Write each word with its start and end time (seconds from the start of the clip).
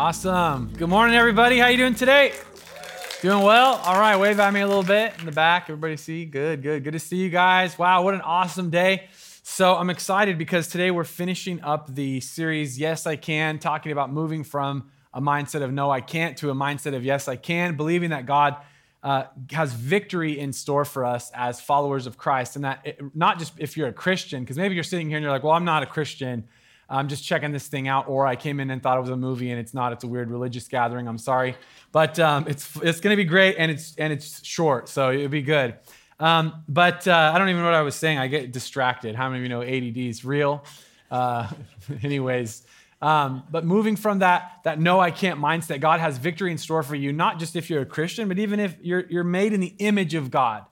Awesome. 0.00 0.72
Good 0.78 0.88
morning, 0.88 1.14
everybody. 1.14 1.58
How 1.58 1.66
you 1.66 1.76
doing 1.76 1.94
today? 1.94 2.32
Doing 3.20 3.44
well? 3.44 3.74
All 3.84 4.00
right, 4.00 4.16
wave 4.16 4.40
at 4.40 4.50
me 4.50 4.62
a 4.62 4.66
little 4.66 4.82
bit 4.82 5.12
in 5.18 5.26
the 5.26 5.30
back. 5.30 5.64
Everybody 5.64 5.98
see? 5.98 6.24
Good, 6.24 6.62
good. 6.62 6.84
Good 6.84 6.94
to 6.94 6.98
see 6.98 7.18
you 7.18 7.28
guys. 7.28 7.78
Wow, 7.78 8.02
what 8.02 8.14
an 8.14 8.22
awesome 8.22 8.70
day. 8.70 9.10
So 9.42 9.74
I'm 9.74 9.90
excited 9.90 10.38
because 10.38 10.68
today 10.68 10.90
we're 10.90 11.04
finishing 11.04 11.60
up 11.60 11.94
the 11.94 12.20
series 12.20 12.78
Yes, 12.78 13.06
I 13.06 13.16
Can, 13.16 13.58
talking 13.58 13.92
about 13.92 14.10
moving 14.10 14.42
from 14.42 14.88
a 15.12 15.20
mindset 15.20 15.60
of 15.60 15.70
no, 15.70 15.90
I 15.90 16.00
can't 16.00 16.34
to 16.38 16.48
a 16.48 16.54
mindset 16.54 16.96
of 16.96 17.04
yes, 17.04 17.28
I 17.28 17.36
can, 17.36 17.76
believing 17.76 18.08
that 18.08 18.24
God 18.24 18.56
uh, 19.02 19.24
has 19.52 19.74
victory 19.74 20.38
in 20.38 20.54
store 20.54 20.86
for 20.86 21.04
us 21.04 21.30
as 21.34 21.60
followers 21.60 22.06
of 22.06 22.16
Christ. 22.16 22.56
And 22.56 22.64
that 22.64 22.80
it, 22.86 23.00
not 23.14 23.38
just 23.38 23.52
if 23.58 23.76
you're 23.76 23.88
a 23.88 23.92
Christian, 23.92 24.44
because 24.44 24.56
maybe 24.56 24.74
you're 24.74 24.82
sitting 24.82 25.08
here 25.08 25.18
and 25.18 25.22
you're 25.22 25.32
like, 25.32 25.44
well, 25.44 25.52
I'm 25.52 25.66
not 25.66 25.82
a 25.82 25.86
Christian. 25.86 26.48
I'm 26.90 27.08
just 27.08 27.24
checking 27.24 27.52
this 27.52 27.68
thing 27.68 27.86
out, 27.86 28.08
or 28.08 28.26
I 28.26 28.34
came 28.34 28.58
in 28.58 28.70
and 28.70 28.82
thought 28.82 28.98
it 28.98 29.00
was 29.00 29.10
a 29.10 29.16
movie 29.16 29.50
and 29.50 29.60
it's 29.60 29.72
not. 29.72 29.92
It's 29.92 30.02
a 30.02 30.08
weird 30.08 30.30
religious 30.30 30.66
gathering. 30.66 31.06
I'm 31.06 31.18
sorry, 31.18 31.56
but 31.92 32.18
um, 32.18 32.46
it's 32.48 32.76
it's 32.82 33.00
going 33.00 33.12
to 33.12 33.16
be 33.16 33.24
great 33.24 33.56
and 33.58 33.70
it's 33.70 33.94
and 33.96 34.12
it's 34.12 34.44
short, 34.44 34.88
so 34.88 35.12
it'll 35.12 35.28
be 35.28 35.42
good. 35.42 35.76
Um, 36.18 36.64
but 36.68 37.06
uh, 37.06 37.32
I 37.34 37.38
don't 37.38 37.48
even 37.48 37.62
know 37.62 37.68
what 37.68 37.74
I 37.74 37.82
was 37.82 37.94
saying. 37.94 38.18
I 38.18 38.26
get 38.26 38.52
distracted. 38.52 39.14
How 39.14 39.28
many 39.30 39.38
of 39.38 39.42
you 39.44 39.48
know 39.48 39.62
ADD 39.62 39.96
is 39.96 40.24
real? 40.24 40.64
Uh, 41.10 41.48
anyways, 42.02 42.66
um, 43.00 43.44
but 43.50 43.64
moving 43.64 43.96
from 43.96 44.18
that 44.18 44.60
that 44.64 44.80
no, 44.80 44.98
I 45.00 45.12
can't 45.12 45.40
mindset, 45.40 45.80
God 45.80 46.00
has 46.00 46.18
victory 46.18 46.50
in 46.50 46.58
store 46.58 46.82
for 46.82 46.96
you. 46.96 47.12
Not 47.12 47.38
just 47.38 47.54
if 47.54 47.70
you're 47.70 47.82
a 47.82 47.86
Christian, 47.86 48.28
but 48.28 48.38
even 48.38 48.58
if 48.60 48.76
you're 48.82 49.06
you're 49.08 49.24
made 49.24 49.52
in 49.52 49.60
the 49.60 49.74
image 49.78 50.14
of 50.14 50.30
God, 50.30 50.64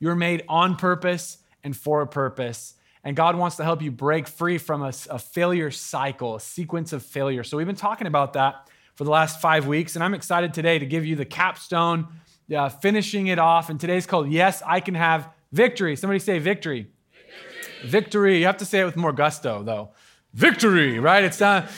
you're 0.00 0.16
made 0.16 0.42
on 0.48 0.76
purpose 0.76 1.38
and 1.62 1.76
for 1.76 2.00
a 2.00 2.06
purpose. 2.06 2.74
And 3.06 3.14
God 3.14 3.36
wants 3.36 3.54
to 3.58 3.62
help 3.62 3.82
you 3.82 3.92
break 3.92 4.26
free 4.26 4.58
from 4.58 4.82
a, 4.82 4.92
a, 5.10 5.20
failure 5.20 5.70
cycle, 5.70 6.34
a 6.34 6.40
sequence 6.40 6.92
of 6.92 7.04
failure. 7.04 7.44
So 7.44 7.56
we've 7.56 7.64
been 7.64 7.76
talking 7.76 8.08
about 8.08 8.32
that 8.32 8.68
for 8.96 9.04
the 9.04 9.12
last 9.12 9.40
five 9.40 9.68
weeks. 9.68 9.94
And 9.94 10.02
I'm 10.02 10.12
excited 10.12 10.52
today 10.52 10.80
to 10.80 10.86
give 10.86 11.06
you 11.06 11.14
the 11.14 11.24
capstone, 11.24 12.08
uh, 12.52 12.68
finishing 12.68 13.28
it 13.28 13.38
off. 13.38 13.70
And 13.70 13.78
today's 13.78 14.06
called 14.06 14.28
Yes, 14.28 14.60
I 14.66 14.80
Can 14.80 14.96
Have 14.96 15.28
Victory. 15.52 15.94
Somebody 15.94 16.18
say 16.18 16.40
victory. 16.40 16.88
Victory. 17.12 17.88
victory. 17.88 18.38
You 18.40 18.46
have 18.46 18.56
to 18.56 18.64
say 18.64 18.80
it 18.80 18.84
with 18.84 18.96
more 18.96 19.12
gusto, 19.12 19.62
though. 19.62 19.90
Victory, 20.34 20.98
right? 20.98 21.22
It's 21.22 21.38
not. 21.38 21.70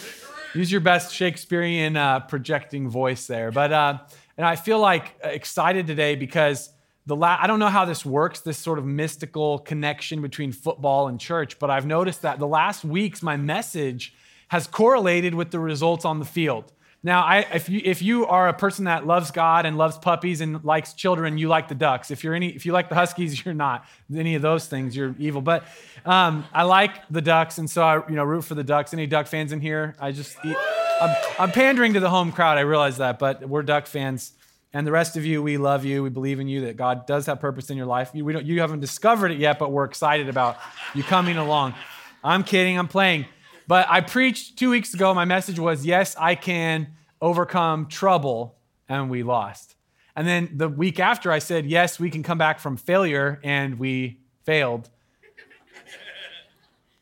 Use 0.55 0.73
your 0.73 0.81
best 0.81 1.15
Shakespearean 1.15 1.99
uh, 1.99 2.21
projecting 2.21 2.89
voice 2.89 3.27
there. 3.27 3.51
But, 3.51 3.71
uh, 3.71 3.99
and 4.39 4.47
I 4.47 4.57
feel 4.57 4.79
like 4.79 5.15
excited 5.23 5.87
today 5.87 6.15
because 6.15 6.71
the 7.09 7.17
la- 7.17 7.39
I 7.41 7.47
don't 7.47 7.59
know 7.59 7.69
how 7.69 7.87
this 7.87 8.05
works, 8.05 8.41
this 8.41 8.59
sort 8.59 8.79
of 8.79 8.85
mystical 8.85 9.61
connection 9.61 10.21
between 10.21 10.53
football 10.53 11.09
and 11.09 11.19
church, 11.19 11.59
but 11.59 11.71
I've 11.71 11.87
noticed 11.87 12.21
that 12.23 12.39
the 12.39 12.47
last 12.47 12.85
weeks, 12.85 13.23
my 13.23 13.37
message 13.37 14.15
has 14.49 14.67
correlated 14.67 15.35
with 15.35 15.51
the 15.51 15.59
results 15.59 16.05
on 16.05 16.19
the 16.19 16.27
field. 16.27 16.71
Now, 17.03 17.23
I, 17.23 17.47
if, 17.55 17.71
you, 17.71 17.81
if 17.83 18.03
you 18.03 18.27
are 18.27 18.49
a 18.49 18.53
person 18.53 18.85
that 18.85 19.07
loves 19.07 19.31
God 19.31 19.65
and 19.65 19.79
loves 19.79 19.97
puppies 19.97 20.43
and 20.43 20.63
likes 20.65 20.93
children, 20.93 21.39
you 21.39 21.49
like 21.49 21.69
the 21.69 21.75
Ducks. 21.75 22.11
If, 22.11 22.23
you're 22.23 22.35
any, 22.35 22.49
if 22.49 22.67
you 22.67 22.73
like 22.73 22.91
the 22.91 22.95
Huskies, 22.95 23.43
you're 23.45 23.55
not 23.55 23.87
any 24.15 24.35
of 24.35 24.43
those 24.43 24.67
things. 24.67 24.95
You're 24.95 25.15
evil. 25.19 25.41
But 25.41 25.65
um, 26.05 26.45
I 26.53 26.65
like 26.65 27.09
the 27.09 27.23
Ducks, 27.23 27.57
and 27.57 27.71
so 27.71 27.83
I 27.83 28.07
you 28.07 28.17
know, 28.17 28.25
root 28.25 28.43
for 28.43 28.55
the 28.55 28.65
Ducks. 28.65 28.93
Any 28.93 29.07
Duck 29.07 29.29
fans 29.29 29.53
in 29.53 29.63
here? 29.63 29.97
I 29.99 30.13
just, 30.13 30.37
I'm, 30.45 31.17
I'm 31.39 31.53
pandering 31.53 31.95
to 31.95 32.01
the 32.01 32.11
home 32.11 32.33
crowd. 32.33 32.59
I 32.59 32.63
realize 32.63 32.99
that, 32.99 33.19
but 33.19 33.49
we're 33.49 33.63
Duck 33.63 33.87
fans. 33.87 34.33
And 34.73 34.87
the 34.87 34.93
rest 34.93 35.17
of 35.17 35.25
you, 35.25 35.43
we 35.43 35.57
love 35.57 35.85
you. 35.85 36.03
We 36.03 36.11
believe 36.11 36.41
in 36.41 36.49
you 36.49 36.63
that 36.63 36.77
God 36.77 37.07
does 37.07 37.27
have 37.27 37.41
purpose 37.41 37.71
in 37.71 37.77
your 37.77 37.87
life. 37.87 38.11
You, 38.13 38.25
we 38.25 38.35
don't, 38.35 38.45
you 38.45 38.61
haven't 38.61 38.81
discovered 38.81 39.31
it 39.31 39.39
yet, 39.39 39.59
but 39.59 39.73
we're 39.73 39.85
excited 39.85 40.29
about 40.29 40.59
you 40.95 41.03
coming 41.03 41.39
along. 41.39 41.75
I'm 42.23 42.45
kidding, 42.45 42.79
I'm 42.79 42.89
playing. 42.89 43.27
But 43.67 43.87
I 43.89 44.01
preached 44.03 44.59
two 44.59 44.71
weeks 44.71 44.93
ago. 44.93 45.15
My 45.15 45.25
message 45.25 45.59
was, 45.59 45.87
Yes, 45.87 46.17
I 46.17 46.35
can 46.35 46.89
overcome 47.21 47.87
trouble. 47.87 48.57
And 48.89 49.11
we 49.11 49.23
lost. 49.23 49.77
And 50.17 50.27
then 50.27 50.51
the 50.55 50.69
week 50.69 50.99
after, 50.99 51.31
I 51.31 51.39
said, 51.39 51.67
Yes, 51.67 51.99
we 51.99 52.11
can 52.11 52.23
come 52.23 52.39
back 52.39 52.59
from 52.59 52.77
failure. 52.77 53.41
And 53.43 53.79
we 53.79 54.21
failed. 54.45 54.91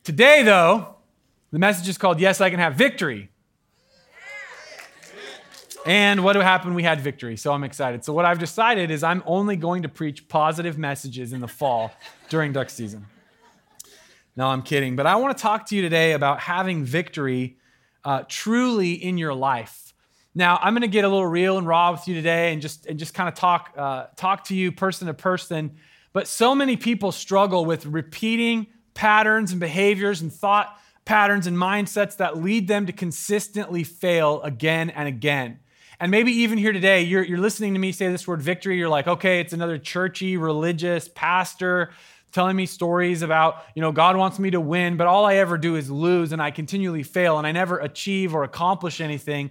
Today, 0.04 0.44
though, 0.44 0.96
the 1.50 1.58
message 1.58 1.88
is 1.88 1.98
called, 1.98 2.20
Yes, 2.20 2.40
I 2.40 2.50
can 2.50 2.60
have 2.60 2.74
victory. 2.74 3.30
And 5.86 6.24
what 6.24 6.34
happened? 6.34 6.74
We 6.74 6.82
had 6.82 7.00
victory. 7.00 7.36
So 7.36 7.52
I'm 7.52 7.62
excited. 7.62 8.04
So, 8.04 8.12
what 8.12 8.24
I've 8.24 8.40
decided 8.40 8.90
is 8.90 9.04
I'm 9.04 9.22
only 9.24 9.54
going 9.54 9.82
to 9.82 9.88
preach 9.88 10.28
positive 10.28 10.76
messages 10.76 11.32
in 11.32 11.40
the 11.40 11.48
fall 11.48 11.92
during 12.28 12.52
duck 12.52 12.70
season. 12.70 13.06
No, 14.34 14.48
I'm 14.48 14.62
kidding. 14.62 14.96
But 14.96 15.06
I 15.06 15.16
want 15.16 15.36
to 15.36 15.40
talk 15.40 15.66
to 15.66 15.76
you 15.76 15.82
today 15.82 16.12
about 16.12 16.40
having 16.40 16.84
victory 16.84 17.56
uh, 18.04 18.24
truly 18.28 18.92
in 18.92 19.16
your 19.16 19.32
life. 19.32 19.94
Now, 20.34 20.58
I'm 20.60 20.74
going 20.74 20.82
to 20.82 20.88
get 20.88 21.04
a 21.04 21.08
little 21.08 21.26
real 21.26 21.56
and 21.56 21.66
raw 21.66 21.92
with 21.92 22.06
you 22.06 22.14
today 22.14 22.52
and 22.52 22.60
just, 22.60 22.84
and 22.84 22.98
just 22.98 23.14
kind 23.14 23.28
of 23.28 23.34
talk, 23.34 23.72
uh, 23.74 24.06
talk 24.16 24.44
to 24.44 24.54
you 24.54 24.70
person 24.70 25.06
to 25.06 25.14
person. 25.14 25.76
But 26.12 26.28
so 26.28 26.54
many 26.54 26.76
people 26.76 27.10
struggle 27.12 27.64
with 27.64 27.86
repeating 27.86 28.66
patterns 28.92 29.52
and 29.52 29.60
behaviors 29.60 30.20
and 30.20 30.30
thought 30.32 30.78
patterns 31.06 31.46
and 31.46 31.56
mindsets 31.56 32.16
that 32.18 32.36
lead 32.36 32.68
them 32.68 32.86
to 32.86 32.92
consistently 32.92 33.82
fail 33.82 34.42
again 34.42 34.90
and 34.90 35.08
again. 35.08 35.60
And 35.98 36.10
maybe 36.10 36.32
even 36.32 36.58
here 36.58 36.72
today, 36.72 37.02
you're, 37.02 37.22
you're 37.22 37.38
listening 37.38 37.72
to 37.74 37.80
me 37.80 37.92
say 37.92 38.08
this 38.08 38.26
word 38.26 38.42
victory. 38.42 38.76
You're 38.78 38.88
like, 38.88 39.06
okay, 39.06 39.40
it's 39.40 39.52
another 39.52 39.78
churchy, 39.78 40.36
religious 40.36 41.08
pastor 41.14 41.90
telling 42.32 42.54
me 42.54 42.66
stories 42.66 43.22
about, 43.22 43.64
you 43.74 43.80
know, 43.80 43.92
God 43.92 44.16
wants 44.16 44.38
me 44.38 44.50
to 44.50 44.60
win, 44.60 44.98
but 44.98 45.06
all 45.06 45.24
I 45.24 45.36
ever 45.36 45.56
do 45.56 45.74
is 45.76 45.90
lose 45.90 46.32
and 46.32 46.42
I 46.42 46.50
continually 46.50 47.02
fail 47.02 47.38
and 47.38 47.46
I 47.46 47.52
never 47.52 47.78
achieve 47.78 48.34
or 48.34 48.44
accomplish 48.44 49.00
anything. 49.00 49.50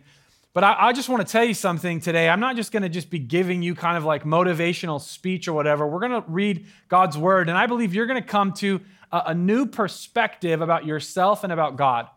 But 0.54 0.64
I, 0.64 0.76
I 0.80 0.94
just 0.94 1.10
want 1.10 1.26
to 1.26 1.30
tell 1.30 1.44
you 1.44 1.56
something 1.56 2.00
today. 2.00 2.30
I'm 2.30 2.40
not 2.40 2.56
just 2.56 2.72
going 2.72 2.84
to 2.84 2.90
just 2.90 3.10
be 3.10 3.20
giving 3.20 3.64
you 3.64 3.74
kind 3.74 3.98
of 3.98 4.06
like 4.06 4.24
motivational 4.24 5.02
speech 5.02 5.48
or 5.48 5.54
whatever. 5.54 5.88
We're 5.88 6.00
going 6.00 6.22
to 6.22 6.24
read 6.30 6.68
God's 6.88 7.18
word, 7.18 7.50
and 7.50 7.58
I 7.58 7.66
believe 7.66 7.94
you're 7.94 8.06
going 8.06 8.22
to 8.22 8.28
come 8.28 8.54
to 8.54 8.80
a, 9.12 9.24
a 9.28 9.34
new 9.34 9.66
perspective 9.66 10.62
about 10.62 10.86
yourself 10.86 11.44
and 11.44 11.52
about 11.52 11.76
God. 11.76 12.08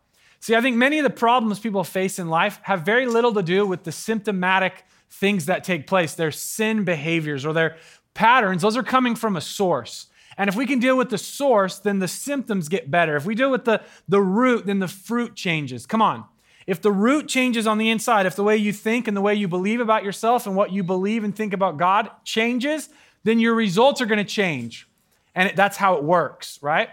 See, 0.41 0.55
I 0.55 0.61
think 0.61 0.77
many 0.77 0.99
of 0.99 1.05
the 1.05 1.11
problems 1.11 1.59
people 1.59 1.85
face 1.85 2.19
in 2.19 2.29
life 2.29 2.61
have 2.63 2.83
very 2.83 3.07
little 3.07 3.35
to 3.35 3.43
do 3.43 3.67
with 3.67 3.85
the 3.85 3.93
symptomatic 3.93 4.85
things 5.11 5.47
that 5.47 5.65
take 5.65 5.87
place, 5.87 6.15
their 6.15 6.31
sin 6.31 6.85
behaviors 6.85 7.45
or 7.45 7.53
their 7.53 7.77
patterns. 8.15 8.63
Those 8.63 8.77
are 8.77 8.83
coming 8.83 9.15
from 9.15 9.37
a 9.37 9.41
source. 9.41 10.07
And 10.37 10.49
if 10.49 10.55
we 10.55 10.67
can 10.67 10.79
deal 10.79 10.97
with 10.97 11.11
the 11.11 11.19
source, 11.19 11.79
then 11.81 11.99
the 11.99 12.07
symptoms 12.07 12.69
get 12.69 12.91
better. 12.91 13.17
If 13.17 13.25
we 13.25 13.35
deal 13.35 13.51
with 13.51 13.65
the, 13.65 13.83
the 14.09 14.21
root, 14.21 14.67
then 14.67 14.79
the 14.79 14.89
fruit 14.89 15.35
changes. 15.35 15.85
Come 15.87 16.01
on. 16.01 16.25
If 16.67 16.81
the 16.81 16.93
root 16.93 17.29
changes 17.29 17.67
on 17.67 17.79
the 17.79 17.91
inside, 17.91 18.27
if 18.27 18.37
the 18.37 18.45
way 18.45 18.57
you 18.57 18.73
think 18.73 19.09
and 19.09 19.17
the 19.17 19.21
way 19.21 19.35
you 19.35 19.49
believe 19.49 19.81
about 19.81 20.05
yourself 20.05 20.47
and 20.47 20.55
what 20.55 20.71
you 20.71 20.85
believe 20.85 21.25
and 21.25 21.35
think 21.35 21.53
about 21.53 21.79
God 21.79 22.11
changes, 22.25 22.89
then 23.25 23.41
your 23.41 23.55
results 23.55 24.01
are 24.01 24.07
going 24.07 24.19
to 24.19 24.25
change. 24.25 24.89
And 25.35 25.57
that's 25.57 25.77
how 25.77 25.95
it 25.95 26.05
works, 26.05 26.59
right? 26.63 26.91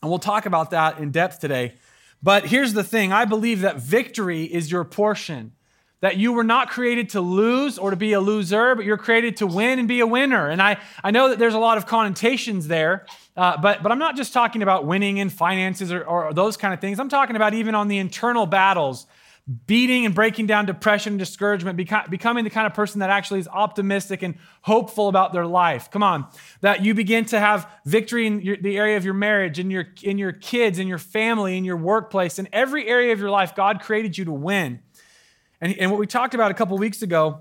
And 0.00 0.10
we'll 0.10 0.18
talk 0.18 0.46
about 0.46 0.70
that 0.70 0.98
in 0.98 1.10
depth 1.10 1.40
today. 1.40 1.74
But 2.22 2.46
here's 2.46 2.72
the 2.72 2.84
thing 2.84 3.12
I 3.12 3.24
believe 3.24 3.62
that 3.62 3.78
victory 3.78 4.44
is 4.44 4.70
your 4.70 4.84
portion. 4.84 5.52
That 6.00 6.16
you 6.16 6.32
were 6.32 6.42
not 6.42 6.68
created 6.68 7.10
to 7.10 7.20
lose 7.20 7.78
or 7.78 7.90
to 7.90 7.96
be 7.96 8.12
a 8.12 8.20
loser, 8.20 8.74
but 8.74 8.84
you're 8.84 8.98
created 8.98 9.36
to 9.36 9.46
win 9.46 9.78
and 9.78 9.86
be 9.86 10.00
a 10.00 10.06
winner. 10.06 10.48
And 10.48 10.60
I, 10.60 10.78
I 11.04 11.12
know 11.12 11.28
that 11.28 11.38
there's 11.38 11.54
a 11.54 11.60
lot 11.60 11.78
of 11.78 11.86
connotations 11.86 12.66
there, 12.66 13.06
uh, 13.36 13.56
but, 13.58 13.84
but 13.84 13.92
I'm 13.92 14.00
not 14.00 14.16
just 14.16 14.32
talking 14.32 14.62
about 14.62 14.84
winning 14.84 15.18
in 15.18 15.30
finances 15.30 15.92
or, 15.92 16.02
or 16.02 16.34
those 16.34 16.56
kind 16.56 16.74
of 16.74 16.80
things. 16.80 16.98
I'm 16.98 17.08
talking 17.08 17.36
about 17.36 17.54
even 17.54 17.76
on 17.76 17.86
the 17.86 17.98
internal 17.98 18.46
battles 18.46 19.06
beating 19.66 20.06
and 20.06 20.14
breaking 20.14 20.46
down 20.46 20.66
depression 20.66 21.14
and 21.14 21.18
discouragement, 21.18 21.76
becoming 21.76 22.44
the 22.44 22.50
kind 22.50 22.66
of 22.66 22.74
person 22.74 23.00
that 23.00 23.10
actually 23.10 23.40
is 23.40 23.48
optimistic 23.48 24.22
and 24.22 24.36
hopeful 24.62 25.08
about 25.08 25.32
their 25.32 25.46
life. 25.46 25.90
Come 25.90 26.02
on, 26.02 26.28
that 26.60 26.84
you 26.84 26.94
begin 26.94 27.24
to 27.26 27.40
have 27.40 27.68
victory 27.84 28.26
in 28.26 28.40
your, 28.40 28.56
the 28.56 28.76
area 28.76 28.96
of 28.96 29.04
your 29.04 29.14
marriage, 29.14 29.58
in 29.58 29.68
your, 29.70 29.86
in 30.02 30.16
your 30.16 30.30
kids, 30.30 30.78
in 30.78 30.86
your 30.86 30.98
family, 30.98 31.56
in 31.56 31.64
your 31.64 31.76
workplace, 31.76 32.38
in 32.38 32.48
every 32.52 32.86
area 32.88 33.12
of 33.12 33.18
your 33.18 33.30
life. 33.30 33.56
God 33.56 33.80
created 33.80 34.16
you 34.16 34.24
to 34.26 34.32
win. 34.32 34.80
And, 35.60 35.76
and 35.76 35.90
what 35.90 35.98
we 35.98 36.06
talked 36.06 36.34
about 36.34 36.52
a 36.52 36.54
couple 36.54 36.78
weeks 36.78 37.02
ago 37.02 37.40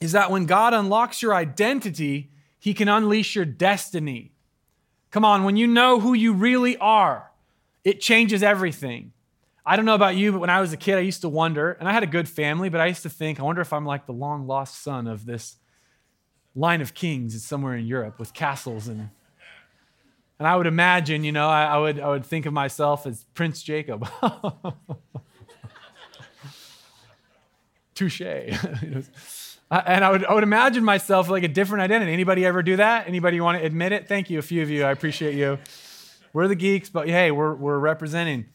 is 0.00 0.12
that 0.12 0.32
when 0.32 0.46
God 0.46 0.74
unlocks 0.74 1.22
your 1.22 1.34
identity, 1.34 2.32
He 2.58 2.74
can 2.74 2.88
unleash 2.88 3.36
your 3.36 3.44
destiny. 3.44 4.32
Come 5.12 5.24
on, 5.24 5.44
when 5.44 5.56
you 5.56 5.68
know 5.68 6.00
who 6.00 6.12
you 6.12 6.32
really 6.32 6.76
are, 6.78 7.30
it 7.84 8.00
changes 8.00 8.42
everything. 8.42 9.12
I 9.70 9.76
don't 9.76 9.84
know 9.84 9.94
about 9.94 10.16
you, 10.16 10.32
but 10.32 10.40
when 10.40 10.50
I 10.50 10.60
was 10.60 10.72
a 10.72 10.76
kid, 10.76 10.98
I 10.98 11.02
used 11.02 11.20
to 11.20 11.28
wonder, 11.28 11.70
and 11.78 11.88
I 11.88 11.92
had 11.92 12.02
a 12.02 12.06
good 12.08 12.28
family, 12.28 12.70
but 12.70 12.80
I 12.80 12.86
used 12.86 13.04
to 13.04 13.08
think, 13.08 13.38
I 13.38 13.44
wonder 13.44 13.62
if 13.62 13.72
I'm 13.72 13.86
like 13.86 14.04
the 14.04 14.12
long 14.12 14.48
lost 14.48 14.82
son 14.82 15.06
of 15.06 15.26
this 15.26 15.58
line 16.56 16.80
of 16.80 16.92
kings 16.92 17.40
somewhere 17.44 17.76
in 17.76 17.86
Europe 17.86 18.18
with 18.18 18.34
castles 18.34 18.88
and 18.88 19.10
and 20.40 20.48
I 20.48 20.56
would 20.56 20.66
imagine, 20.66 21.22
you 21.22 21.30
know, 21.30 21.48
I, 21.48 21.66
I 21.66 21.78
would 21.78 22.00
I 22.00 22.08
would 22.08 22.26
think 22.26 22.46
of 22.46 22.52
myself 22.52 23.06
as 23.06 23.24
Prince 23.34 23.62
Jacob. 23.62 24.08
Touche. 27.94 28.20
and 28.22 29.06
I 29.70 30.10
would, 30.10 30.24
I 30.24 30.34
would 30.34 30.42
imagine 30.42 30.82
myself 30.82 31.28
like 31.28 31.44
a 31.44 31.48
different 31.48 31.82
identity. 31.82 32.12
Anybody 32.12 32.44
ever 32.44 32.64
do 32.64 32.74
that? 32.76 33.06
Anybody 33.06 33.40
want 33.40 33.60
to 33.60 33.64
admit 33.64 33.92
it? 33.92 34.08
Thank 34.08 34.30
you, 34.30 34.40
a 34.40 34.42
few 34.42 34.62
of 34.62 34.70
you. 34.70 34.82
I 34.82 34.90
appreciate 34.90 35.36
you. 35.36 35.58
We're 36.32 36.48
the 36.48 36.56
geeks, 36.56 36.88
but 36.88 37.08
hey, 37.08 37.30
we're, 37.30 37.54
we're 37.54 37.78
representing. 37.78 38.46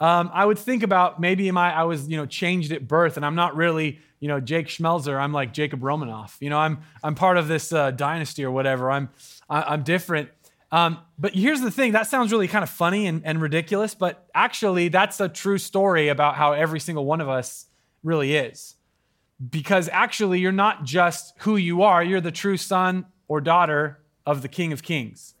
Um, 0.00 0.30
I 0.32 0.44
would 0.44 0.58
think 0.58 0.82
about 0.82 1.20
maybe 1.20 1.48
am 1.48 1.56
I, 1.56 1.72
I 1.72 1.84
was, 1.84 2.08
you 2.08 2.16
know, 2.16 2.26
changed 2.26 2.72
at 2.72 2.86
birth 2.88 3.16
and 3.16 3.24
I'm 3.24 3.36
not 3.36 3.54
really, 3.56 4.00
you 4.20 4.28
know, 4.28 4.40
Jake 4.40 4.66
Schmelzer. 4.66 5.18
I'm 5.18 5.32
like 5.32 5.52
Jacob 5.52 5.82
Romanoff. 5.84 6.36
You 6.40 6.50
know, 6.50 6.58
I'm, 6.58 6.80
I'm 7.02 7.14
part 7.14 7.36
of 7.36 7.46
this 7.48 7.72
uh, 7.72 7.90
dynasty 7.92 8.44
or 8.44 8.50
whatever. 8.50 8.90
I'm, 8.90 9.10
I, 9.48 9.58
am 9.58 9.64
i 9.68 9.74
am 9.74 9.82
different. 9.84 10.30
Um, 10.72 10.98
but 11.18 11.34
here's 11.34 11.60
the 11.60 11.70
thing 11.70 11.92
that 11.92 12.08
sounds 12.08 12.32
really 12.32 12.48
kind 12.48 12.64
of 12.64 12.70
funny 12.70 13.06
and, 13.06 13.24
and 13.24 13.40
ridiculous, 13.40 13.94
but 13.94 14.26
actually, 14.34 14.88
that's 14.88 15.20
a 15.20 15.28
true 15.28 15.58
story 15.58 16.08
about 16.08 16.34
how 16.34 16.52
every 16.52 16.80
single 16.80 17.04
one 17.04 17.20
of 17.20 17.28
us 17.28 17.66
really 18.02 18.34
is. 18.34 18.74
Because 19.50 19.88
actually, 19.92 20.40
you're 20.40 20.50
not 20.50 20.82
just 20.82 21.34
who 21.42 21.54
you 21.54 21.82
are, 21.82 22.02
you're 22.02 22.20
the 22.20 22.32
true 22.32 22.56
son 22.56 23.06
or 23.28 23.40
daughter 23.40 24.00
of 24.26 24.42
the 24.42 24.48
King 24.48 24.72
of 24.72 24.82
Kings. 24.82 25.34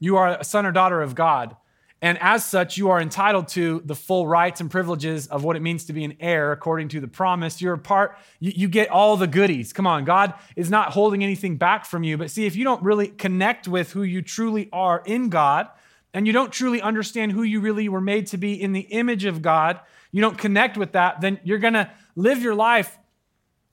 You 0.00 0.16
are 0.16 0.36
a 0.36 0.42
son 0.42 0.66
or 0.66 0.72
daughter 0.72 1.00
of 1.00 1.14
God. 1.14 1.54
And 2.02 2.16
as 2.22 2.46
such, 2.46 2.78
you 2.78 2.88
are 2.88 3.00
entitled 3.00 3.48
to 3.48 3.82
the 3.84 3.94
full 3.94 4.26
rights 4.26 4.60
and 4.62 4.70
privileges 4.70 5.26
of 5.26 5.44
what 5.44 5.56
it 5.56 5.60
means 5.60 5.84
to 5.84 5.92
be 5.92 6.02
an 6.04 6.16
heir 6.18 6.50
according 6.50 6.88
to 6.88 7.00
the 7.00 7.08
promise. 7.08 7.60
You're 7.60 7.74
a 7.74 7.78
part, 7.78 8.16
you, 8.38 8.52
you, 8.56 8.68
get 8.68 8.88
all 8.88 9.18
the 9.18 9.26
goodies. 9.26 9.74
Come 9.74 9.86
on, 9.86 10.06
God 10.06 10.32
is 10.56 10.70
not 10.70 10.92
holding 10.92 11.22
anything 11.22 11.56
back 11.56 11.84
from 11.84 12.02
you. 12.02 12.16
But 12.16 12.30
see, 12.30 12.46
if 12.46 12.56
you 12.56 12.64
don't 12.64 12.82
really 12.82 13.08
connect 13.08 13.68
with 13.68 13.92
who 13.92 14.02
you 14.02 14.22
truly 14.22 14.70
are 14.72 15.02
in 15.04 15.28
God, 15.28 15.68
and 16.12 16.26
you 16.26 16.32
don't 16.32 16.52
truly 16.52 16.80
understand 16.80 17.32
who 17.32 17.42
you 17.42 17.60
really 17.60 17.88
were 17.88 18.00
made 18.00 18.26
to 18.28 18.36
be 18.36 18.60
in 18.60 18.72
the 18.72 18.80
image 18.80 19.24
of 19.24 19.42
God, 19.42 19.78
you 20.10 20.20
don't 20.20 20.38
connect 20.38 20.76
with 20.76 20.92
that, 20.92 21.20
then 21.20 21.38
you're 21.44 21.58
to 21.58 21.90
live 22.16 22.42
your 22.42 22.54
life 22.54 22.98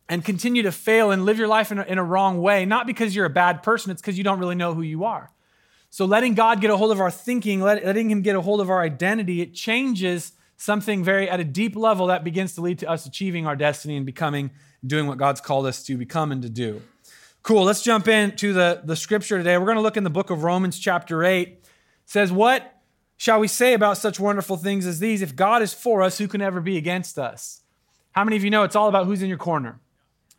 and 0.10 0.24
continue 0.24 0.64
to 0.64 0.72
fail 0.72 1.12
and 1.12 1.26
live 1.26 1.38
your 1.38 1.48
life 1.48 1.72
in 1.72 1.80
a, 1.80 1.84
in 1.84 1.98
a 1.98 2.04
wrong 2.04 2.42
way, 2.42 2.66
not 2.66 2.88
because 2.88 3.16
you're 3.16 3.26
a 3.26 3.30
bad 3.30 3.64
person, 3.64 3.92
it's 3.92 4.02
because 4.02 4.18
you 4.18 4.24
don't 4.24 4.40
really 4.40 4.56
know 4.56 4.74
who 4.74 4.82
you 4.82 5.04
are. 5.04 5.32
So 5.90 6.06
letting 6.06 6.34
God 6.34 6.62
get 6.62 6.70
a 6.70 6.78
hold 6.78 6.92
of 6.92 7.00
our 7.00 7.12
thinking, 7.12 7.62
letting 7.62 8.12
Him 8.12 8.22
get 8.22 8.36
a 8.36 8.42
hold 8.42 8.62
of 8.62 8.70
our 8.70 8.82
identity, 8.82 9.42
it 9.42 9.54
changes 9.54 10.34
something 10.58 11.04
very 11.04 11.30
at 11.30 11.40
a 11.40 11.44
deep 11.44 11.76
level 11.76 12.08
that 12.08 12.24
begins 12.24 12.56
to 12.56 12.62
lead 12.62 12.80
to 12.80 12.90
us 12.90 13.06
achieving 13.06 13.48
our 13.48 13.56
destiny 13.56 13.96
and 13.96 14.06
becoming, 14.06 14.52
doing 14.86 15.08
what 15.08 15.18
God's 15.18 15.40
called 15.40 15.66
us 15.66 15.84
to 15.84 15.98
become 15.98 16.32
and 16.32 16.42
to 16.42 16.50
do. 16.50 16.82
Cool. 17.44 17.64
Let's 17.64 17.82
jump 17.82 18.08
into 18.08 18.52
the, 18.52 18.82
the 18.84 18.96
scripture 18.96 19.38
today. 19.38 19.58
We're 19.58 19.66
going 19.66 19.78
to 19.78 19.82
look 19.82 19.98
in 19.98 20.04
the 20.04 20.10
book 20.10 20.30
of 20.30 20.44
Romans, 20.44 20.78
chapter 20.78 21.24
8. 21.24 21.48
It 21.48 21.66
says, 22.06 22.32
What 22.32 22.76
shall 23.16 23.40
we 23.40 23.48
say 23.48 23.74
about 23.74 23.98
such 23.98 24.20
wonderful 24.20 24.58
things 24.58 24.86
as 24.86 25.00
these? 25.00 25.22
If 25.22 25.36
God 25.36 25.62
is 25.62 25.74
for 25.74 26.02
us, 26.02 26.18
who 26.18 26.28
can 26.28 26.42
ever 26.42 26.60
be 26.60 26.78
against 26.78 27.18
us? 27.18 27.62
How 28.12 28.24
many 28.24 28.36
of 28.36 28.44
you 28.44 28.50
know 28.50 28.64
it's 28.64 28.76
all 28.76 28.90
about 28.90 29.06
who's 29.06 29.22
in 29.22 29.30
your 29.30 29.38
corner? 29.38 29.80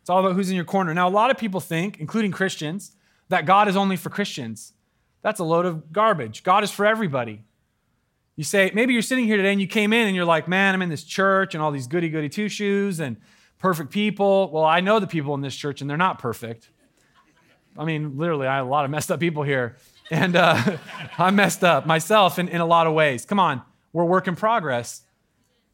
It's 0.01 0.09
all 0.09 0.19
about 0.19 0.35
who's 0.35 0.49
in 0.49 0.55
your 0.55 0.65
corner. 0.65 0.93
Now, 0.93 1.07
a 1.07 1.09
lot 1.09 1.31
of 1.31 1.37
people 1.37 1.59
think, 1.59 1.99
including 1.99 2.31
Christians, 2.31 2.91
that 3.29 3.45
God 3.45 3.67
is 3.67 3.75
only 3.75 3.95
for 3.95 4.09
Christians. 4.09 4.73
That's 5.21 5.39
a 5.39 5.43
load 5.43 5.65
of 5.65 5.91
garbage. 5.91 6.43
God 6.43 6.63
is 6.63 6.71
for 6.71 6.85
everybody. 6.85 7.43
You 8.35 8.43
say, 8.43 8.71
maybe 8.73 8.93
you're 8.93 9.01
sitting 9.01 9.25
here 9.25 9.35
today 9.35 9.51
and 9.51 9.59
you 9.59 9.67
came 9.67 9.91
in 9.91 10.07
and 10.07 10.15
you're 10.15 10.25
like, 10.25 10.47
man, 10.47 10.73
I'm 10.73 10.81
in 10.81 10.89
this 10.89 11.03
church 11.03 11.53
and 11.55 11.61
all 11.61 11.71
these 11.71 11.87
goody 11.87 12.09
goody 12.09 12.29
two 12.29 12.47
shoes 12.47 13.01
and 13.01 13.17
perfect 13.57 13.91
people. 13.91 14.49
Well, 14.51 14.63
I 14.63 14.79
know 14.79 14.99
the 14.99 15.07
people 15.07 15.33
in 15.33 15.41
this 15.41 15.55
church 15.55 15.81
and 15.81 15.89
they're 15.89 15.97
not 15.97 16.19
perfect. 16.19 16.69
I 17.77 17.85
mean, 17.85 18.17
literally, 18.17 18.47
I 18.47 18.57
have 18.57 18.65
a 18.65 18.69
lot 18.69 18.85
of 18.85 18.91
messed 18.91 19.11
up 19.11 19.19
people 19.19 19.43
here. 19.43 19.75
And 20.09 20.35
uh, 20.35 20.77
I'm 21.17 21.35
messed 21.35 21.63
up 21.63 21.85
myself 21.85 22.39
in, 22.39 22.47
in 22.47 22.61
a 22.61 22.65
lot 22.65 22.87
of 22.87 22.93
ways. 22.93 23.25
Come 23.25 23.39
on, 23.39 23.61
we're 23.93 24.05
work 24.05 24.27
in 24.27 24.35
progress. 24.35 25.03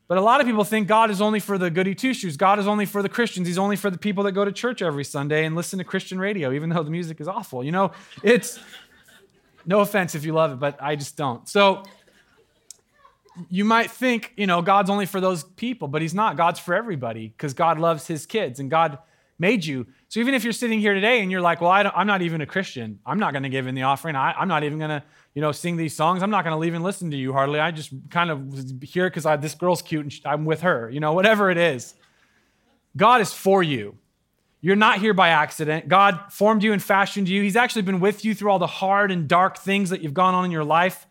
But 0.08 0.20
a 0.20 0.22
lot 0.22 0.40
of 0.40 0.46
people 0.46 0.64
think 0.64 0.88
God 0.88 1.10
is 1.10 1.20
only 1.20 1.40
for 1.40 1.58
the 1.58 1.72
goody 1.72 1.96
two 1.96 2.14
shoes. 2.14 2.38
God 2.38 2.60
is 2.60 2.68
only 2.68 2.86
for 2.86 3.02
the 3.02 3.10
Christians. 3.10 3.48
He's 3.48 3.58
only 3.58 3.76
for 3.76 3.90
the 3.90 3.98
people 3.98 4.24
that 4.26 4.34
go 4.34 4.46
to 4.46 4.52
church 4.52 4.84
every 4.84 5.04
Sunday 5.04 5.46
and 5.46 5.56
listen 5.56 5.80
to 5.80 5.86
Christian 5.86 6.20
radio, 6.20 6.52
even 6.52 6.70
though 6.70 6.84
the 6.84 6.92
music 6.92 7.20
is 7.20 7.28
awful. 7.28 7.64
You 7.64 7.72
know, 7.72 7.92
it's 8.22 8.60
no 9.66 9.80
offense 9.80 10.16
if 10.16 10.26
you 10.26 10.34
love 10.34 10.52
it, 10.52 10.60
but 10.60 10.82
I 10.82 10.96
just 10.96 11.18
don't. 11.18 11.48
So 11.48 11.84
you 13.50 13.66
might 13.66 13.92
think, 13.92 14.34
you 14.38 14.48
know, 14.48 14.62
God's 14.62 14.90
only 14.90 15.06
for 15.06 15.20
those 15.20 15.44
people, 15.44 15.88
but 15.88 16.02
He's 16.02 16.14
not. 16.14 16.38
God's 16.38 16.60
for 16.60 16.74
everybody 16.74 17.30
because 17.30 17.54
God 17.54 17.80
loves 17.80 18.08
His 18.08 18.26
kids 18.26 18.60
and 18.60 18.70
God 18.70 18.98
made 19.38 19.66
you. 19.66 19.86
So 20.08 20.20
even 20.20 20.34
if 20.34 20.44
you're 20.44 20.54
sitting 20.54 20.80
here 20.80 20.94
today 20.94 21.22
and 21.22 21.30
you're 21.30 21.42
like, 21.42 21.60
well, 21.60 21.72
I 21.72 21.92
am 21.94 22.08
not 22.08 22.22
even 22.22 22.42
a 22.42 22.46
Christian, 22.46 23.00
I'm 23.06 23.20
not 23.20 23.34
going 23.34 23.44
to 23.44 23.50
give 23.50 23.68
in 23.68 23.76
the 23.76 23.84
offering. 23.84 24.16
I, 24.16 24.42
am 24.42 24.48
not 24.48 24.64
even 24.64 24.78
going 24.80 24.90
to, 24.90 25.04
you 25.34 25.42
know, 25.42 25.52
sing 25.52 25.76
these 25.76 25.96
songs. 25.96 26.24
I'm 26.24 26.30
not 26.30 26.46
going 26.46 26.60
to 26.60 26.66
even 26.66 26.84
listen 26.84 27.12
to 27.12 27.18
you 27.18 27.34
hardly. 27.34 27.60
I 27.60 27.72
just 27.72 27.92
kind 28.10 28.32
of 28.32 28.82
here 28.82 29.10
because 29.10 29.26
this 29.42 29.56
girl's 29.56 29.82
cute 29.82 30.04
and 30.04 30.14
I'm 30.26 30.46
with 30.46 30.62
her, 30.62 30.90
you 30.90 31.00
know, 31.00 31.14
whatever 31.14 31.50
it 31.50 31.58
is. 31.58 31.96
God 32.96 33.20
is 33.20 33.34
for 33.34 33.62
you. 33.62 33.98
You're 34.62 34.76
not 34.76 35.00
here 35.00 35.14
by 35.14 35.30
accident. 35.30 35.88
God 35.88 36.20
formed 36.30 36.64
you 36.64 36.74
and 36.74 36.82
fashioned 36.82 37.30
you. 37.30 37.42
He's 37.42 37.56
actually 37.56 37.84
been 37.84 38.00
with 38.00 38.26
you 38.26 38.34
through 38.34 38.52
all 38.52 38.60
the 38.60 38.68
hard 38.68 39.12
and 39.12 39.28
dark 39.28 39.58
things 39.58 39.92
that 39.92 40.02
you've 40.02 40.14
gone 40.14 40.34
on 40.34 40.46
in 40.46 40.52
your 40.52 40.64
life. 40.64 41.06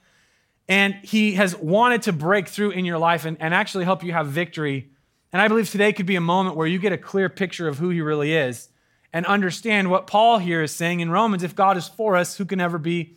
And 0.68 0.94
He 1.02 1.34
has 1.34 1.54
wanted 1.56 2.02
to 2.02 2.12
break 2.12 2.48
through 2.48 2.70
in 2.70 2.84
your 2.84 2.98
life 2.98 3.24
and, 3.24 3.36
and 3.40 3.54
actually 3.54 3.84
help 3.84 4.02
you 4.02 4.12
have 4.12 4.26
victory. 4.28 4.90
And 5.32 5.40
I 5.40 5.48
believe 5.48 5.70
today 5.70 5.92
could 5.92 6.06
be 6.06 6.16
a 6.16 6.20
moment 6.20 6.56
where 6.56 6.66
you 6.66 6.78
get 6.78 6.92
a 6.92 6.98
clear 6.98 7.28
picture 7.28 7.68
of 7.68 7.78
who 7.78 7.90
He 7.90 8.00
really 8.00 8.34
is 8.34 8.70
and 9.14 9.24
understand 9.26 9.88
what 9.90 10.08
Paul 10.08 10.38
here 10.38 10.60
is 10.60 10.74
saying 10.74 10.98
in 10.98 11.08
Romans 11.08 11.44
if 11.44 11.54
God 11.54 11.76
is 11.76 11.86
for 11.86 12.16
us, 12.16 12.36
who 12.36 12.44
can 12.44 12.60
ever 12.60 12.78
be 12.78 13.16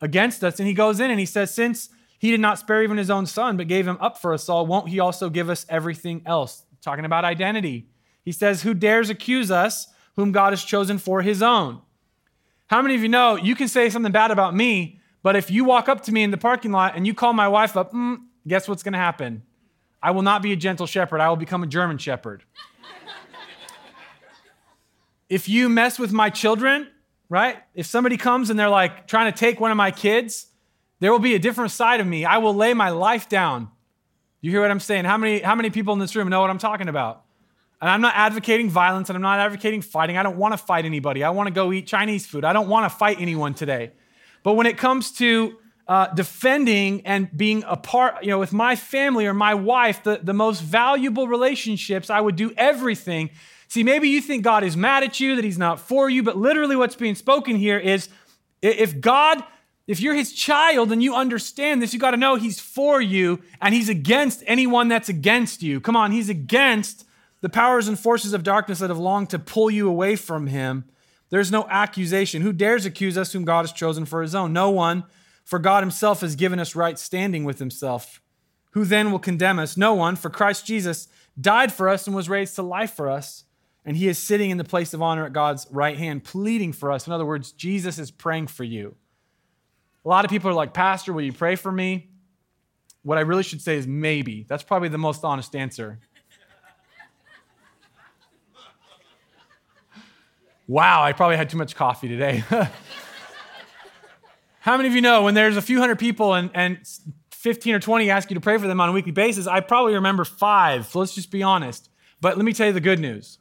against 0.00 0.42
us? 0.42 0.58
And 0.58 0.66
he 0.66 0.74
goes 0.74 0.98
in 0.98 1.08
and 1.08 1.20
he 1.20 1.24
says, 1.24 1.54
Since 1.54 1.88
He 2.18 2.32
did 2.32 2.40
not 2.40 2.58
spare 2.58 2.82
even 2.82 2.96
His 2.96 3.10
own 3.10 3.26
Son, 3.26 3.56
but 3.56 3.68
gave 3.68 3.86
Him 3.86 3.96
up 4.00 4.18
for 4.18 4.34
us 4.34 4.48
all, 4.48 4.66
won't 4.66 4.88
He 4.88 4.98
also 4.98 5.30
give 5.30 5.48
us 5.48 5.64
everything 5.68 6.22
else? 6.26 6.64
Talking 6.82 7.04
about 7.04 7.24
identity. 7.24 7.86
He 8.26 8.32
says, 8.32 8.62
Who 8.62 8.74
dares 8.74 9.08
accuse 9.08 9.50
us 9.50 9.86
whom 10.16 10.32
God 10.32 10.52
has 10.52 10.64
chosen 10.64 10.98
for 10.98 11.22
his 11.22 11.40
own? 11.40 11.80
How 12.66 12.82
many 12.82 12.96
of 12.96 13.00
you 13.00 13.08
know 13.08 13.36
you 13.36 13.54
can 13.54 13.68
say 13.68 13.88
something 13.88 14.12
bad 14.12 14.32
about 14.32 14.54
me, 14.54 15.00
but 15.22 15.36
if 15.36 15.50
you 15.50 15.64
walk 15.64 15.88
up 15.88 16.02
to 16.02 16.12
me 16.12 16.24
in 16.24 16.32
the 16.32 16.36
parking 16.36 16.72
lot 16.72 16.96
and 16.96 17.06
you 17.06 17.14
call 17.14 17.32
my 17.32 17.46
wife 17.46 17.76
up, 17.76 17.92
mm, 17.92 18.18
guess 18.46 18.68
what's 18.68 18.82
going 18.82 18.94
to 18.94 18.98
happen? 18.98 19.44
I 20.02 20.10
will 20.10 20.22
not 20.22 20.42
be 20.42 20.52
a 20.52 20.56
gentle 20.56 20.86
shepherd. 20.86 21.20
I 21.20 21.28
will 21.28 21.36
become 21.36 21.62
a 21.62 21.66
German 21.68 21.98
shepherd. 21.98 22.42
if 25.28 25.48
you 25.48 25.68
mess 25.68 25.98
with 25.98 26.12
my 26.12 26.28
children, 26.28 26.88
right? 27.28 27.58
If 27.74 27.86
somebody 27.86 28.16
comes 28.16 28.50
and 28.50 28.58
they're 28.58 28.68
like 28.68 29.06
trying 29.06 29.32
to 29.32 29.38
take 29.38 29.60
one 29.60 29.70
of 29.70 29.76
my 29.76 29.92
kids, 29.92 30.46
there 30.98 31.12
will 31.12 31.20
be 31.20 31.36
a 31.36 31.38
different 31.38 31.70
side 31.70 32.00
of 32.00 32.06
me. 32.08 32.24
I 32.24 32.38
will 32.38 32.54
lay 32.54 32.74
my 32.74 32.90
life 32.90 33.28
down. 33.28 33.68
You 34.40 34.50
hear 34.50 34.62
what 34.62 34.70
I'm 34.72 34.80
saying? 34.80 35.04
How 35.04 35.16
many, 35.16 35.40
how 35.40 35.54
many 35.54 35.70
people 35.70 35.92
in 35.92 36.00
this 36.00 36.16
room 36.16 36.28
know 36.28 36.40
what 36.40 36.50
I'm 36.50 36.58
talking 36.58 36.88
about? 36.88 37.25
And 37.80 37.90
I'm 37.90 38.00
not 38.00 38.14
advocating 38.16 38.70
violence 38.70 39.10
and 39.10 39.16
I'm 39.16 39.22
not 39.22 39.38
advocating 39.38 39.82
fighting. 39.82 40.16
I 40.16 40.22
don't 40.22 40.38
want 40.38 40.52
to 40.54 40.58
fight 40.58 40.84
anybody. 40.84 41.22
I 41.22 41.30
want 41.30 41.48
to 41.48 41.52
go 41.52 41.72
eat 41.72 41.86
Chinese 41.86 42.26
food. 42.26 42.44
I 42.44 42.52
don't 42.52 42.68
want 42.68 42.90
to 42.90 42.96
fight 42.96 43.20
anyone 43.20 43.54
today. 43.54 43.90
But 44.42 44.54
when 44.54 44.66
it 44.66 44.78
comes 44.78 45.12
to 45.12 45.58
uh, 45.88 46.08
defending 46.14 47.06
and 47.06 47.28
being 47.36 47.64
a 47.66 47.76
part, 47.76 48.24
you 48.24 48.30
know, 48.30 48.38
with 48.38 48.52
my 48.52 48.76
family 48.76 49.26
or 49.26 49.34
my 49.34 49.54
wife, 49.54 50.02
the, 50.02 50.20
the 50.22 50.32
most 50.32 50.60
valuable 50.60 51.28
relationships, 51.28 52.10
I 52.10 52.20
would 52.20 52.36
do 52.36 52.52
everything. 52.56 53.30
See, 53.68 53.82
maybe 53.82 54.08
you 54.08 54.20
think 54.20 54.42
God 54.42 54.64
is 54.64 54.76
mad 54.76 55.02
at 55.04 55.20
you, 55.20 55.36
that 55.36 55.44
He's 55.44 55.58
not 55.58 55.80
for 55.80 56.08
you, 56.08 56.22
but 56.22 56.36
literally 56.36 56.76
what's 56.76 56.96
being 56.96 57.14
spoken 57.14 57.56
here 57.56 57.78
is 57.78 58.08
if 58.62 59.00
God, 59.00 59.44
if 59.86 60.00
you're 60.00 60.14
His 60.14 60.32
child 60.32 60.92
and 60.92 61.02
you 61.02 61.14
understand 61.14 61.82
this, 61.82 61.92
you 61.92 62.00
got 62.00 62.12
to 62.12 62.16
know 62.16 62.36
He's 62.36 62.58
for 62.58 63.00
you 63.00 63.42
and 63.60 63.74
He's 63.74 63.88
against 63.88 64.42
anyone 64.46 64.88
that's 64.88 65.08
against 65.08 65.62
you. 65.62 65.80
Come 65.80 65.94
on, 65.94 66.10
He's 66.10 66.28
against 66.28 67.05
the 67.46 67.50
powers 67.50 67.86
and 67.86 67.96
forces 67.96 68.32
of 68.32 68.42
darkness 68.42 68.80
that 68.80 68.90
have 68.90 68.98
longed 68.98 69.30
to 69.30 69.38
pull 69.38 69.70
you 69.70 69.88
away 69.88 70.16
from 70.16 70.48
him. 70.48 70.84
There's 71.30 71.52
no 71.52 71.64
accusation. 71.68 72.42
Who 72.42 72.52
dares 72.52 72.84
accuse 72.84 73.16
us 73.16 73.32
whom 73.32 73.44
God 73.44 73.62
has 73.62 73.70
chosen 73.70 74.04
for 74.04 74.20
his 74.20 74.34
own? 74.34 74.52
No 74.52 74.68
one, 74.70 75.04
for 75.44 75.60
God 75.60 75.84
himself 75.84 76.22
has 76.22 76.34
given 76.34 76.58
us 76.58 76.74
right 76.74 76.98
standing 76.98 77.44
with 77.44 77.60
himself. 77.60 78.20
Who 78.72 78.84
then 78.84 79.12
will 79.12 79.20
condemn 79.20 79.60
us? 79.60 79.76
No 79.76 79.94
one, 79.94 80.16
for 80.16 80.28
Christ 80.28 80.66
Jesus 80.66 81.06
died 81.40 81.72
for 81.72 81.88
us 81.88 82.08
and 82.08 82.16
was 82.16 82.28
raised 82.28 82.56
to 82.56 82.62
life 82.62 82.94
for 82.94 83.08
us. 83.08 83.44
And 83.84 83.96
he 83.96 84.08
is 84.08 84.18
sitting 84.18 84.50
in 84.50 84.58
the 84.58 84.64
place 84.64 84.92
of 84.92 85.00
honor 85.00 85.24
at 85.24 85.32
God's 85.32 85.68
right 85.70 85.96
hand, 85.96 86.24
pleading 86.24 86.72
for 86.72 86.90
us. 86.90 87.06
In 87.06 87.12
other 87.12 87.24
words, 87.24 87.52
Jesus 87.52 87.96
is 87.96 88.10
praying 88.10 88.48
for 88.48 88.64
you. 88.64 88.96
A 90.04 90.08
lot 90.08 90.24
of 90.24 90.32
people 90.32 90.50
are 90.50 90.52
like, 90.52 90.74
Pastor, 90.74 91.12
will 91.12 91.22
you 91.22 91.32
pray 91.32 91.54
for 91.54 91.70
me? 91.70 92.10
What 93.04 93.18
I 93.18 93.20
really 93.20 93.44
should 93.44 93.62
say 93.62 93.76
is 93.76 93.86
maybe. 93.86 94.44
That's 94.48 94.64
probably 94.64 94.88
the 94.88 94.98
most 94.98 95.22
honest 95.22 95.54
answer. 95.54 96.00
Wow, 100.68 101.02
I 101.02 101.12
probably 101.12 101.36
had 101.36 101.48
too 101.48 101.56
much 101.56 101.76
coffee 101.76 102.08
today. 102.08 102.42
How 104.60 104.76
many 104.76 104.88
of 104.88 104.96
you 104.96 105.00
know 105.00 105.22
when 105.22 105.34
there's 105.34 105.56
a 105.56 105.62
few 105.62 105.78
hundred 105.78 106.00
people 106.00 106.34
and, 106.34 106.50
and 106.52 106.80
15 107.30 107.76
or 107.76 107.78
20 107.78 108.10
ask 108.10 108.30
you 108.30 108.34
to 108.34 108.40
pray 108.40 108.58
for 108.58 108.66
them 108.66 108.80
on 108.80 108.88
a 108.88 108.92
weekly 108.92 109.12
basis? 109.12 109.46
I 109.46 109.60
probably 109.60 109.94
remember 109.94 110.24
five. 110.24 110.86
So 110.86 110.98
let's 110.98 111.14
just 111.14 111.30
be 111.30 111.44
honest. 111.44 111.88
But 112.20 112.36
let 112.36 112.44
me 112.44 112.52
tell 112.52 112.66
you 112.66 112.72
the 112.72 112.80
good 112.80 112.98
news. 112.98 113.38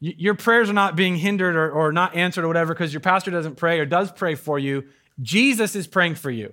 Your 0.00 0.34
prayers 0.34 0.68
are 0.68 0.74
not 0.74 0.96
being 0.96 1.16
hindered 1.16 1.56
or, 1.56 1.70
or 1.70 1.92
not 1.92 2.14
answered 2.14 2.44
or 2.44 2.48
whatever 2.48 2.74
because 2.74 2.92
your 2.92 3.00
pastor 3.00 3.30
doesn't 3.30 3.56
pray 3.56 3.80
or 3.80 3.86
does 3.86 4.12
pray 4.12 4.34
for 4.34 4.58
you. 4.58 4.84
Jesus 5.22 5.74
is 5.74 5.86
praying 5.86 6.16
for 6.16 6.30
you. 6.30 6.52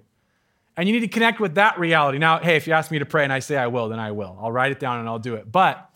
And 0.78 0.88
you 0.88 0.94
need 0.94 1.02
to 1.02 1.10
connect 1.10 1.42
with 1.42 1.56
that 1.56 1.78
reality. 1.78 2.18
Now, 2.18 2.40
hey, 2.40 2.56
if 2.56 2.66
you 2.66 2.72
ask 2.72 2.92
me 2.92 3.00
to 3.00 3.06
pray 3.06 3.26
and 3.26 3.34
I 3.34 3.40
say 3.40 3.58
I 3.58 3.68
will, 3.68 3.90
then 3.90 4.00
I 4.00 4.12
will. 4.12 4.38
I'll 4.42 4.54
write 4.54 4.72
it 4.72 4.80
down 4.80 5.00
and 5.00 5.10
I'll 5.10 5.20
do 5.20 5.36
it. 5.36 5.52
But 5.52 5.91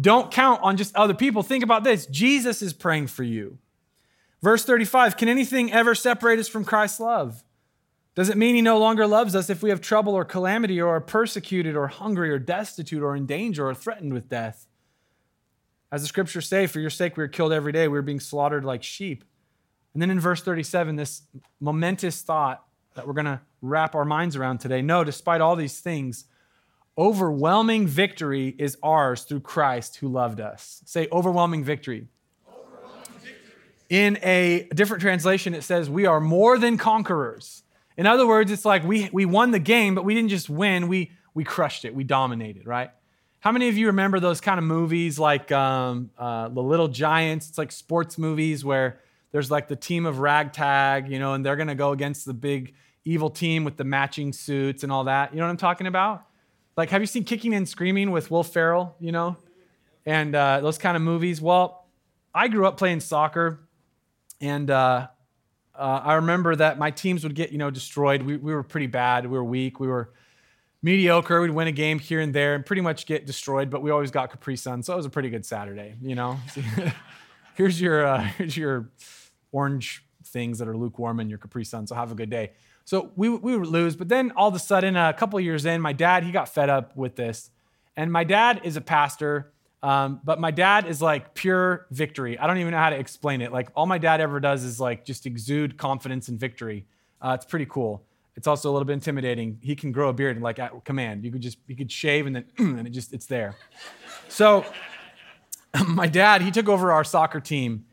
don't 0.00 0.30
count 0.30 0.62
on 0.62 0.76
just 0.76 0.94
other 0.94 1.14
people. 1.14 1.42
Think 1.42 1.64
about 1.64 1.84
this 1.84 2.06
Jesus 2.06 2.62
is 2.62 2.72
praying 2.72 3.08
for 3.08 3.22
you. 3.22 3.58
Verse 4.42 4.64
35 4.64 5.16
Can 5.16 5.28
anything 5.28 5.72
ever 5.72 5.94
separate 5.94 6.38
us 6.38 6.48
from 6.48 6.64
Christ's 6.64 7.00
love? 7.00 7.44
Does 8.14 8.28
it 8.28 8.36
mean 8.36 8.56
he 8.56 8.62
no 8.62 8.78
longer 8.78 9.06
loves 9.06 9.36
us 9.36 9.48
if 9.48 9.62
we 9.62 9.70
have 9.70 9.80
trouble 9.80 10.14
or 10.14 10.24
calamity 10.24 10.80
or 10.80 10.96
are 10.96 11.00
persecuted 11.00 11.76
or 11.76 11.86
hungry 11.86 12.30
or 12.30 12.38
destitute 12.40 13.02
or 13.02 13.14
in 13.14 13.26
danger 13.26 13.68
or 13.68 13.74
threatened 13.74 14.12
with 14.12 14.28
death? 14.28 14.66
As 15.92 16.02
the 16.02 16.08
scriptures 16.08 16.48
say, 16.48 16.66
for 16.66 16.80
your 16.80 16.90
sake 16.90 17.16
we 17.16 17.22
are 17.22 17.28
killed 17.28 17.52
every 17.52 17.72
day, 17.72 17.86
we 17.86 17.96
are 17.96 18.02
being 18.02 18.20
slaughtered 18.20 18.64
like 18.64 18.82
sheep. 18.82 19.24
And 19.94 20.02
then 20.02 20.10
in 20.10 20.20
verse 20.20 20.42
37, 20.42 20.96
this 20.96 21.22
momentous 21.60 22.22
thought 22.22 22.64
that 22.94 23.06
we're 23.06 23.14
going 23.14 23.26
to 23.26 23.40
wrap 23.62 23.94
our 23.94 24.04
minds 24.04 24.36
around 24.36 24.58
today. 24.58 24.82
No, 24.82 25.04
despite 25.04 25.40
all 25.40 25.56
these 25.56 25.80
things, 25.80 26.24
overwhelming 26.98 27.86
victory 27.86 28.54
is 28.58 28.76
ours 28.82 29.22
through 29.22 29.40
Christ 29.40 29.96
who 29.96 30.08
loved 30.08 30.40
us. 30.40 30.82
Say, 30.84 31.06
overwhelming 31.12 31.62
victory. 31.62 32.08
In 33.88 34.18
a 34.22 34.68
different 34.74 35.00
translation, 35.00 35.54
it 35.54 35.62
says, 35.62 35.88
We 35.88 36.04
are 36.04 36.20
more 36.20 36.58
than 36.58 36.76
conquerors. 36.76 37.62
In 37.96 38.06
other 38.06 38.26
words, 38.26 38.50
it's 38.50 38.64
like 38.64 38.84
we, 38.84 39.08
we 39.12 39.24
won 39.24 39.50
the 39.50 39.58
game, 39.58 39.94
but 39.94 40.04
we 40.04 40.14
didn't 40.14 40.28
just 40.28 40.50
win, 40.50 40.88
we, 40.88 41.12
we 41.32 41.42
crushed 41.42 41.84
it, 41.84 41.94
we 41.94 42.04
dominated, 42.04 42.66
right? 42.66 42.90
How 43.40 43.50
many 43.50 43.68
of 43.68 43.78
you 43.78 43.86
remember 43.86 44.20
those 44.20 44.40
kind 44.40 44.58
of 44.58 44.64
movies 44.64 45.18
like 45.18 45.50
um, 45.52 46.10
uh, 46.18 46.48
The 46.48 46.62
Little 46.62 46.88
Giants? 46.88 47.48
It's 47.48 47.58
like 47.58 47.72
sports 47.72 48.18
movies 48.18 48.64
where 48.64 49.00
there's 49.32 49.50
like 49.50 49.68
the 49.68 49.76
team 49.76 50.06
of 50.06 50.18
ragtag, 50.18 51.08
you 51.08 51.18
know, 51.18 51.34
and 51.34 51.46
they're 51.46 51.56
going 51.56 51.68
to 51.68 51.74
go 51.74 51.92
against 51.92 52.26
the 52.26 52.34
big 52.34 52.74
evil 53.04 53.30
team 53.30 53.64
with 53.64 53.76
the 53.76 53.84
matching 53.84 54.32
suits 54.32 54.82
and 54.82 54.92
all 54.92 55.04
that. 55.04 55.32
You 55.32 55.38
know 55.38 55.46
what 55.46 55.50
I'm 55.50 55.56
talking 55.56 55.86
about? 55.86 56.24
Like, 56.78 56.90
have 56.90 57.00
you 57.00 57.08
seen 57.08 57.24
Kicking 57.24 57.54
and 57.54 57.68
Screaming 57.68 58.12
with 58.12 58.30
Will 58.30 58.44
Ferrell, 58.44 58.94
you 59.00 59.10
know? 59.10 59.36
And 60.06 60.32
uh, 60.32 60.60
those 60.60 60.78
kind 60.78 60.96
of 60.96 61.02
movies? 61.02 61.40
Well, 61.40 61.88
I 62.32 62.46
grew 62.46 62.68
up 62.68 62.76
playing 62.76 63.00
soccer, 63.00 63.58
and 64.40 64.70
uh, 64.70 65.08
uh, 65.74 66.00
I 66.04 66.14
remember 66.14 66.54
that 66.54 66.78
my 66.78 66.92
teams 66.92 67.24
would 67.24 67.34
get, 67.34 67.50
you 67.50 67.58
know, 67.58 67.68
destroyed. 67.72 68.22
We, 68.22 68.36
we 68.36 68.54
were 68.54 68.62
pretty 68.62 68.86
bad. 68.86 69.26
We 69.26 69.36
were 69.36 69.42
weak. 69.42 69.80
We 69.80 69.88
were 69.88 70.12
mediocre. 70.80 71.40
We'd 71.40 71.50
win 71.50 71.66
a 71.66 71.72
game 71.72 71.98
here 71.98 72.20
and 72.20 72.32
there 72.32 72.54
and 72.54 72.64
pretty 72.64 72.82
much 72.82 73.06
get 73.06 73.26
destroyed, 73.26 73.70
but 73.70 73.82
we 73.82 73.90
always 73.90 74.12
got 74.12 74.30
Capri 74.30 74.54
Sun. 74.54 74.84
So 74.84 74.92
it 74.92 74.96
was 74.98 75.06
a 75.06 75.10
pretty 75.10 75.30
good 75.30 75.44
Saturday, 75.44 75.96
you 76.00 76.14
know? 76.14 76.38
here's 77.56 77.80
your, 77.80 78.06
uh, 78.06 78.22
here's 78.22 78.56
your 78.56 78.88
orange 79.50 80.04
things 80.26 80.60
that 80.60 80.68
are 80.68 80.76
lukewarm 80.76 81.18
in 81.18 81.28
your 81.28 81.38
Capri 81.38 81.64
Sun. 81.64 81.88
So 81.88 81.96
have 81.96 82.12
a 82.12 82.14
good 82.14 82.30
day. 82.30 82.52
So 82.88 83.12
we, 83.16 83.28
we 83.28 83.54
would 83.56 83.68
lose. 83.68 83.96
But 83.96 84.08
then 84.08 84.32
all 84.36 84.48
of 84.48 84.54
a 84.54 84.58
sudden, 84.58 84.96
a 84.96 85.12
couple 85.12 85.38
years 85.40 85.66
in, 85.66 85.80
my 85.80 85.92
dad, 85.92 86.24
he 86.24 86.32
got 86.32 86.48
fed 86.48 86.70
up 86.70 86.96
with 86.96 87.16
this. 87.16 87.50
And 87.96 88.10
my 88.10 88.24
dad 88.24 88.62
is 88.64 88.76
a 88.76 88.80
pastor 88.80 89.52
um, 89.82 90.20
but 90.24 90.40
my 90.40 90.50
dad 90.50 90.86
is 90.86 91.00
like 91.00 91.34
pure 91.34 91.86
victory. 91.90 92.38
I 92.38 92.46
don't 92.46 92.58
even 92.58 92.72
know 92.72 92.78
how 92.78 92.90
to 92.90 92.98
explain 92.98 93.40
it. 93.40 93.52
Like 93.52 93.68
all 93.76 93.86
my 93.86 93.98
dad 93.98 94.20
ever 94.20 94.40
does 94.40 94.64
is 94.64 94.80
like 94.80 95.04
just 95.04 95.26
exude 95.26 95.76
confidence 95.76 96.28
and 96.28 96.38
victory. 96.38 96.86
Uh, 97.22 97.36
it's 97.38 97.44
pretty 97.44 97.66
cool. 97.66 98.04
It's 98.36 98.46
also 98.46 98.70
a 98.70 98.72
little 98.72 98.86
bit 98.86 98.94
intimidating. 98.94 99.58
He 99.62 99.74
can 99.76 99.92
grow 99.92 100.08
a 100.08 100.12
beard 100.12 100.36
and 100.36 100.42
like 100.42 100.58
at 100.58 100.84
command. 100.84 101.24
You 101.24 101.30
could 101.30 101.42
just 101.42 101.58
you 101.66 101.76
could 101.76 101.90
shave 101.90 102.26
and 102.26 102.36
then 102.36 102.44
and 102.58 102.86
it 102.86 102.90
just 102.90 103.12
it's 103.12 103.26
there. 103.26 103.56
So 104.28 104.64
my 105.86 106.08
dad 106.08 106.42
he 106.42 106.50
took 106.50 106.68
over 106.68 106.92
our 106.92 107.04
soccer 107.04 107.40
team, 107.40 107.84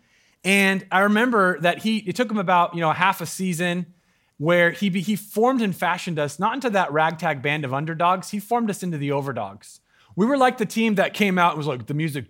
and 0.43 0.85
I 0.91 1.01
remember 1.01 1.59
that 1.61 1.79
he 1.79 1.97
it 1.97 2.15
took 2.15 2.29
him 2.29 2.37
about 2.37 2.73
you 2.73 2.81
know 2.81 2.91
half 2.91 3.21
a 3.21 3.25
season 3.27 3.93
where 4.37 4.71
he 4.71 4.89
he 4.89 5.15
formed 5.15 5.61
and 5.61 5.75
fashioned 5.75 6.19
us 6.19 6.39
not 6.39 6.53
into 6.55 6.69
that 6.71 6.91
ragtag 6.91 7.41
band 7.41 7.65
of 7.65 7.73
underdogs. 7.73 8.31
He 8.31 8.39
formed 8.39 8.69
us 8.69 8.83
into 8.83 8.97
the 8.97 9.11
overdogs. 9.11 9.79
We 10.15 10.25
were 10.25 10.37
like 10.37 10.57
the 10.57 10.65
team 10.65 10.95
that 10.95 11.13
came 11.13 11.37
out 11.37 11.51
and 11.51 11.57
was 11.57 11.67
like 11.67 11.87
the 11.87 11.93
music. 11.93 12.25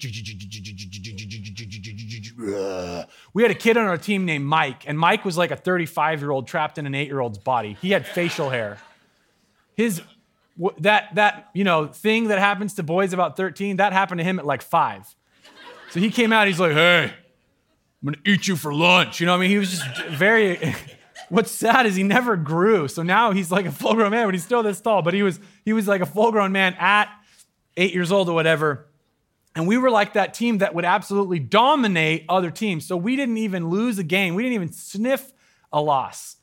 We 3.33 3.41
had 3.43 3.51
a 3.51 3.55
kid 3.55 3.77
on 3.77 3.85
our 3.85 3.97
team 3.97 4.25
named 4.25 4.45
Mike, 4.45 4.87
and 4.87 4.97
Mike 4.97 5.23
was 5.23 5.37
like 5.37 5.51
a 5.51 5.55
35 5.55 6.21
year 6.21 6.31
old 6.31 6.47
trapped 6.47 6.77
in 6.77 6.87
an 6.87 6.95
eight 6.95 7.07
year 7.07 7.19
old's 7.19 7.37
body. 7.37 7.77
He 7.81 7.91
had 7.91 8.05
facial 8.07 8.49
hair. 8.49 8.79
His 9.75 10.01
that 10.79 11.13
that 11.15 11.49
you 11.53 11.63
know 11.63 11.87
thing 11.87 12.29
that 12.29 12.39
happens 12.39 12.75
to 12.75 12.83
boys 12.83 13.13
about 13.13 13.35
13 13.35 13.77
that 13.77 13.93
happened 13.93 14.19
to 14.19 14.23
him 14.23 14.39
at 14.39 14.45
like 14.45 14.61
five. 14.61 15.15
So 15.91 15.99
he 15.99 16.09
came 16.09 16.33
out. 16.33 16.47
He's 16.47 16.59
like, 16.59 16.73
"Hey, 16.73 17.03
I'm 18.01 18.05
gonna 18.05 18.17
eat 18.25 18.47
you 18.47 18.55
for 18.55 18.73
lunch." 18.73 19.19
You 19.19 19.27
know, 19.27 19.33
what 19.33 19.37
I 19.37 19.41
mean, 19.41 19.49
he 19.51 19.59
was 19.59 19.71
just 19.71 20.05
very. 20.07 20.75
What's 21.29 21.51
sad 21.51 21.85
is 21.85 21.95
he 21.95 22.03
never 22.03 22.37
grew. 22.37 22.87
So 22.87 23.03
now 23.03 23.31
he's 23.31 23.51
like 23.51 23.65
a 23.65 23.71
full 23.71 23.93
grown 23.95 24.11
man, 24.11 24.27
but 24.27 24.33
he's 24.33 24.43
still 24.43 24.63
this 24.63 24.79
tall. 24.81 25.01
But 25.01 25.13
he 25.13 25.23
was 25.23 25.39
he 25.63 25.73
was 25.73 25.87
like 25.87 26.01
a 26.01 26.05
full 26.05 26.31
grown 26.31 26.51
man 26.51 26.75
at 26.79 27.09
eight 27.77 27.93
years 27.93 28.11
old 28.11 28.29
or 28.29 28.33
whatever. 28.33 28.87
And 29.55 29.67
we 29.67 29.77
were 29.77 29.89
like 29.89 30.13
that 30.13 30.33
team 30.33 30.57
that 30.57 30.75
would 30.75 30.85
absolutely 30.85 31.39
dominate 31.39 32.25
other 32.27 32.51
teams. 32.51 32.85
So 32.85 32.97
we 32.97 33.15
didn't 33.15 33.37
even 33.37 33.69
lose 33.69 33.97
a 33.97 34.03
game. 34.03 34.35
We 34.35 34.43
didn't 34.43 34.55
even 34.55 34.73
sniff 34.73 35.31
a 35.71 35.81
loss 35.81 36.35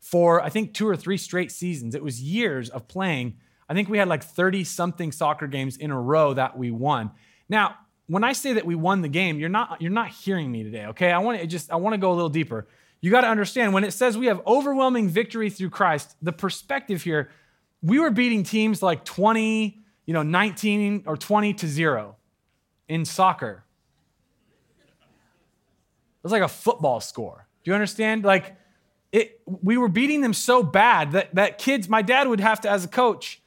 for, 0.00 0.40
I 0.40 0.48
think, 0.48 0.72
two 0.72 0.88
or 0.88 0.96
three 0.96 1.18
straight 1.18 1.52
seasons. 1.52 1.94
It 1.94 2.02
was 2.02 2.22
years 2.22 2.70
of 2.70 2.88
playing. 2.88 3.36
I 3.68 3.74
think 3.74 3.88
we 3.88 3.98
had 3.98 4.08
like 4.08 4.22
30 4.22 4.64
something 4.64 5.12
soccer 5.12 5.46
games 5.46 5.76
in 5.76 5.90
a 5.90 6.00
row 6.00 6.34
that 6.34 6.56
we 6.56 6.70
won. 6.70 7.10
Now, 7.48 7.76
when 8.06 8.24
I 8.24 8.32
say 8.32 8.54
that 8.54 8.66
we 8.66 8.74
won 8.74 9.02
the 9.02 9.08
game, 9.08 9.38
you're 9.38 9.48
not, 9.48 9.80
you're 9.80 9.90
not 9.90 10.08
hearing 10.08 10.50
me 10.50 10.62
today, 10.62 10.86
okay? 10.86 11.10
I 11.10 11.18
want 11.18 11.40
to 11.40 11.46
just, 11.46 11.70
I 11.70 11.76
want 11.76 11.94
to 11.94 11.98
go 11.98 12.12
a 12.12 12.14
little 12.14 12.28
deeper. 12.28 12.66
You 13.04 13.10
got 13.10 13.20
to 13.20 13.28
understand 13.28 13.74
when 13.74 13.84
it 13.84 13.90
says 13.90 14.16
we 14.16 14.28
have 14.28 14.40
overwhelming 14.46 15.10
victory 15.10 15.50
through 15.50 15.68
Christ, 15.68 16.16
the 16.22 16.32
perspective 16.32 17.02
here, 17.02 17.28
we 17.82 17.98
were 17.98 18.10
beating 18.10 18.44
teams 18.44 18.82
like 18.82 19.04
20, 19.04 19.78
you 20.06 20.14
know, 20.14 20.22
19 20.22 21.02
or 21.04 21.14
20 21.14 21.52
to 21.52 21.68
0 21.68 22.16
in 22.88 23.04
soccer. 23.04 23.62
It 24.70 26.22
was 26.22 26.32
like 26.32 26.40
a 26.40 26.48
football 26.48 26.98
score. 26.98 27.46
Do 27.62 27.72
you 27.72 27.74
understand? 27.74 28.24
Like 28.24 28.56
it 29.12 29.38
we 29.44 29.76
were 29.76 29.88
beating 29.88 30.22
them 30.22 30.32
so 30.32 30.62
bad 30.62 31.12
that 31.12 31.34
that 31.34 31.58
kids, 31.58 31.90
my 31.90 32.00
dad 32.00 32.26
would 32.26 32.40
have 32.40 32.62
to 32.62 32.70
as 32.70 32.86
a 32.86 32.88
coach. 32.88 33.42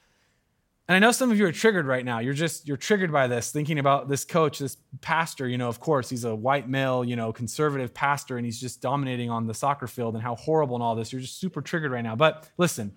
And 0.87 0.95
I 0.95 0.99
know 0.99 1.11
some 1.11 1.31
of 1.31 1.37
you 1.37 1.45
are 1.45 1.51
triggered 1.51 1.85
right 1.85 2.05
now. 2.05 2.19
You're 2.19 2.33
just 2.33 2.67
you're 2.67 2.77
triggered 2.77 3.11
by 3.11 3.27
this 3.27 3.51
thinking 3.51 3.77
about 3.77 4.07
this 4.07 4.23
coach, 4.23 4.59
this 4.59 4.77
pastor, 5.01 5.47
you 5.47 5.57
know, 5.57 5.67
of 5.67 5.81
course, 5.81 6.09
he's 6.09 6.23
a 6.23 6.33
white 6.33 6.69
male, 6.69 7.03
you 7.03 7.17
know, 7.17 7.33
conservative 7.33 7.93
pastor 7.93 8.37
and 8.37 8.45
he's 8.45 8.59
just 8.59 8.81
dominating 8.81 9.29
on 9.29 9.47
the 9.47 9.53
soccer 9.53 9.87
field 9.87 10.13
and 10.15 10.23
how 10.23 10.35
horrible 10.35 10.75
and 10.75 10.83
all 10.83 10.95
this. 10.95 11.11
You're 11.11 11.21
just 11.21 11.39
super 11.39 11.61
triggered 11.61 11.91
right 11.91 12.03
now. 12.03 12.15
But 12.15 12.49
listen, 12.57 12.93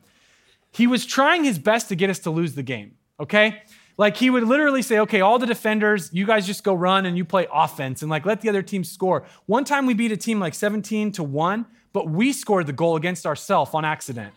he 0.70 0.86
was 0.86 1.04
trying 1.04 1.42
his 1.42 1.58
best 1.58 1.88
to 1.88 1.96
get 1.96 2.10
us 2.10 2.20
to 2.20 2.30
lose 2.30 2.54
the 2.54 2.62
game 2.62 2.94
okay? 3.20 3.62
Like 3.96 4.16
he 4.16 4.30
would 4.30 4.44
literally 4.44 4.82
say, 4.82 4.98
okay, 5.00 5.20
all 5.20 5.38
the 5.38 5.46
defenders, 5.46 6.10
you 6.12 6.26
guys 6.26 6.46
just 6.46 6.64
go 6.64 6.74
run 6.74 7.04
and 7.04 7.16
you 7.16 7.24
play 7.24 7.46
offense 7.52 8.02
and 8.02 8.10
like 8.10 8.24
let 8.24 8.40
the 8.40 8.48
other 8.48 8.62
team 8.62 8.82
score. 8.82 9.26
One 9.46 9.64
time 9.64 9.86
we 9.86 9.94
beat 9.94 10.10
a 10.10 10.16
team 10.16 10.40
like 10.40 10.54
17 10.54 11.12
to 11.12 11.22
1, 11.22 11.66
but 11.92 12.08
we 12.08 12.32
scored 12.32 12.66
the 12.66 12.72
goal 12.72 12.96
against 12.96 13.26
ourselves 13.26 13.72
on 13.74 13.84
accident. 13.84 14.32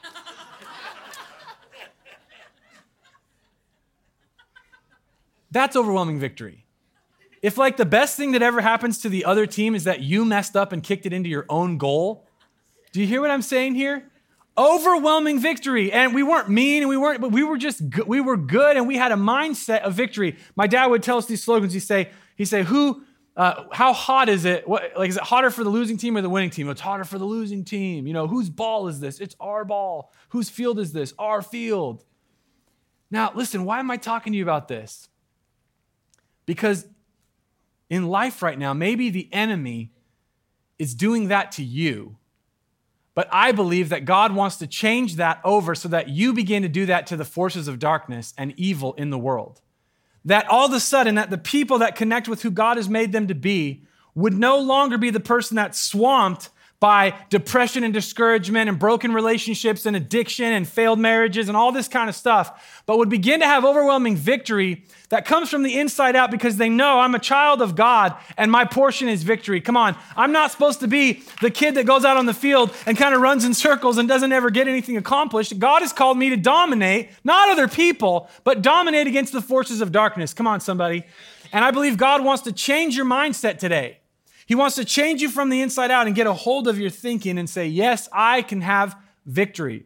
That's 5.53 5.75
overwhelming 5.75 6.19
victory. 6.19 6.65
If 7.41 7.57
like 7.57 7.77
the 7.77 7.85
best 7.85 8.17
thing 8.17 8.31
that 8.33 8.41
ever 8.41 8.61
happens 8.61 8.99
to 8.99 9.09
the 9.09 9.25
other 9.25 9.45
team 9.45 9.75
is 9.75 9.85
that 9.85 10.01
you 10.01 10.25
messed 10.25 10.55
up 10.55 10.71
and 10.73 10.83
kicked 10.83 11.05
it 11.05 11.13
into 11.13 11.29
your 11.29 11.45
own 11.49 11.77
goal, 11.77 12.27
do 12.91 12.99
you 12.99 13.07
hear 13.07 13.21
what 13.21 13.31
I'm 13.31 13.41
saying 13.41 13.75
here? 13.75 14.09
overwhelming 14.57 15.39
victory. 15.39 15.91
And 15.91 16.13
we 16.13 16.23
weren't 16.23 16.49
mean 16.49 16.83
and 16.83 16.89
we 16.89 16.97
weren't 16.97 17.21
but 17.21 17.31
we 17.31 17.43
were 17.43 17.57
just 17.57 17.89
good. 17.89 18.07
we 18.07 18.21
were 18.21 18.37
good 18.37 18.77
and 18.77 18.87
we 18.87 18.97
had 18.97 19.11
a 19.11 19.15
mindset 19.15 19.81
of 19.81 19.93
victory. 19.93 20.37
My 20.55 20.67
dad 20.67 20.87
would 20.87 21.03
tell 21.03 21.17
us 21.17 21.25
these 21.25 21.43
slogans. 21.43 21.73
He'd 21.73 21.79
say 21.81 22.11
he'd 22.35 22.45
say 22.45 22.63
who 22.63 23.03
uh, 23.35 23.63
how 23.71 23.93
hot 23.93 24.29
is 24.29 24.45
it? 24.45 24.67
What, 24.67 24.91
like 24.95 25.09
is 25.09 25.17
it 25.17 25.23
hotter 25.23 25.49
for 25.49 25.63
the 25.63 25.69
losing 25.69 25.97
team 25.97 26.15
or 26.15 26.21
the 26.21 26.29
winning 26.29 26.51
team? 26.51 26.69
It's 26.69 26.81
hotter 26.81 27.03
for 27.03 27.17
the 27.17 27.25
losing 27.25 27.65
team. 27.65 28.05
You 28.05 28.13
know 28.13 28.27
whose 28.27 28.49
ball 28.49 28.87
is 28.87 28.99
this? 28.99 29.19
It's 29.19 29.35
our 29.39 29.65
ball. 29.65 30.13
Whose 30.29 30.49
field 30.49 30.77
is 30.79 30.93
this? 30.93 31.13
Our 31.17 31.41
field. 31.41 32.03
Now 33.09 33.31
listen 33.33 33.65
why 33.65 33.79
am 33.79 33.89
i 33.91 33.97
talking 33.97 34.33
to 34.33 34.37
you 34.37 34.43
about 34.43 34.67
this 34.67 35.09
because 36.45 36.87
in 37.89 38.07
life 38.07 38.41
right 38.41 38.57
now 38.57 38.73
maybe 38.73 39.09
the 39.09 39.29
enemy 39.31 39.91
is 40.77 40.95
doing 40.95 41.27
that 41.27 41.51
to 41.51 41.63
you 41.63 42.17
but 43.15 43.27
I 43.31 43.51
believe 43.51 43.89
that 43.89 44.05
God 44.05 44.33
wants 44.33 44.57
to 44.57 44.67
change 44.67 45.17
that 45.17 45.39
over 45.43 45.75
so 45.75 45.87
that 45.89 46.09
you 46.09 46.33
begin 46.33 46.63
to 46.63 46.69
do 46.69 46.87
that 46.87 47.07
to 47.07 47.17
the 47.17 47.25
forces 47.25 47.67
of 47.67 47.79
darkness 47.79 48.33
and 48.37 48.53
evil 48.57 48.93
in 48.93 49.11
the 49.11 49.19
world. 49.19 49.61
That 50.25 50.47
all 50.47 50.65
of 50.65 50.73
a 50.73 50.79
sudden 50.79 51.15
that 51.15 51.29
the 51.29 51.37
people 51.37 51.79
that 51.79 51.95
connect 51.95 52.27
with 52.27 52.41
who 52.41 52.49
God 52.49 52.77
has 52.77 52.89
made 52.89 53.11
them 53.11 53.27
to 53.27 53.35
be 53.35 53.83
would 54.15 54.33
no 54.33 54.59
longer 54.59 54.97
be 54.97 55.09
the 55.09 55.19
person 55.19 55.55
that's 55.55 55.79
swamped 55.79 56.49
by 56.83 57.15
depression 57.29 57.85
and 57.85 57.93
discouragement 57.93 58.67
and 58.67 58.77
broken 58.77 59.13
relationships 59.13 59.85
and 59.85 59.95
addiction 59.95 60.51
and 60.51 60.67
failed 60.67 60.99
marriages 60.99 61.47
and 61.47 61.55
all 61.55 61.71
this 61.71 61.87
kind 61.87 62.09
of 62.09 62.15
stuff, 62.15 62.83
but 62.85 62.97
would 62.97 63.07
begin 63.07 63.39
to 63.39 63.45
have 63.45 63.63
overwhelming 63.63 64.17
victory 64.17 64.83
that 65.07 65.23
comes 65.23 65.49
from 65.49 65.63
the 65.63 65.79
inside 65.79 66.13
out 66.13 66.29
because 66.29 66.57
they 66.57 66.67
know 66.67 66.99
I'm 66.99 67.15
a 67.15 67.19
child 67.19 67.61
of 67.61 67.77
God 67.77 68.13
and 68.37 68.51
my 68.51 68.65
portion 68.65 69.07
is 69.07 69.23
victory. 69.23 69.61
Come 69.61 69.77
on, 69.77 69.95
I'm 70.17 70.33
not 70.33 70.51
supposed 70.51 70.81
to 70.81 70.89
be 70.89 71.23
the 71.39 71.49
kid 71.49 71.75
that 71.75 71.85
goes 71.85 72.03
out 72.03 72.17
on 72.17 72.25
the 72.25 72.33
field 72.33 72.75
and 72.85 72.97
kind 72.97 73.15
of 73.15 73.21
runs 73.21 73.45
in 73.45 73.53
circles 73.53 73.97
and 73.97 74.05
doesn't 74.05 74.33
ever 74.33 74.49
get 74.49 74.67
anything 74.67 74.97
accomplished. 74.97 75.57
God 75.57 75.83
has 75.83 75.93
called 75.93 76.17
me 76.17 76.31
to 76.31 76.35
dominate, 76.35 77.11
not 77.23 77.47
other 77.47 77.69
people, 77.69 78.29
but 78.43 78.61
dominate 78.61 79.07
against 79.07 79.31
the 79.31 79.41
forces 79.41 79.79
of 79.79 79.93
darkness. 79.93 80.33
Come 80.33 80.47
on, 80.47 80.59
somebody. 80.59 81.05
And 81.53 81.63
I 81.63 81.71
believe 81.71 81.95
God 81.95 82.25
wants 82.25 82.43
to 82.43 82.51
change 82.51 82.97
your 82.97 83.05
mindset 83.05 83.57
today. 83.57 83.99
He 84.45 84.55
wants 84.55 84.75
to 84.75 84.85
change 84.85 85.21
you 85.21 85.29
from 85.29 85.49
the 85.49 85.61
inside 85.61 85.91
out 85.91 86.07
and 86.07 86.15
get 86.15 86.27
a 86.27 86.33
hold 86.33 86.67
of 86.67 86.79
your 86.79 86.89
thinking 86.89 87.37
and 87.37 87.49
say, 87.49 87.67
Yes, 87.67 88.09
I 88.11 88.41
can 88.41 88.61
have 88.61 88.95
victory. 89.25 89.85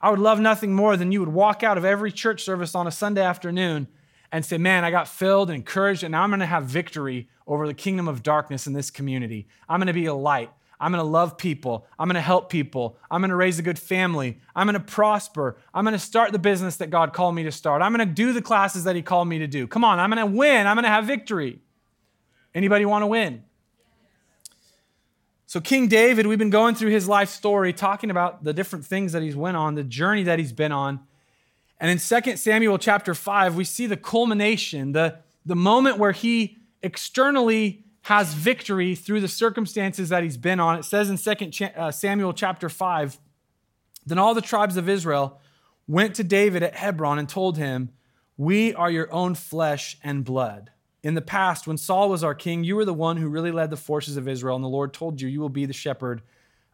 I 0.00 0.10
would 0.10 0.18
love 0.18 0.40
nothing 0.40 0.74
more 0.74 0.96
than 0.96 1.12
you 1.12 1.20
would 1.20 1.28
walk 1.28 1.62
out 1.62 1.78
of 1.78 1.84
every 1.84 2.10
church 2.10 2.42
service 2.42 2.74
on 2.74 2.86
a 2.86 2.90
Sunday 2.90 3.22
afternoon 3.22 3.86
and 4.32 4.44
say, 4.44 4.58
Man, 4.58 4.84
I 4.84 4.90
got 4.90 5.08
filled 5.08 5.50
and 5.50 5.56
encouraged, 5.56 6.02
and 6.02 6.12
now 6.12 6.22
I'm 6.22 6.30
going 6.30 6.40
to 6.40 6.46
have 6.46 6.64
victory 6.64 7.28
over 7.46 7.66
the 7.66 7.74
kingdom 7.74 8.08
of 8.08 8.22
darkness 8.22 8.66
in 8.66 8.72
this 8.72 8.90
community. 8.90 9.46
I'm 9.68 9.78
going 9.78 9.86
to 9.88 9.92
be 9.92 10.06
a 10.06 10.14
light. 10.14 10.50
I'm 10.80 10.90
going 10.90 11.04
to 11.04 11.08
love 11.08 11.38
people. 11.38 11.86
I'm 11.96 12.08
going 12.08 12.16
to 12.16 12.20
help 12.20 12.50
people. 12.50 12.96
I'm 13.08 13.20
going 13.20 13.30
to 13.30 13.36
raise 13.36 13.60
a 13.60 13.62
good 13.62 13.78
family. 13.78 14.40
I'm 14.56 14.66
going 14.66 14.74
to 14.74 14.80
prosper. 14.80 15.56
I'm 15.72 15.84
going 15.84 15.92
to 15.92 15.98
start 15.98 16.32
the 16.32 16.40
business 16.40 16.78
that 16.78 16.90
God 16.90 17.12
called 17.12 17.36
me 17.36 17.44
to 17.44 17.52
start. 17.52 17.82
I'm 17.82 17.94
going 17.94 18.06
to 18.06 18.12
do 18.12 18.32
the 18.32 18.42
classes 18.42 18.82
that 18.84 18.96
He 18.96 19.02
called 19.02 19.28
me 19.28 19.38
to 19.38 19.46
do. 19.46 19.68
Come 19.68 19.84
on, 19.84 20.00
I'm 20.00 20.10
going 20.10 20.26
to 20.26 20.36
win. 20.36 20.66
I'm 20.66 20.74
going 20.74 20.82
to 20.82 20.90
have 20.90 21.04
victory. 21.04 21.60
Anybody 22.52 22.84
want 22.84 23.02
to 23.02 23.06
win? 23.06 23.44
So 25.52 25.60
King 25.60 25.86
David, 25.86 26.26
we've 26.26 26.38
been 26.38 26.48
going 26.48 26.74
through 26.74 26.92
his 26.92 27.06
life 27.06 27.28
story, 27.28 27.74
talking 27.74 28.10
about 28.10 28.42
the 28.42 28.54
different 28.54 28.86
things 28.86 29.12
that 29.12 29.20
he's 29.20 29.36
went 29.36 29.54
on, 29.54 29.74
the 29.74 29.84
journey 29.84 30.22
that 30.22 30.38
he's 30.38 30.50
been 30.50 30.72
on. 30.72 31.00
And 31.78 31.90
in 31.90 31.98
2 31.98 32.38
Samuel 32.38 32.78
chapter 32.78 33.12
5, 33.12 33.54
we 33.54 33.64
see 33.64 33.86
the 33.86 33.98
culmination, 33.98 34.92
the, 34.92 35.18
the 35.44 35.54
moment 35.54 35.98
where 35.98 36.12
he 36.12 36.56
externally 36.82 37.84
has 38.04 38.32
victory 38.32 38.94
through 38.94 39.20
the 39.20 39.28
circumstances 39.28 40.08
that 40.08 40.22
he's 40.22 40.38
been 40.38 40.58
on. 40.58 40.78
It 40.78 40.86
says 40.86 41.10
in 41.10 41.18
2 41.18 41.66
uh, 41.76 41.90
Samuel 41.90 42.32
chapter 42.32 42.70
5, 42.70 43.18
then 44.06 44.16
all 44.16 44.32
the 44.32 44.40
tribes 44.40 44.78
of 44.78 44.88
Israel 44.88 45.38
went 45.86 46.14
to 46.14 46.24
David 46.24 46.62
at 46.62 46.76
Hebron 46.76 47.18
and 47.18 47.28
told 47.28 47.58
him, 47.58 47.90
We 48.38 48.72
are 48.72 48.90
your 48.90 49.12
own 49.12 49.34
flesh 49.34 49.98
and 50.02 50.24
blood. 50.24 50.70
In 51.02 51.14
the 51.14 51.22
past, 51.22 51.66
when 51.66 51.78
Saul 51.78 52.08
was 52.08 52.22
our 52.22 52.34
king, 52.34 52.62
you 52.62 52.76
were 52.76 52.84
the 52.84 52.94
one 52.94 53.16
who 53.16 53.28
really 53.28 53.50
led 53.50 53.70
the 53.70 53.76
forces 53.76 54.16
of 54.16 54.28
Israel, 54.28 54.54
and 54.54 54.64
the 54.64 54.68
Lord 54.68 54.92
told 54.92 55.20
you, 55.20 55.28
You 55.28 55.40
will 55.40 55.48
be 55.48 55.66
the 55.66 55.72
shepherd 55.72 56.22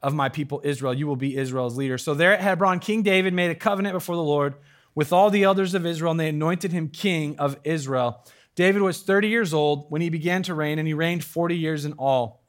of 0.03 0.15
my 0.15 0.29
people 0.29 0.61
Israel. 0.65 0.95
You 0.95 1.07
will 1.07 1.17
be 1.17 1.37
Israel's 1.37 1.77
leader. 1.77 1.99
So 1.99 2.15
there 2.15 2.33
at 2.33 2.41
Hebron, 2.41 2.81
King 2.81 3.03
David 3.03 3.33
made 3.33 3.51
a 3.51 3.55
covenant 3.55 3.95
before 3.95 4.17
the 4.17 4.23
Lord 4.23 4.55
with 4.95 5.13
all 5.13 5.31
the 5.31 5.45
elders 5.45 5.75
of 5.75 5.87
Israel, 5.87 6.11
and 6.11 6.21
they 6.21 6.29
anointed 6.29 6.73
him 6.73 6.89
king 6.89 7.39
of 7.39 7.57
Israel. 7.65 8.25
David 8.55 8.83
was 8.83 9.03
30 9.03 9.29
years 9.29 9.55
old 9.55 9.91
when 9.91 10.03
he 10.03 10.11
began 10.11 10.43
to 10.43 10.55
reign, 10.55 10.79
and 10.79 10.89
he 10.89 10.95
reigned 10.95 11.25
40 11.25 11.57
years 11.57 11.85
in 11.85 11.93
all. 11.95 12.43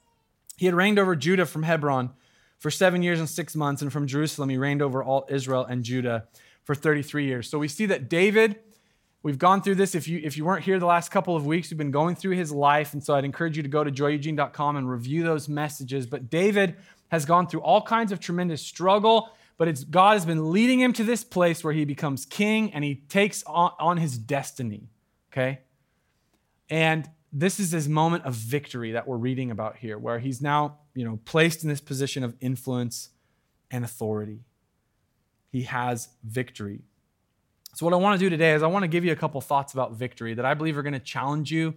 He 0.58 0.66
had 0.66 0.76
reigned 0.76 1.00
over 1.00 1.16
Judah 1.16 1.46
from 1.46 1.64
Hebron 1.64 2.12
for 2.58 2.70
seven 2.70 3.02
years 3.02 3.20
and 3.20 3.30
six 3.30 3.56
months, 3.56 3.82
and 3.82 3.94
from 3.94 4.08
Jerusalem 4.08 4.50
he 4.50 4.58
reigned 4.58 4.82
over 4.82 5.04
all 5.04 5.26
Israel 5.30 5.64
and 5.64 5.84
Judah 5.84 6.26
for 6.64 6.76
33 6.76 7.26
years. 7.26 7.50
So 7.50 7.58
we 7.58 7.68
see 7.68 7.86
that 7.86 8.10
David 8.10 8.60
We've 9.22 9.38
gone 9.38 9.62
through 9.62 9.76
this. 9.76 9.96
If 9.96 10.08
you, 10.08 10.22
if 10.24 10.38
you 10.38 10.46
weren't 10.46 10.64
here 10.64 10.80
the 10.80 10.86
last 10.86 11.10
couple 11.12 11.36
of 11.36 11.46
weeks, 11.46 11.70
we've 11.70 11.78
been 11.78 11.92
going 11.92 12.16
through 12.16 12.36
his 12.36 12.52
life. 12.52 12.94
And 12.94 13.04
so 13.04 13.16
I'd 13.16 13.26
encourage 13.26 13.58
you 13.58 13.64
to 13.64 13.70
go 13.70 13.84
to 13.84 13.92
joyeugene.com 13.92 14.78
and 14.78 14.90
review 14.90 15.24
those 15.24 15.50
messages. 15.50 16.06
But 16.06 16.30
David 16.30 16.78
has 17.10 17.26
gone 17.26 17.48
through 17.48 17.62
all 17.62 17.82
kinds 17.82 18.12
of 18.12 18.20
tremendous 18.20 18.62
struggle, 18.62 19.30
but 19.58 19.68
it's, 19.68 19.84
God 19.84 20.14
has 20.14 20.26
been 20.26 20.52
leading 20.52 20.80
him 20.80 20.94
to 20.94 21.04
this 21.04 21.24
place 21.24 21.64
where 21.64 21.74
he 21.74 21.84
becomes 21.84 22.26
king 22.26 22.74
and 22.74 22.84
he 22.84 22.96
takes 22.96 23.44
on, 23.44 23.72
on 23.80 23.98
his 23.98 24.18
destiny. 24.18 24.88
Okay? 25.34 25.60
And 26.70 27.10
this 27.34 27.60
is 27.60 27.72
his 27.72 27.90
moment 27.90 28.26
of 28.26 28.34
victory 28.34 28.94
that 28.94 29.08
we're 29.08 29.18
reading 29.18 29.52
about 29.52 29.78
here, 29.78 29.98
where 29.98 30.20
he's 30.20 30.42
now, 30.42 30.78
you 30.96 31.04
know, 31.04 31.20
placed 31.26 31.64
in 31.64 31.70
this 31.70 31.82
position 31.82 32.24
of 32.24 32.36
influence 32.40 33.10
and 33.70 33.84
authority. 33.84 34.40
He 35.52 35.64
has 35.64 36.10
victory. 36.24 36.82
So, 37.76 37.86
what 37.86 37.94
I 37.94 37.98
want 37.98 38.20
to 38.20 38.26
do 38.26 38.30
today 38.30 38.54
is 38.54 38.64
I 38.64 38.68
want 38.68 38.84
to 38.84 38.88
give 38.88 39.06
you 39.06 39.12
a 39.12 39.16
couple 39.16 39.40
thoughts 39.42 39.74
about 39.74 39.94
victory 39.94 40.34
that 40.34 40.46
I 40.46 40.54
believe 40.54 40.78
are 40.78 40.82
going 40.82 40.94
to 40.94 41.00
challenge 41.00 41.52
you 41.52 41.76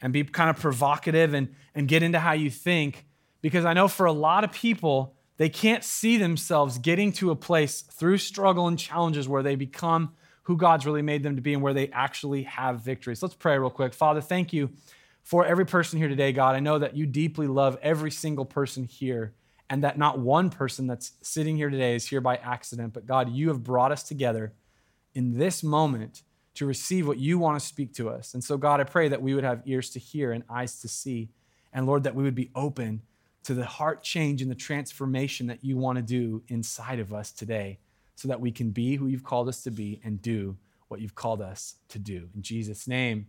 and 0.00 0.12
be 0.12 0.24
kind 0.24 0.50
of 0.50 0.58
provocative 0.58 1.34
and, 1.34 1.54
and 1.74 1.88
get 1.88 2.02
into 2.02 2.18
how 2.18 2.32
you 2.32 2.50
think. 2.50 3.06
Because 3.40 3.64
I 3.64 3.72
know 3.72 3.88
for 3.88 4.06
a 4.06 4.12
lot 4.12 4.44
of 4.44 4.52
people, 4.52 5.14
they 5.36 5.48
can't 5.48 5.82
see 5.82 6.16
themselves 6.16 6.78
getting 6.78 7.12
to 7.14 7.30
a 7.30 7.36
place 7.36 7.82
through 7.82 8.18
struggle 8.18 8.68
and 8.68 8.78
challenges 8.78 9.28
where 9.28 9.42
they 9.42 9.56
become 9.56 10.12
who 10.44 10.56
God's 10.56 10.86
really 10.86 11.02
made 11.02 11.22
them 11.22 11.36
to 11.36 11.42
be 11.42 11.54
and 11.54 11.62
where 11.62 11.74
they 11.74 11.88
actually 11.88 12.44
have 12.44 12.80
victory. 12.80 13.14
So 13.14 13.26
let's 13.26 13.36
pray 13.36 13.58
real 13.58 13.70
quick. 13.70 13.94
Father, 13.94 14.20
thank 14.20 14.52
you 14.52 14.70
for 15.22 15.46
every 15.46 15.64
person 15.64 15.98
here 15.98 16.08
today, 16.08 16.32
God. 16.32 16.56
I 16.56 16.60
know 16.60 16.78
that 16.78 16.96
you 16.96 17.06
deeply 17.06 17.46
love 17.46 17.78
every 17.80 18.10
single 18.10 18.44
person 18.44 18.84
here 18.84 19.34
and 19.70 19.84
that 19.84 19.98
not 19.98 20.18
one 20.18 20.50
person 20.50 20.86
that's 20.86 21.12
sitting 21.22 21.56
here 21.56 21.70
today 21.70 21.94
is 21.94 22.06
here 22.06 22.20
by 22.20 22.36
accident, 22.36 22.92
but 22.92 23.06
God, 23.06 23.30
you 23.30 23.48
have 23.48 23.62
brought 23.62 23.92
us 23.92 24.02
together 24.02 24.52
in 25.14 25.38
this 25.38 25.62
moment 25.62 26.22
to 26.54 26.66
receive 26.66 27.06
what 27.06 27.18
you 27.18 27.38
want 27.38 27.58
to 27.58 27.66
speak 27.66 27.94
to 27.94 28.10
us. 28.10 28.34
And 28.34 28.44
so, 28.44 28.56
God, 28.56 28.80
I 28.80 28.84
pray 28.84 29.08
that 29.08 29.22
we 29.22 29.34
would 29.34 29.44
have 29.44 29.62
ears 29.64 29.90
to 29.90 29.98
hear 29.98 30.32
and 30.32 30.44
eyes 30.50 30.80
to 30.80 30.88
see. 30.88 31.30
And 31.72 31.86
Lord, 31.86 32.02
that 32.04 32.14
we 32.14 32.22
would 32.22 32.34
be 32.34 32.50
open 32.54 33.02
to 33.44 33.54
the 33.54 33.64
heart 33.64 34.02
change 34.02 34.42
and 34.42 34.50
the 34.50 34.56
transformation 34.56 35.46
that 35.46 35.64
you 35.64 35.76
want 35.76 35.96
to 35.96 36.02
do 36.02 36.42
inside 36.48 36.98
of 36.98 37.12
us 37.12 37.32
today 37.32 37.78
so 38.14 38.28
that 38.28 38.40
we 38.40 38.52
can 38.52 38.70
be 38.70 38.96
who 38.96 39.06
you've 39.06 39.24
called 39.24 39.48
us 39.48 39.62
to 39.62 39.70
be 39.70 40.00
and 40.04 40.20
do 40.22 40.56
what 40.88 41.00
you've 41.00 41.14
called 41.14 41.40
us 41.40 41.76
to 41.88 41.98
do. 41.98 42.28
In 42.34 42.42
Jesus' 42.42 42.86
name, 42.86 43.26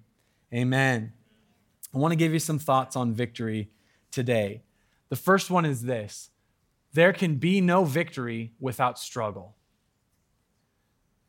amen. 0.53 1.13
I 1.93 1.97
want 1.97 2.11
to 2.11 2.17
give 2.17 2.33
you 2.33 2.39
some 2.39 2.59
thoughts 2.59 2.95
on 2.95 3.13
victory 3.13 3.69
today. 4.11 4.63
The 5.09 5.15
first 5.15 5.49
one 5.49 5.65
is 5.65 5.83
this 5.83 6.29
there 6.93 7.13
can 7.13 7.35
be 7.35 7.61
no 7.61 7.85
victory 7.85 8.53
without 8.59 8.99
struggle. 8.99 9.55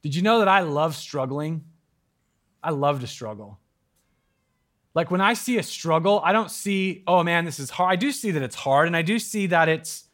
Did 0.05 0.15
you 0.15 0.21
know 0.21 0.41
that 0.41 0.49
I 0.49 0.61
love 0.61 0.95
struggling? 0.95 1.65
I 2.63 2.73
love 2.73 3.01
to 3.01 3.07
struggle. 3.07 3.59
Like 4.93 5.11
when 5.11 5.23
I 5.23 5.33
see 5.33 5.57
a 5.57 5.63
struggle, 5.63 6.21
I 6.23 6.35
don't 6.35 6.51
see, 6.51 7.03
oh 7.07 7.23
man, 7.23 7.47
this 7.47 7.59
is 7.59 7.71
hard. 7.71 7.91
I 7.91 7.97
do 7.97 8.13
see 8.13 8.31
that 8.33 8.43
it's 8.43 8.55
hard 8.55 8.87
and 8.87 8.95
I 8.95 9.01
do 9.01 9.19
see 9.19 9.47
that 9.47 9.67
it's 9.71 10.05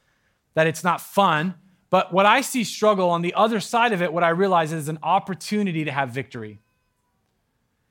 that 0.55 0.69
it's 0.69 0.85
not 0.85 1.01
fun, 1.01 1.57
but 1.91 2.13
what 2.13 2.25
I 2.25 2.41
see 2.41 2.63
struggle 2.63 3.11
on 3.11 3.23
the 3.23 3.35
other 3.35 3.59
side 3.59 3.93
of 3.93 4.01
it, 4.01 4.13
what 4.13 4.23
I 4.23 4.29
realize 4.29 4.73
is 4.73 4.89
an 4.89 5.01
opportunity 5.03 5.83
to 5.85 5.91
have 5.91 6.11
victory. 6.11 6.61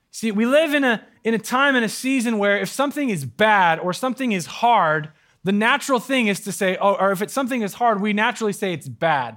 See, 0.10 0.32
we 0.32 0.46
live 0.46 0.74
in 0.74 0.86
a 0.86 1.06
in 1.26 1.34
a 1.34 1.38
time 1.38 1.76
and 1.76 1.84
a 1.84 1.90
season 1.90 2.38
where 2.38 2.58
if 2.58 2.70
something 2.70 3.10
is 3.10 3.26
bad 3.26 3.78
or 3.78 3.92
something 3.92 4.32
is 4.32 4.46
hard, 4.46 5.12
the 5.44 5.52
natural 5.52 6.00
thing 6.00 6.28
is 6.28 6.40
to 6.40 6.54
say, 6.54 6.78
oh, 6.80 6.94
or 6.94 7.12
if 7.12 7.22
it's 7.22 7.34
something 7.34 7.62
is 7.62 7.74
hard, 7.74 8.00
we 8.00 8.14
naturally 8.14 8.54
say 8.54 8.72
it's 8.72 8.88
bad. 8.88 9.36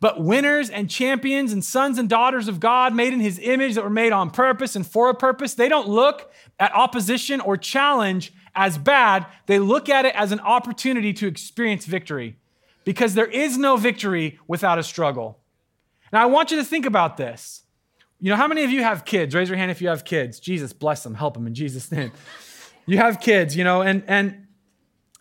But 0.00 0.22
winners 0.22 0.70
and 0.70 0.88
champions 0.88 1.52
and 1.52 1.62
sons 1.62 1.98
and 1.98 2.08
daughters 2.08 2.48
of 2.48 2.58
God 2.58 2.94
made 2.94 3.12
in 3.12 3.20
his 3.20 3.38
image 3.38 3.74
that 3.74 3.84
were 3.84 3.90
made 3.90 4.12
on 4.12 4.30
purpose 4.30 4.74
and 4.74 4.86
for 4.86 5.10
a 5.10 5.14
purpose, 5.14 5.54
they 5.54 5.68
don't 5.68 5.88
look 5.88 6.32
at 6.58 6.74
opposition 6.74 7.40
or 7.40 7.58
challenge 7.58 8.32
as 8.54 8.78
bad. 8.78 9.26
They 9.46 9.58
look 9.58 9.90
at 9.90 10.06
it 10.06 10.14
as 10.14 10.32
an 10.32 10.40
opportunity 10.40 11.12
to 11.14 11.26
experience 11.26 11.84
victory 11.84 12.36
because 12.84 13.14
there 13.14 13.26
is 13.26 13.58
no 13.58 13.76
victory 13.76 14.38
without 14.48 14.78
a 14.78 14.82
struggle. 14.82 15.38
Now, 16.12 16.22
I 16.22 16.26
want 16.26 16.50
you 16.50 16.56
to 16.56 16.64
think 16.64 16.86
about 16.86 17.18
this. 17.18 17.62
You 18.20 18.30
know, 18.30 18.36
how 18.36 18.48
many 18.48 18.64
of 18.64 18.70
you 18.70 18.82
have 18.82 19.04
kids? 19.04 19.34
Raise 19.34 19.48
your 19.48 19.58
hand 19.58 19.70
if 19.70 19.82
you 19.82 19.88
have 19.88 20.04
kids. 20.04 20.40
Jesus, 20.40 20.72
bless 20.72 21.02
them, 21.02 21.14
help 21.14 21.34
them 21.34 21.46
in 21.46 21.54
Jesus' 21.54 21.92
name. 21.92 22.10
You 22.86 22.98
have 22.98 23.20
kids, 23.20 23.54
you 23.54 23.64
know, 23.64 23.82
and, 23.82 24.02
and 24.06 24.46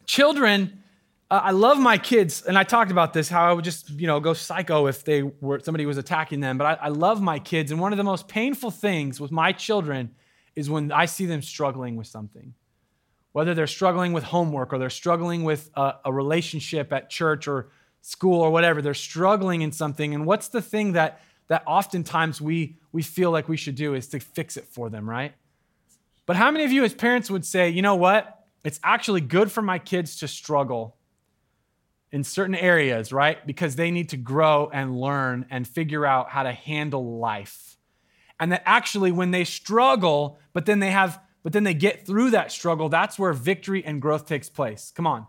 children 0.06 0.84
uh, 1.32 1.42
I 1.44 1.52
love 1.52 1.78
my 1.80 1.98
kids, 1.98 2.42
and 2.42 2.58
I 2.58 2.64
talked 2.64 2.90
about 2.90 3.14
this 3.14 3.30
how 3.30 3.48
I 3.48 3.54
would 3.54 3.64
just 3.64 3.90
you 3.92 4.08
know 4.08 4.20
go 4.20 4.34
psycho 4.34 4.88
if 4.88 5.04
they 5.04 5.22
were 5.22 5.60
somebody 5.60 5.86
was 5.86 5.98
attacking 5.98 6.40
them. 6.40 6.58
But 6.58 6.80
I, 6.82 6.86
I 6.86 6.90
love 6.90 7.22
my 7.22 7.40
kids, 7.40 7.72
and 7.72 7.80
one 7.80 7.94
of 7.94 7.98
the 7.98 8.04
most 8.04 8.28
painful 8.28 8.72
things 8.72 9.20
with 9.20 9.32
my 9.32 9.52
children 9.52 10.16
is 10.56 10.70
when 10.70 10.92
I 10.92 11.06
see 11.06 11.26
them 11.26 11.42
struggling 11.42 11.96
with 11.96 12.08
something, 12.08 12.56
whether 13.32 13.54
they're 13.54 13.68
struggling 13.68 14.12
with 14.12 14.24
homework 14.24 14.74
or 14.74 14.80
they're 14.80 14.90
struggling 14.90 15.44
with 15.44 15.70
a, 15.76 15.96
a 16.06 16.14
relationship 16.14 16.92
at 16.92 17.12
church 17.12 17.48
or 17.48 17.70
school 18.02 18.42
or 18.42 18.50
whatever. 18.50 18.82
They're 18.82 18.96
struggling 18.96 19.62
in 19.62 19.72
something, 19.72 20.16
and 20.16 20.26
what's 20.26 20.48
the 20.48 20.64
thing 20.64 20.94
that 20.94 21.22
that 21.48 21.62
oftentimes 21.68 22.42
we 22.42 22.78
we 22.92 23.04
feel 23.04 23.30
like 23.30 23.48
we 23.48 23.58
should 23.58 23.76
do 23.76 23.94
is 23.94 24.08
to 24.08 24.20
fix 24.20 24.58
it 24.58 24.66
for 24.66 24.90
them, 24.90 25.08
right? 25.08 25.34
But 26.26 26.38
how 26.38 26.50
many 26.50 26.66
of 26.66 26.72
you 26.72 26.84
as 26.84 26.94
parents 26.96 27.30
would 27.30 27.46
say, 27.46 27.70
you 27.70 27.84
know 27.84 27.96
what? 27.96 28.46
It's 28.64 28.80
actually 28.84 29.22
good 29.22 29.52
for 29.52 29.62
my 29.62 29.78
kids 29.78 30.18
to 30.18 30.28
struggle 30.28 30.96
in 32.12 32.24
certain 32.24 32.56
areas, 32.56 33.14
right? 33.14 33.46
Because 33.46 33.76
they 33.76 33.92
need 33.92 34.10
to 34.10 34.18
grow 34.18 34.70
and 34.74 35.00
learn 35.00 35.46
and 35.50 35.68
figure 35.68 36.06
out 36.06 36.30
how 36.30 36.44
to 36.44 36.52
handle 36.52 37.20
life. 37.20 37.78
And 38.40 38.52
that 38.52 38.64
actually, 38.66 39.12
when 39.12 39.32
they 39.32 39.44
struggle, 39.44 40.40
but 40.54 40.66
then 40.66 40.80
they 40.80 40.92
have, 40.92 41.22
but 41.44 41.54
then 41.54 41.64
they 41.64 41.74
get 41.74 42.06
through 42.06 42.32
that 42.32 42.52
struggle, 42.52 42.90
that's 42.90 43.20
where 43.20 43.34
victory 43.34 43.84
and 43.86 44.02
growth 44.02 44.26
takes 44.26 44.50
place. 44.50 44.92
Come 44.96 45.06
on. 45.06 45.28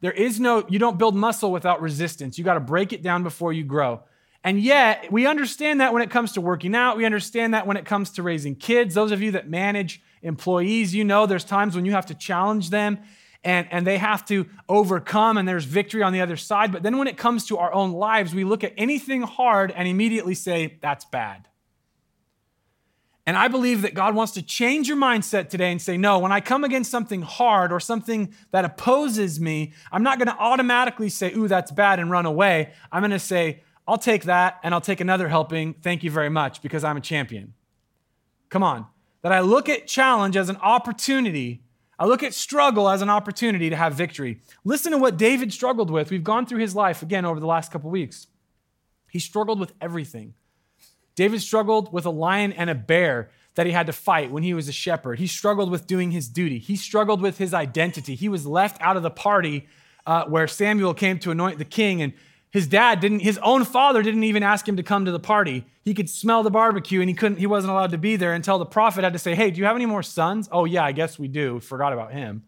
There 0.00 0.12
is 0.12 0.38
no, 0.38 0.64
you 0.68 0.78
don't 0.78 0.98
build 0.98 1.16
muscle 1.16 1.50
without 1.50 1.80
resistance. 1.80 2.38
You 2.38 2.44
got 2.44 2.54
to 2.54 2.60
break 2.60 2.92
it 2.92 3.02
down 3.02 3.22
before 3.22 3.52
you 3.52 3.64
grow. 3.64 4.02
And 4.44 4.60
yet, 4.60 5.10
we 5.10 5.26
understand 5.26 5.80
that 5.80 5.92
when 5.92 6.02
it 6.02 6.10
comes 6.10 6.32
to 6.32 6.40
working 6.40 6.74
out, 6.74 6.96
we 6.96 7.04
understand 7.04 7.54
that 7.54 7.66
when 7.66 7.76
it 7.76 7.84
comes 7.84 8.10
to 8.10 8.22
raising 8.22 8.54
kids. 8.54 8.94
Those 8.94 9.10
of 9.12 9.20
you 9.20 9.32
that 9.32 9.48
manage 9.48 10.00
employees, 10.22 10.94
you 10.94 11.04
know 11.04 11.26
there's 11.26 11.44
times 11.44 11.74
when 11.74 11.84
you 11.84 11.92
have 11.92 12.06
to 12.06 12.14
challenge 12.14 12.70
them 12.70 12.98
and, 13.44 13.68
and 13.70 13.86
they 13.86 13.98
have 13.98 14.24
to 14.26 14.46
overcome, 14.68 15.38
and 15.38 15.46
there's 15.46 15.64
victory 15.64 16.02
on 16.02 16.12
the 16.12 16.20
other 16.20 16.36
side. 16.36 16.72
But 16.72 16.82
then 16.82 16.98
when 16.98 17.08
it 17.08 17.16
comes 17.16 17.46
to 17.46 17.58
our 17.58 17.72
own 17.72 17.92
lives, 17.92 18.34
we 18.34 18.44
look 18.44 18.64
at 18.64 18.74
anything 18.76 19.22
hard 19.22 19.70
and 19.70 19.86
immediately 19.86 20.34
say, 20.34 20.78
that's 20.82 21.04
bad. 21.04 21.48
And 23.26 23.36
I 23.36 23.48
believe 23.48 23.82
that 23.82 23.92
God 23.92 24.14
wants 24.14 24.32
to 24.32 24.42
change 24.42 24.88
your 24.88 24.96
mindset 24.96 25.50
today 25.50 25.70
and 25.70 25.82
say, 25.82 25.98
no, 25.98 26.18
when 26.18 26.32
I 26.32 26.40
come 26.40 26.64
against 26.64 26.90
something 26.90 27.20
hard 27.20 27.72
or 27.72 27.78
something 27.78 28.32
that 28.52 28.64
opposes 28.64 29.38
me, 29.38 29.74
I'm 29.92 30.02
not 30.02 30.18
going 30.18 30.28
to 30.28 30.36
automatically 30.38 31.10
say, 31.10 31.34
ooh, 31.34 31.46
that's 31.46 31.70
bad 31.70 32.00
and 32.00 32.10
run 32.10 32.24
away. 32.24 32.72
I'm 32.90 33.02
going 33.02 33.10
to 33.10 33.18
say, 33.18 33.62
I'll 33.86 33.98
take 33.98 34.24
that 34.24 34.58
and 34.62 34.72
I'll 34.72 34.80
take 34.80 35.02
another 35.02 35.28
helping. 35.28 35.74
Thank 35.74 36.02
you 36.02 36.10
very 36.10 36.30
much 36.30 36.62
because 36.62 36.84
I'm 36.84 36.96
a 36.96 37.02
champion. 37.02 37.52
Come 38.48 38.62
on. 38.62 38.86
That 39.20 39.32
I 39.32 39.40
look 39.40 39.68
at 39.68 39.86
challenge 39.86 40.34
as 40.34 40.48
an 40.48 40.56
opportunity. 40.56 41.62
I 41.98 42.06
look 42.06 42.22
at 42.22 42.32
struggle 42.32 42.88
as 42.88 43.02
an 43.02 43.10
opportunity 43.10 43.70
to 43.70 43.76
have 43.76 43.94
victory. 43.94 44.40
Listen 44.64 44.92
to 44.92 44.98
what 44.98 45.16
David 45.16 45.52
struggled 45.52 45.90
with. 45.90 46.10
We've 46.10 46.22
gone 46.22 46.46
through 46.46 46.60
his 46.60 46.74
life 46.74 47.02
again 47.02 47.24
over 47.24 47.40
the 47.40 47.46
last 47.46 47.72
couple 47.72 47.90
weeks. 47.90 48.28
He 49.10 49.18
struggled 49.18 49.58
with 49.58 49.72
everything. 49.80 50.34
David 51.16 51.42
struggled 51.42 51.92
with 51.92 52.06
a 52.06 52.10
lion 52.10 52.52
and 52.52 52.70
a 52.70 52.74
bear 52.74 53.30
that 53.56 53.66
he 53.66 53.72
had 53.72 53.86
to 53.86 53.92
fight 53.92 54.30
when 54.30 54.44
he 54.44 54.54
was 54.54 54.68
a 54.68 54.72
shepherd. 54.72 55.18
He 55.18 55.26
struggled 55.26 55.68
with 55.68 55.88
doing 55.88 56.12
his 56.12 56.28
duty. 56.28 56.60
He 56.60 56.76
struggled 56.76 57.20
with 57.20 57.38
his 57.38 57.52
identity. 57.52 58.14
He 58.14 58.28
was 58.28 58.46
left 58.46 58.80
out 58.80 58.96
of 58.96 59.02
the 59.02 59.10
party 59.10 59.66
uh, 60.06 60.26
where 60.26 60.46
Samuel 60.46 60.94
came 60.94 61.18
to 61.18 61.32
anoint 61.32 61.58
the 61.58 61.64
king, 61.64 62.00
and 62.00 62.12
his 62.50 62.66
dad 62.66 63.00
didn't. 63.00 63.20
His 63.20 63.38
own 63.38 63.64
father 63.64 64.02
didn't 64.02 64.24
even 64.24 64.42
ask 64.42 64.66
him 64.68 64.76
to 64.76 64.82
come 64.82 65.04
to 65.04 65.12
the 65.12 65.18
party. 65.18 65.66
He 65.84 65.94
could 65.94 66.08
smell 66.08 66.42
the 66.42 66.50
barbecue, 66.50 67.00
and 67.00 67.08
he 67.08 67.14
couldn't. 67.14 67.38
He 67.38 67.46
wasn't 67.46 67.72
allowed 67.72 67.90
to 67.90 67.98
be 67.98 68.16
there 68.16 68.32
until 68.32 68.58
the 68.58 68.66
prophet 68.66 69.04
had 69.04 69.12
to 69.12 69.18
say, 69.18 69.34
"Hey, 69.34 69.50
do 69.50 69.60
you 69.60 69.66
have 69.66 69.76
any 69.76 69.86
more 69.86 70.02
sons?" 70.02 70.48
Oh 70.50 70.64
yeah, 70.64 70.84
I 70.84 70.92
guess 70.92 71.18
we 71.18 71.28
do. 71.28 71.60
Forgot 71.60 71.92
about 71.92 72.12
him. 72.12 72.44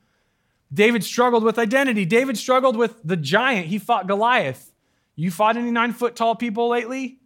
David 0.72 1.04
struggled 1.04 1.44
with 1.44 1.58
identity. 1.58 2.04
David 2.04 2.38
struggled 2.38 2.76
with 2.76 3.00
the 3.04 3.16
giant. 3.16 3.66
He 3.66 3.78
fought 3.78 4.06
Goliath. 4.06 4.72
You 5.16 5.30
fought 5.30 5.56
any 5.56 5.70
nine 5.70 5.92
foot 5.92 6.16
tall 6.16 6.34
people 6.34 6.68
lately? 6.68 7.18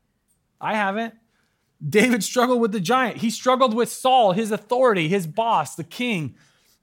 I 0.61 0.75
haven't. 0.75 1.15
David 1.87 2.25
struggled 2.25 2.61
with 2.61 2.73
the 2.73 2.81
giant. 2.81 3.19
He 3.19 3.31
struggled 3.31 3.75
with 3.75 3.91
Saul, 3.91 4.33
his 4.33 4.51
authority, 4.51 5.09
his 5.09 5.27
boss, 5.27 5.75
the 5.75 5.85
king. 5.85 6.35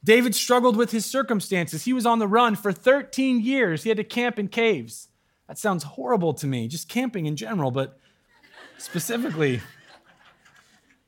David 0.03 0.35
struggled 0.35 0.77
with 0.77 0.91
his 0.91 1.05
circumstances. 1.05 1.85
He 1.85 1.93
was 1.93 2.05
on 2.05 2.19
the 2.19 2.27
run 2.27 2.55
for 2.55 2.71
13 2.71 3.41
years. 3.41 3.83
He 3.83 3.89
had 3.89 3.97
to 3.97 4.03
camp 4.03 4.37
in 4.37 4.47
caves. 4.47 5.07
That 5.51 5.57
sounds 5.57 5.83
horrible 5.83 6.33
to 6.35 6.47
me, 6.47 6.69
just 6.69 6.87
camping 6.87 7.25
in 7.25 7.35
general, 7.35 7.71
but 7.71 7.99
specifically 8.77 9.59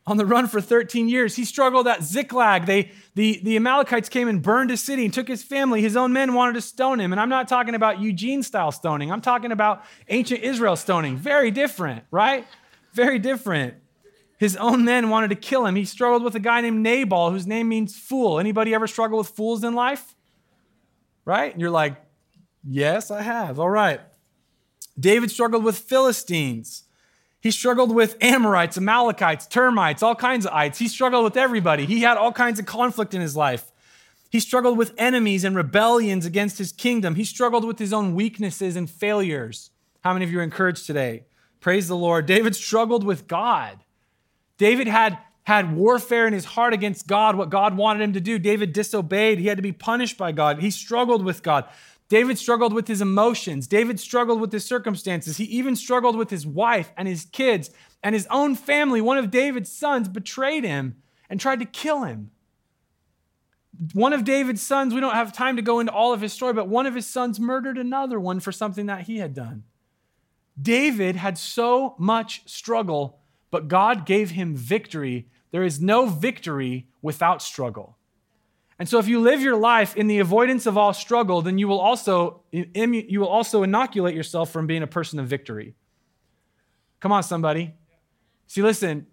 on 0.06 0.18
the 0.18 0.26
run 0.26 0.50
for 0.50 0.60
13 0.60 1.08
years. 1.08 1.38
He 1.38 1.46
struggled 1.46 1.88
at 1.88 2.04
Ziklag. 2.04 2.66
They, 2.66 2.92
the, 3.16 3.40
the 3.42 3.56
Amalekites 3.56 4.10
came 4.10 4.28
and 4.28 4.42
burned 4.42 4.70
his 4.70 4.84
city 4.84 5.06
and 5.06 5.14
took 5.14 5.30
his 5.30 5.44
family. 5.44 5.82
His 5.82 5.96
own 5.96 6.12
men 6.12 6.34
wanted 6.34 6.56
to 6.56 6.62
stone 6.62 7.00
him. 7.00 7.14
And 7.14 7.22
I'm 7.22 7.30
not 7.30 7.48
talking 7.48 7.74
about 7.74 8.02
Eugene 8.02 8.44
style 8.44 8.74
stoning, 8.74 9.14
I'm 9.14 9.22
talking 9.22 9.54
about 9.54 9.86
ancient 10.10 10.42
Israel 10.42 10.76
stoning. 10.76 11.16
Very 11.16 11.50
different, 11.50 12.04
right? 12.12 12.46
Very 12.92 13.20
different. 13.20 13.76
His 14.40 14.58
own 14.58 14.84
men 14.84 15.10
wanted 15.10 15.30
to 15.30 15.38
kill 15.38 15.66
him. 15.66 15.78
He 15.78 15.86
struggled 15.86 16.22
with 16.22 16.36
a 16.36 16.42
guy 16.42 16.60
named 16.60 16.84
Nabal, 16.84 17.32
whose 17.32 17.48
name 17.48 17.70
means 17.70 17.98
fool. 17.98 18.40
Anybody 18.42 18.74
ever 18.74 18.88
struggle 18.88 19.20
with 19.20 19.30
fools 19.30 19.64
in 19.64 19.74
life? 19.74 20.16
Right? 21.24 21.54
And 21.54 21.62
you're 21.62 21.72
like, 21.72 21.96
yes, 22.62 23.10
I 23.10 23.22
have. 23.22 23.58
All 23.58 23.70
right. 23.70 24.02
David 25.00 25.32
struggled 25.32 25.64
with 25.64 25.78
Philistines. 25.78 26.84
He 27.42 27.52
struggled 27.52 27.94
with 27.94 28.16
Amorites, 28.22 28.78
Amalekites, 28.78 29.48
termites, 29.48 30.02
all 30.02 30.16
kinds 30.16 30.46
of 30.46 30.54
ites. 30.54 30.80
He 30.80 30.88
struggled 30.88 31.26
with 31.26 31.36
everybody. 31.36 31.86
He 31.86 32.02
had 32.02 32.18
all 32.18 32.32
kinds 32.32 32.60
of 32.60 32.66
conflict 32.66 33.14
in 33.14 33.20
his 33.20 33.36
life. 33.36 33.72
He 34.30 34.40
struggled 34.40 34.78
with 34.78 34.94
enemies 34.98 35.44
and 35.44 35.56
rebellions 35.56 36.26
against 36.26 36.58
his 36.58 36.72
kingdom. 36.72 37.16
He 37.16 37.26
struggled 37.26 37.66
with 37.66 37.80
his 37.80 37.94
own 37.94 38.16
weaknesses 38.16 38.76
and 38.76 38.90
failures. 38.90 39.72
How 40.04 40.14
many 40.14 40.26
of 40.26 40.32
you 40.32 40.40
are 40.40 40.44
encouraged 40.44 40.88
today? 40.88 41.26
Praise 41.60 41.88
the 41.88 41.96
Lord. 41.96 42.26
David 42.26 42.56
struggled 42.56 43.04
with 43.04 43.28
God. 43.28 43.84
David 44.58 44.88
had, 44.88 45.18
had 45.44 45.76
warfare 45.76 46.26
in 46.28 46.34
his 46.34 46.46
heart 46.46 46.74
against 46.74 47.08
God, 47.08 47.36
what 47.36 47.50
God 47.50 47.78
wanted 47.78 48.04
him 48.04 48.14
to 48.14 48.22
do. 48.22 48.40
David 48.40 48.74
disobeyed. 48.74 49.40
He 49.40 49.48
had 49.48 49.58
to 49.58 49.62
be 49.62 49.72
punished 49.72 50.18
by 50.18 50.32
God. 50.32 50.60
He 50.60 50.72
struggled 50.72 51.24
with 51.24 51.44
God. 51.44 51.66
David 52.14 52.38
struggled 52.38 52.74
with 52.74 52.88
his 52.88 53.02
emotions. 53.02 53.66
David 53.66 54.00
struggled 54.00 54.40
with 54.40 54.52
his 54.52 54.64
circumstances. 54.64 55.38
He 55.38 55.46
even 55.46 55.76
struggled 55.76 56.16
with 56.16 56.30
his 56.30 56.46
wife 56.46 56.92
and 56.96 57.08
his 57.08 57.26
kids 57.26 57.72
and 58.04 58.14
his 58.14 58.28
own 58.30 58.54
family. 58.54 59.02
One 59.02 59.18
of 59.18 59.32
David's 59.32 59.72
sons 59.72 60.08
betrayed 60.08 60.64
him 60.64 60.98
and 61.28 61.40
tried 61.40 61.58
to 61.62 61.66
kill 61.66 62.04
him. 62.04 62.30
One 63.94 64.14
of 64.14 64.26
David's 64.26 64.62
sons, 64.62 64.94
we 64.94 65.02
don't 65.02 65.16
have 65.16 65.34
time 65.34 65.56
to 65.56 65.64
go 65.64 65.80
into 65.80 65.92
all 65.92 66.14
of 66.14 66.22
his 66.22 66.32
story, 66.32 66.54
but 66.54 66.68
one 66.68 66.86
of 66.86 66.94
his 66.94 67.08
sons 67.08 67.40
murdered 67.40 67.80
another 67.80 68.20
one 68.20 68.40
for 68.40 68.52
something 68.52 68.86
that 68.86 69.08
he 69.08 69.18
had 69.18 69.34
done. 69.34 69.64
David 70.62 71.16
had 71.16 71.36
so 71.40 71.96
much 71.98 72.48
struggle, 72.48 73.22
but 73.50 73.68
God 73.68 74.06
gave 74.06 74.30
him 74.30 74.56
victory. 74.56 75.30
There 75.50 75.64
is 75.64 75.82
no 75.82 76.06
victory 76.06 76.90
without 77.02 77.42
struggle. 77.42 77.98
And 78.80 78.90
so 78.90 78.98
if 79.00 79.08
you 79.08 79.22
live 79.22 79.42
your 79.42 79.56
life 79.56 79.96
in 79.96 80.08
the 80.08 80.20
avoidance 80.20 80.66
of 80.66 80.78
all 80.78 80.94
struggle, 80.94 81.42
then 81.42 81.58
you 81.58 81.68
will 81.68 81.80
also 81.80 82.42
you 82.52 83.20
will 83.20 83.28
also 83.28 83.64
inoculate 83.64 84.16
yourself 84.16 84.52
from 84.52 84.68
being 84.68 84.84
a 84.84 84.88
person 84.88 85.20
of 85.20 85.28
victory. 85.28 85.76
Come 87.00 87.12
on 87.12 87.24
somebody. 87.24 87.74
See 88.48 88.62
listen, 88.62 89.08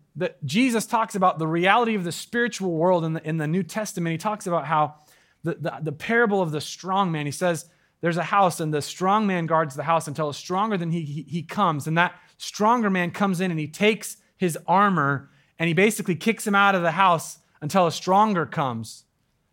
Jesus 0.45 0.87
talks 0.87 1.15
about 1.15 1.39
the 1.39 1.47
reality 1.47 1.95
of 1.95 2.05
the 2.05 2.13
spiritual 2.13 2.73
world 2.73 3.05
in 3.05 3.15
the, 3.15 3.29
in 3.29 3.37
the 3.37 3.47
New 3.47 3.63
Testament. 3.63 4.13
He 4.13 4.19
talks 4.19 4.47
about 4.47 4.67
how 4.67 4.97
the, 5.43 5.55
the, 5.55 5.79
the 5.83 5.93
parable 5.93 6.43
of 6.43 6.51
the 6.53 6.61
strong 6.61 7.13
man, 7.13 7.27
he 7.27 7.33
says, 7.33 7.69
there's 8.01 8.17
a 8.17 8.23
house 8.23 8.61
and 8.61 8.73
the 8.73 8.83
strong 8.83 9.27
man 9.27 9.47
guards 9.47 9.75
the 9.75 9.83
house 9.83 10.09
until 10.09 10.31
a 10.31 10.35
stronger 10.35 10.77
than 10.77 10.91
he, 10.91 11.03
he, 11.03 11.23
he 11.23 11.43
comes 11.43 11.87
and 11.87 11.99
that 11.99 12.15
stronger 12.39 12.89
man 12.89 13.11
comes 13.11 13.41
in 13.41 13.51
and 13.51 13.61
he 13.61 13.69
takes 13.69 14.17
his 14.37 14.59
armor 14.67 15.31
and 15.59 15.69
he 15.69 15.75
basically 15.75 16.15
kicks 16.15 16.47
him 16.47 16.55
out 16.55 16.75
of 16.75 16.83
the 16.83 16.93
house 16.93 17.39
until 17.61 17.87
a 17.87 17.93
stronger 17.93 18.47
comes 18.47 19.05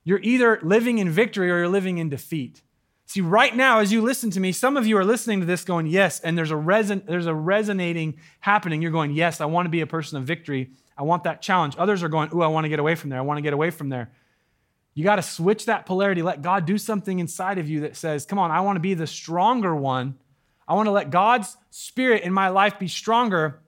you're 0.08 0.20
either 0.24 0.60
living 0.64 1.00
in 1.00 1.10
victory 1.10 1.52
or 1.52 1.58
you're 1.58 1.68
living 1.68 1.98
in 1.98 2.10
defeat 2.10 2.62
see 3.06 3.22
right 3.22 3.56
now 3.56 3.80
as 3.80 3.92
you 3.92 4.02
listen 4.02 4.32
to 4.32 4.40
me 4.40 4.52
some 4.52 4.78
of 4.78 4.88
you 4.88 4.98
are 4.98 5.06
listening 5.06 5.40
to 5.40 5.46
this 5.46 5.64
going 5.64 5.88
yes 5.88 6.20
and 6.20 6.38
there's 6.38 6.52
a 6.52 6.56
reson- 6.56 7.06
there's 7.06 7.26
a 7.26 7.34
resonating 7.36 8.18
happening 8.40 8.82
you're 8.82 8.92
going 8.92 9.12
yes 9.12 9.42
i 9.42 9.46
want 9.46 9.66
to 9.66 9.70
be 9.70 9.82
a 9.82 9.88
person 9.88 10.18
of 10.18 10.24
victory 10.24 10.72
i 10.98 11.04
want 11.04 11.24
that 11.24 11.42
challenge 11.42 11.76
others 11.78 12.04
are 12.04 12.10
going 12.10 12.30
ooh 12.34 12.42
i 12.42 12.48
want 12.48 12.66
to 12.66 12.70
get 12.70 12.80
away 12.80 12.96
from 12.96 13.10
there 13.10 13.20
i 13.20 13.24
want 13.24 13.38
to 13.38 13.42
get 13.42 13.54
away 13.54 13.70
from 13.70 13.90
there 13.90 14.12
you 14.98 15.04
got 15.04 15.18
to 15.18 15.22
switch 15.22 15.68
that 15.68 15.86
polarity. 15.86 16.24
Let 16.24 16.42
God 16.42 16.66
do 16.66 16.80
something 16.80 17.20
inside 17.20 17.60
of 17.60 17.70
you 17.70 17.82
that 17.82 17.96
says, 17.96 18.26
Come 18.26 18.40
on, 18.40 18.50
I 18.50 18.62
want 18.62 18.78
to 18.78 18.80
be 18.80 18.96
the 18.96 19.06
stronger 19.06 19.76
one. 19.76 20.16
I 20.68 20.74
want 20.74 20.88
to 20.88 20.92
let 20.92 21.12
God's 21.12 21.56
spirit 21.70 22.24
in 22.24 22.34
my 22.34 22.50
life 22.50 22.80
be 22.80 22.88
stronger 22.88 23.60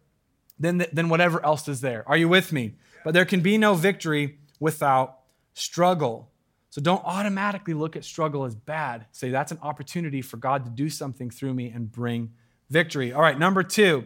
than, 0.60 0.84
than 0.92 1.08
whatever 1.08 1.46
else 1.46 1.68
is 1.68 1.82
there. 1.82 2.04
Are 2.08 2.18
you 2.18 2.28
with 2.28 2.52
me? 2.52 2.74
But 3.06 3.14
there 3.14 3.26
can 3.26 3.42
be 3.42 3.60
no 3.60 3.76
victory 3.76 4.40
without 4.60 5.20
struggle. 5.54 6.29
So 6.70 6.82
don't 6.82 7.04
automatically 7.04 7.74
look 7.74 7.96
at 7.96 8.04
struggle 8.04 8.46
as 8.46 8.56
bad. 8.56 9.06
Say 9.12 9.30
that's 9.30 9.52
an 9.52 9.60
opportunity 9.62 10.22
for 10.22 10.38
God 10.38 10.66
to 10.66 10.72
do 10.72 10.90
something 10.90 11.30
through 11.30 11.54
me 11.54 11.70
and 11.70 11.92
bring 11.92 12.32
victory. 12.70 13.12
All 13.12 13.22
right, 13.22 13.38
number 13.38 13.64
two, 13.64 14.06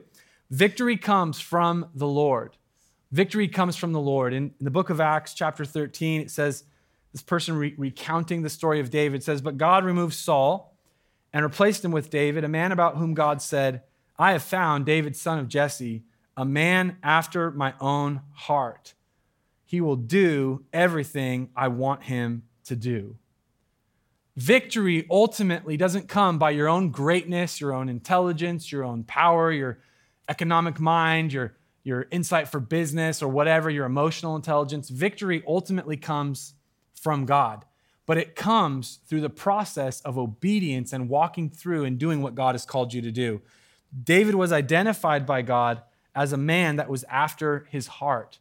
victory 0.49 0.95
comes 0.95 1.39
from 1.39 1.89
the 1.93 2.07
Lord. 2.07 2.55
Victory 3.11 3.47
comes 3.47 3.75
from 3.75 3.91
the 3.91 3.99
Lord. 3.99 4.33
In, 4.33 4.53
in 4.59 4.63
the 4.65 4.71
book 4.71 4.89
of 4.89 5.01
Acts, 5.01 5.33
chapter 5.33 5.65
13, 5.65 6.21
it 6.21 6.31
says, 6.31 6.63
this 7.11 7.21
person 7.21 7.55
re- 7.55 7.75
recounting 7.77 8.41
the 8.41 8.49
story 8.49 8.79
of 8.79 8.89
David 8.89 9.23
says, 9.23 9.41
But 9.41 9.57
God 9.57 9.85
removed 9.85 10.15
Saul 10.15 10.75
and 11.31 11.43
replaced 11.43 11.85
him 11.85 11.91
with 11.91 12.09
David, 12.09 12.43
a 12.43 12.49
man 12.49 12.71
about 12.71 12.97
whom 12.97 13.13
God 13.13 13.41
said, 13.41 13.83
I 14.17 14.31
have 14.31 14.43
found 14.43 14.85
David, 14.85 15.15
son 15.15 15.39
of 15.39 15.47
Jesse, 15.47 16.03
a 16.35 16.45
man 16.45 16.97
after 17.03 17.51
my 17.51 17.73
own 17.79 18.21
heart. 18.33 18.93
He 19.63 19.79
will 19.79 19.95
do 19.95 20.65
everything 20.73 21.49
I 21.55 21.67
want 21.67 22.03
him 22.03 22.43
to 22.63 22.75
do. 22.75 23.17
Victory 24.35 25.05
ultimately 25.11 25.77
doesn't 25.77 26.07
come 26.07 26.39
by 26.39 26.51
your 26.51 26.67
own 26.67 26.89
greatness, 26.89 27.61
your 27.61 27.73
own 27.73 27.87
intelligence, 27.87 28.71
your 28.71 28.83
own 28.83 29.03
power, 29.03 29.51
your 29.51 29.79
economic 30.27 30.79
mind, 30.79 31.31
your, 31.31 31.55
your 31.83 32.07
insight 32.09 32.47
for 32.47 32.59
business, 32.59 33.21
or 33.21 33.27
whatever, 33.27 33.69
your 33.69 33.85
emotional 33.85 34.35
intelligence. 34.35 34.89
Victory 34.89 35.43
ultimately 35.47 35.97
comes 35.97 36.55
from 36.99 37.25
God. 37.25 37.65
But 38.05 38.17
it 38.17 38.35
comes 38.35 38.99
through 39.05 39.21
the 39.21 39.29
process 39.29 40.01
of 40.01 40.17
obedience 40.17 40.91
and 40.91 41.09
walking 41.09 41.49
through 41.49 41.85
and 41.85 41.97
doing 41.97 42.21
what 42.21 42.35
God 42.35 42.55
has 42.55 42.65
called 42.65 42.93
you 42.93 43.01
to 43.01 43.11
do. 43.11 43.41
David 44.03 44.35
was 44.35 44.51
identified 44.51 45.25
by 45.25 45.41
God 45.41 45.83
as 46.15 46.33
a 46.33 46.37
man 46.37 46.75
that 46.77 46.89
was 46.89 47.03
after 47.05 47.67
his 47.69 47.87
heart. 47.87 48.39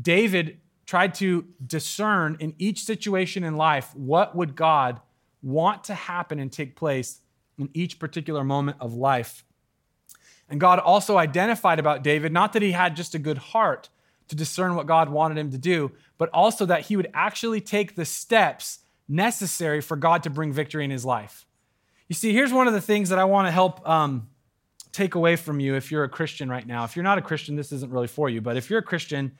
David 0.00 0.60
tried 0.86 1.14
to 1.14 1.46
discern 1.66 2.36
in 2.40 2.54
each 2.58 2.84
situation 2.84 3.44
in 3.44 3.56
life 3.56 3.94
what 3.94 4.36
would 4.36 4.54
God 4.54 5.00
want 5.42 5.84
to 5.84 5.94
happen 5.94 6.38
and 6.38 6.50
take 6.50 6.76
place 6.76 7.20
in 7.58 7.70
each 7.74 7.98
particular 7.98 8.44
moment 8.44 8.76
of 8.80 8.94
life. 8.94 9.44
And 10.48 10.60
God 10.60 10.78
also 10.78 11.16
identified 11.16 11.78
about 11.78 12.02
David 12.02 12.32
not 12.32 12.52
that 12.52 12.62
he 12.62 12.72
had 12.72 12.96
just 12.96 13.14
a 13.14 13.18
good 13.18 13.38
heart, 13.38 13.88
to 14.28 14.36
discern 14.36 14.74
what 14.74 14.86
God 14.86 15.08
wanted 15.08 15.38
him 15.38 15.50
to 15.50 15.58
do, 15.58 15.92
but 16.18 16.30
also 16.32 16.66
that 16.66 16.82
he 16.82 16.96
would 16.96 17.10
actually 17.14 17.60
take 17.60 17.94
the 17.94 18.04
steps 18.04 18.80
necessary 19.08 19.80
for 19.80 19.96
God 19.96 20.22
to 20.22 20.30
bring 20.30 20.52
victory 20.52 20.84
in 20.84 20.90
his 20.90 21.04
life. 21.04 21.46
You 22.08 22.14
see, 22.14 22.32
here's 22.32 22.52
one 22.52 22.66
of 22.66 22.72
the 22.72 22.80
things 22.80 23.08
that 23.10 23.18
I 23.18 23.24
want 23.24 23.48
to 23.48 23.52
help 23.52 23.86
um, 23.88 24.28
take 24.92 25.14
away 25.14 25.36
from 25.36 25.60
you 25.60 25.74
if 25.74 25.90
you're 25.90 26.04
a 26.04 26.08
Christian 26.08 26.48
right 26.48 26.66
now. 26.66 26.84
If 26.84 26.96
you're 26.96 27.02
not 27.02 27.18
a 27.18 27.22
Christian, 27.22 27.56
this 27.56 27.72
isn't 27.72 27.92
really 27.92 28.06
for 28.06 28.28
you, 28.28 28.40
but 28.40 28.56
if 28.56 28.70
you're 28.70 28.78
a 28.78 28.84
Christian, 28.84 29.32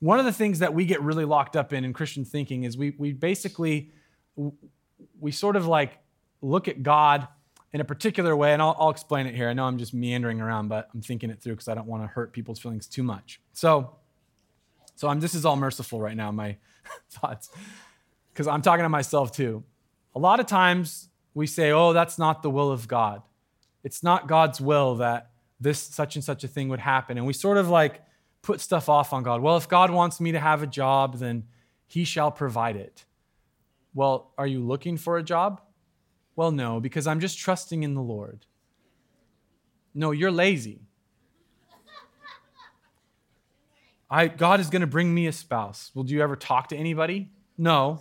one 0.00 0.18
of 0.18 0.24
the 0.24 0.32
things 0.32 0.58
that 0.58 0.74
we 0.74 0.86
get 0.86 1.00
really 1.02 1.24
locked 1.24 1.56
up 1.56 1.72
in 1.72 1.84
in 1.84 1.92
Christian 1.92 2.24
thinking 2.24 2.64
is 2.64 2.76
we, 2.76 2.94
we 2.98 3.12
basically, 3.12 3.92
we 5.20 5.30
sort 5.30 5.56
of 5.56 5.66
like 5.66 5.98
look 6.40 6.68
at 6.68 6.82
God 6.82 7.28
in 7.72 7.80
a 7.80 7.84
particular 7.84 8.34
way, 8.34 8.52
and 8.52 8.60
I'll, 8.60 8.74
I'll 8.78 8.90
explain 8.90 9.26
it 9.26 9.34
here. 9.34 9.48
I 9.48 9.52
know 9.52 9.64
I'm 9.64 9.78
just 9.78 9.94
meandering 9.94 10.40
around, 10.40 10.68
but 10.68 10.88
I'm 10.92 11.02
thinking 11.02 11.30
it 11.30 11.40
through 11.40 11.52
because 11.52 11.68
I 11.68 11.74
don't 11.74 11.86
want 11.86 12.02
to 12.02 12.08
hurt 12.08 12.32
people's 12.32 12.58
feelings 12.58 12.86
too 12.86 13.02
much. 13.02 13.40
So, 13.52 13.94
so 14.96 15.06
I'm, 15.06 15.20
this 15.20 15.34
is 15.34 15.44
all 15.44 15.56
merciful 15.56 16.00
right 16.00 16.16
now, 16.16 16.32
my 16.32 16.56
thoughts, 17.10 17.50
because 18.32 18.48
I'm 18.48 18.62
talking 18.62 18.82
to 18.82 18.88
myself 18.88 19.30
too. 19.32 19.62
A 20.16 20.18
lot 20.18 20.40
of 20.40 20.46
times 20.46 21.10
we 21.34 21.46
say, 21.46 21.70
oh, 21.70 21.92
that's 21.92 22.18
not 22.18 22.42
the 22.42 22.50
will 22.50 22.72
of 22.72 22.88
God. 22.88 23.22
It's 23.84 24.02
not 24.02 24.26
God's 24.26 24.60
will 24.60 24.96
that 24.96 25.30
this 25.60 25.78
such 25.78 26.16
and 26.16 26.24
such 26.24 26.42
a 26.42 26.48
thing 26.48 26.68
would 26.70 26.80
happen. 26.80 27.18
And 27.18 27.26
we 27.26 27.32
sort 27.32 27.56
of 27.56 27.68
like 27.68 28.02
put 28.42 28.60
stuff 28.60 28.88
off 28.88 29.12
on 29.12 29.22
God. 29.22 29.40
Well, 29.40 29.56
if 29.56 29.68
God 29.68 29.90
wants 29.90 30.20
me 30.20 30.32
to 30.32 30.40
have 30.40 30.62
a 30.62 30.66
job, 30.66 31.18
then 31.18 31.44
he 31.86 32.04
shall 32.04 32.30
provide 32.30 32.76
it. 32.76 33.04
Well, 33.94 34.32
are 34.38 34.46
you 34.46 34.60
looking 34.60 34.96
for 34.96 35.16
a 35.16 35.22
job? 35.22 35.60
Well, 36.36 36.52
no, 36.52 36.80
because 36.80 37.06
I'm 37.06 37.20
just 37.20 37.38
trusting 37.38 37.82
in 37.82 37.94
the 37.94 38.00
Lord. 38.00 38.46
No, 39.94 40.12
you're 40.12 40.30
lazy. 40.30 40.80
I, 44.10 44.28
God 44.28 44.58
is 44.58 44.70
going 44.70 44.80
to 44.80 44.88
bring 44.88 45.14
me 45.14 45.26
a 45.26 45.32
spouse. 45.32 45.90
Well, 45.94 46.02
do 46.02 46.14
you 46.14 46.22
ever 46.22 46.34
talk 46.34 46.68
to 46.68 46.76
anybody? 46.76 47.30
No. 47.56 48.00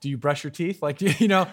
do 0.00 0.08
you 0.08 0.16
brush 0.16 0.42
your 0.42 0.50
teeth? 0.50 0.82
Like, 0.82 1.00
you 1.20 1.28
know? 1.28 1.46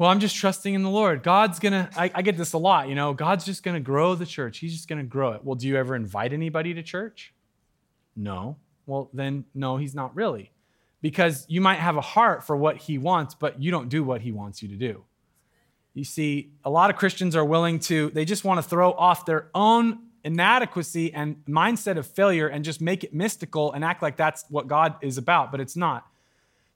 Well, 0.00 0.08
I'm 0.08 0.18
just 0.18 0.34
trusting 0.34 0.72
in 0.72 0.82
the 0.82 0.88
Lord. 0.88 1.22
God's 1.22 1.58
going 1.58 1.74
to, 1.74 1.90
I 1.94 2.22
get 2.22 2.38
this 2.38 2.54
a 2.54 2.58
lot, 2.58 2.88
you 2.88 2.94
know? 2.94 3.12
God's 3.12 3.44
just 3.44 3.62
to 3.74 3.80
grow 3.80 4.14
the 4.14 4.24
church. 4.24 4.56
He's 4.56 4.72
just 4.72 4.88
to 4.88 5.02
grow 5.02 5.32
it. 5.32 5.44
Well, 5.44 5.56
do 5.56 5.68
you 5.68 5.76
ever 5.76 5.94
invite 5.94 6.32
anybody 6.32 6.72
to 6.72 6.82
church? 6.82 7.34
No. 8.16 8.56
Well, 8.86 9.10
then, 9.12 9.44
no, 9.54 9.76
he's 9.76 9.94
not 9.94 10.16
really. 10.16 10.52
Because 11.02 11.44
you 11.50 11.60
might 11.60 11.80
have 11.80 11.98
a 11.98 12.00
heart 12.00 12.46
for 12.46 12.56
what 12.56 12.78
he 12.78 12.96
wants, 12.96 13.34
but 13.34 13.60
you 13.60 13.70
don't 13.70 13.90
do 13.90 14.02
what 14.02 14.22
he 14.22 14.32
wants 14.32 14.62
you 14.62 14.70
to 14.70 14.74
do. 14.74 15.04
You 15.92 16.04
see, 16.04 16.50
a 16.64 16.70
lot 16.70 16.88
of 16.88 16.96
Christians 16.96 17.36
are 17.36 17.44
willing 17.44 17.78
to, 17.80 18.08
they 18.08 18.24
just 18.24 18.42
want 18.42 18.56
to 18.56 18.62
throw 18.62 18.92
off 18.92 19.26
their 19.26 19.50
own 19.54 19.98
inadequacy 20.24 21.12
and 21.12 21.44
mindset 21.46 21.98
of 21.98 22.06
failure 22.06 22.48
and 22.48 22.64
just 22.64 22.80
make 22.80 23.04
it 23.04 23.12
mystical 23.12 23.70
and 23.74 23.84
act 23.84 24.00
like 24.00 24.16
that's 24.16 24.46
what 24.48 24.66
God 24.66 24.94
is 25.02 25.18
about, 25.18 25.50
but 25.50 25.60
it's 25.60 25.76
not. 25.76 26.06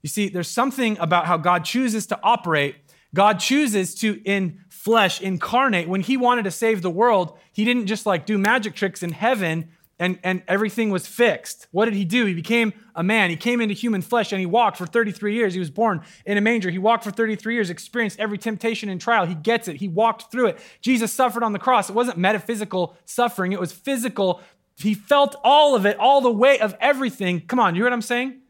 You 0.03 0.09
see, 0.09 0.29
there's 0.29 0.47
something 0.47 0.99
about 0.99 1.25
how 1.25 1.37
God 1.37 1.65
chooses 1.65 2.05
to 2.05 2.19
operate. 2.21 2.75
God 3.15 3.39
chooses 3.39 3.95
to, 3.95 4.21
in 4.25 4.59
flesh, 4.69 5.21
incarnate. 5.21 5.87
When 5.87 6.01
He 6.01 6.17
wanted 6.17 6.43
to 6.43 6.51
save 6.51 6.83
the 6.83 6.91
world, 6.91 7.37
He 7.51 7.65
didn't 7.65 7.87
just 7.87 8.05
like 8.05 8.25
do 8.25 8.37
magic 8.37 8.75
tricks 8.75 9.01
in 9.01 9.11
heaven 9.11 9.69
and, 9.97 10.19
and 10.23 10.43
everything 10.47 10.89
was 10.89 11.07
fixed. 11.07 11.67
What 11.71 11.85
did 11.85 11.93
He 11.93 12.03
do? 12.03 12.25
He 12.25 12.33
became 12.33 12.73
a 12.93 13.01
man. 13.01 13.29
He 13.29 13.37
came 13.37 13.61
into 13.61 13.73
human 13.73 14.01
flesh 14.01 14.31
and 14.31 14.39
He 14.39 14.45
walked 14.45 14.77
for 14.77 14.85
33 14.85 15.33
years. 15.33 15.53
He 15.53 15.59
was 15.59 15.69
born 15.69 16.01
in 16.25 16.37
a 16.37 16.41
manger. 16.41 16.69
He 16.69 16.77
walked 16.77 17.05
for 17.05 17.11
33 17.11 17.53
years, 17.55 17.69
experienced 17.69 18.19
every 18.19 18.37
temptation 18.37 18.89
and 18.89 18.99
trial. 18.99 19.25
He 19.25 19.35
gets 19.35 19.67
it. 19.67 19.77
He 19.77 19.87
walked 19.87 20.31
through 20.31 20.47
it. 20.47 20.59
Jesus 20.81 21.11
suffered 21.11 21.41
on 21.41 21.53
the 21.53 21.59
cross. 21.59 21.89
It 21.89 21.95
wasn't 21.95 22.17
metaphysical 22.17 22.95
suffering, 23.05 23.53
it 23.53 23.59
was 23.59 23.71
physical. 23.71 24.41
He 24.77 24.93
felt 24.93 25.37
all 25.41 25.73
of 25.73 25.85
it, 25.85 25.97
all 25.97 26.19
the 26.19 26.31
weight 26.31 26.59
of 26.61 26.75
everything. 26.81 27.39
Come 27.39 27.59
on, 27.59 27.75
you 27.75 27.79
hear 27.79 27.85
what 27.85 27.93
I'm 27.93 28.01
saying? 28.01 28.41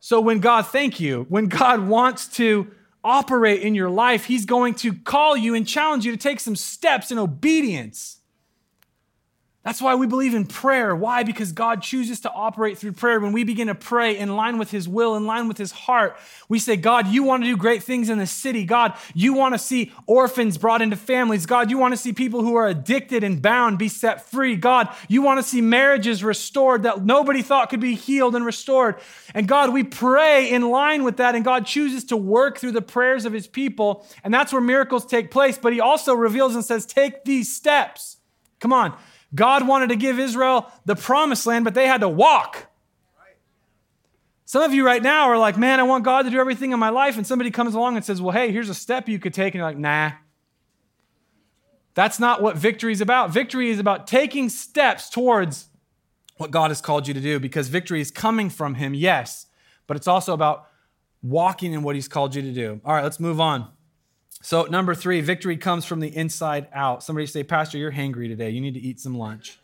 So 0.00 0.22
when 0.22 0.40
God, 0.40 0.66
thank 0.66 0.98
you, 0.98 1.26
when 1.28 1.48
God 1.48 1.86
wants 1.86 2.26
to 2.36 2.70
operate 3.04 3.62
in 3.62 3.74
your 3.74 3.90
life, 3.90 4.24
He's 4.24 4.46
going 4.46 4.74
to 4.76 4.94
call 4.94 5.36
you 5.36 5.54
and 5.54 5.66
challenge 5.66 6.04
you 6.04 6.12
to 6.12 6.18
take 6.18 6.40
some 6.40 6.56
steps 6.56 7.10
in 7.10 7.18
obedience. 7.18 8.19
That's 9.70 9.80
why 9.80 9.94
we 9.94 10.08
believe 10.08 10.34
in 10.34 10.46
prayer. 10.46 10.96
Why? 10.96 11.22
Because 11.22 11.52
God 11.52 11.80
chooses 11.80 12.18
to 12.22 12.32
operate 12.32 12.76
through 12.76 12.90
prayer. 12.94 13.20
When 13.20 13.30
we 13.30 13.44
begin 13.44 13.68
to 13.68 13.74
pray 13.76 14.18
in 14.18 14.34
line 14.34 14.58
with 14.58 14.72
His 14.72 14.88
will, 14.88 15.14
in 15.14 15.26
line 15.26 15.46
with 15.46 15.58
His 15.58 15.70
heart, 15.70 16.16
we 16.48 16.58
say, 16.58 16.74
God, 16.74 17.06
you 17.06 17.22
want 17.22 17.44
to 17.44 17.48
do 17.48 17.56
great 17.56 17.84
things 17.84 18.10
in 18.10 18.18
the 18.18 18.26
city. 18.26 18.64
God, 18.64 18.94
you 19.14 19.32
want 19.32 19.54
to 19.54 19.60
see 19.60 19.92
orphans 20.06 20.58
brought 20.58 20.82
into 20.82 20.96
families. 20.96 21.46
God, 21.46 21.70
you 21.70 21.78
want 21.78 21.92
to 21.92 21.96
see 21.96 22.12
people 22.12 22.42
who 22.42 22.56
are 22.56 22.66
addicted 22.66 23.22
and 23.22 23.40
bound 23.40 23.78
be 23.78 23.86
set 23.86 24.28
free. 24.28 24.56
God, 24.56 24.88
you 25.06 25.22
want 25.22 25.38
to 25.38 25.44
see 25.44 25.60
marriages 25.60 26.24
restored 26.24 26.82
that 26.82 27.04
nobody 27.04 27.40
thought 27.40 27.70
could 27.70 27.78
be 27.78 27.94
healed 27.94 28.34
and 28.34 28.44
restored. 28.44 28.96
And 29.34 29.46
God, 29.46 29.72
we 29.72 29.84
pray 29.84 30.50
in 30.50 30.68
line 30.68 31.04
with 31.04 31.18
that, 31.18 31.36
and 31.36 31.44
God 31.44 31.64
chooses 31.64 32.02
to 32.06 32.16
work 32.16 32.58
through 32.58 32.72
the 32.72 32.82
prayers 32.82 33.24
of 33.24 33.32
His 33.32 33.46
people. 33.46 34.04
And 34.24 34.34
that's 34.34 34.52
where 34.52 34.60
miracles 34.60 35.06
take 35.06 35.30
place. 35.30 35.58
But 35.58 35.72
He 35.72 35.80
also 35.80 36.12
reveals 36.14 36.56
and 36.56 36.64
says, 36.64 36.86
Take 36.86 37.24
these 37.24 37.54
steps. 37.54 38.16
Come 38.58 38.72
on. 38.72 38.98
God 39.34 39.66
wanted 39.66 39.90
to 39.90 39.96
give 39.96 40.18
Israel 40.18 40.70
the 40.84 40.96
promised 40.96 41.46
land, 41.46 41.64
but 41.64 41.74
they 41.74 41.86
had 41.86 42.00
to 42.00 42.08
walk. 42.08 42.66
Some 44.44 44.62
of 44.62 44.74
you 44.74 44.84
right 44.84 45.02
now 45.02 45.28
are 45.28 45.38
like, 45.38 45.56
man, 45.56 45.78
I 45.78 45.84
want 45.84 46.04
God 46.04 46.22
to 46.22 46.30
do 46.30 46.40
everything 46.40 46.72
in 46.72 46.80
my 46.80 46.88
life. 46.88 47.16
And 47.16 47.24
somebody 47.24 47.52
comes 47.52 47.74
along 47.74 47.94
and 47.94 48.04
says, 48.04 48.20
well, 48.20 48.32
hey, 48.32 48.50
here's 48.50 48.68
a 48.68 48.74
step 48.74 49.08
you 49.08 49.20
could 49.20 49.32
take. 49.32 49.54
And 49.54 49.60
you're 49.60 49.64
like, 49.64 49.78
nah. 49.78 50.10
That's 51.94 52.18
not 52.18 52.42
what 52.42 52.56
victory 52.56 52.92
is 52.92 53.00
about. 53.00 53.30
Victory 53.30 53.70
is 53.70 53.78
about 53.78 54.08
taking 54.08 54.48
steps 54.48 55.08
towards 55.08 55.68
what 56.36 56.50
God 56.50 56.70
has 56.70 56.80
called 56.80 57.06
you 57.06 57.14
to 57.14 57.20
do 57.20 57.38
because 57.38 57.68
victory 57.68 58.00
is 58.00 58.10
coming 58.10 58.48
from 58.48 58.74
Him, 58.74 58.94
yes, 58.94 59.46
but 59.86 59.96
it's 59.96 60.08
also 60.08 60.32
about 60.32 60.66
walking 61.22 61.72
in 61.72 61.82
what 61.82 61.94
He's 61.94 62.08
called 62.08 62.34
you 62.34 62.42
to 62.42 62.52
do. 62.52 62.80
All 62.84 62.94
right, 62.94 63.04
let's 63.04 63.20
move 63.20 63.40
on. 63.40 63.68
So, 64.42 64.64
number 64.64 64.94
three, 64.94 65.20
victory 65.20 65.56
comes 65.56 65.84
from 65.84 66.00
the 66.00 66.14
inside 66.14 66.68
out. 66.72 67.02
Somebody 67.02 67.26
say, 67.26 67.42
Pastor, 67.42 67.76
you're 67.76 67.92
hangry 67.92 68.26
today. 68.28 68.50
You 68.50 68.60
need 68.60 68.74
to 68.74 68.80
eat 68.80 68.98
some 68.98 69.14
lunch. 69.14 69.58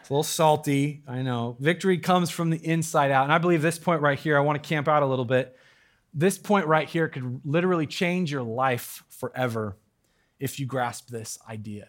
It's 0.00 0.10
a 0.10 0.12
little 0.12 0.22
salty, 0.22 1.02
I 1.08 1.22
know. 1.22 1.56
Victory 1.60 1.96
comes 1.96 2.28
from 2.28 2.50
the 2.50 2.58
inside 2.58 3.10
out. 3.10 3.24
And 3.24 3.32
I 3.32 3.38
believe 3.38 3.62
this 3.62 3.78
point 3.78 4.02
right 4.02 4.18
here, 4.18 4.36
I 4.36 4.40
want 4.40 4.62
to 4.62 4.68
camp 4.68 4.86
out 4.86 5.02
a 5.02 5.06
little 5.06 5.24
bit. 5.24 5.56
This 6.12 6.36
point 6.36 6.66
right 6.66 6.88
here 6.88 7.08
could 7.08 7.40
literally 7.44 7.86
change 7.86 8.30
your 8.30 8.42
life 8.42 9.02
forever 9.08 9.78
if 10.38 10.60
you 10.60 10.66
grasp 10.66 11.08
this 11.08 11.38
idea. 11.48 11.88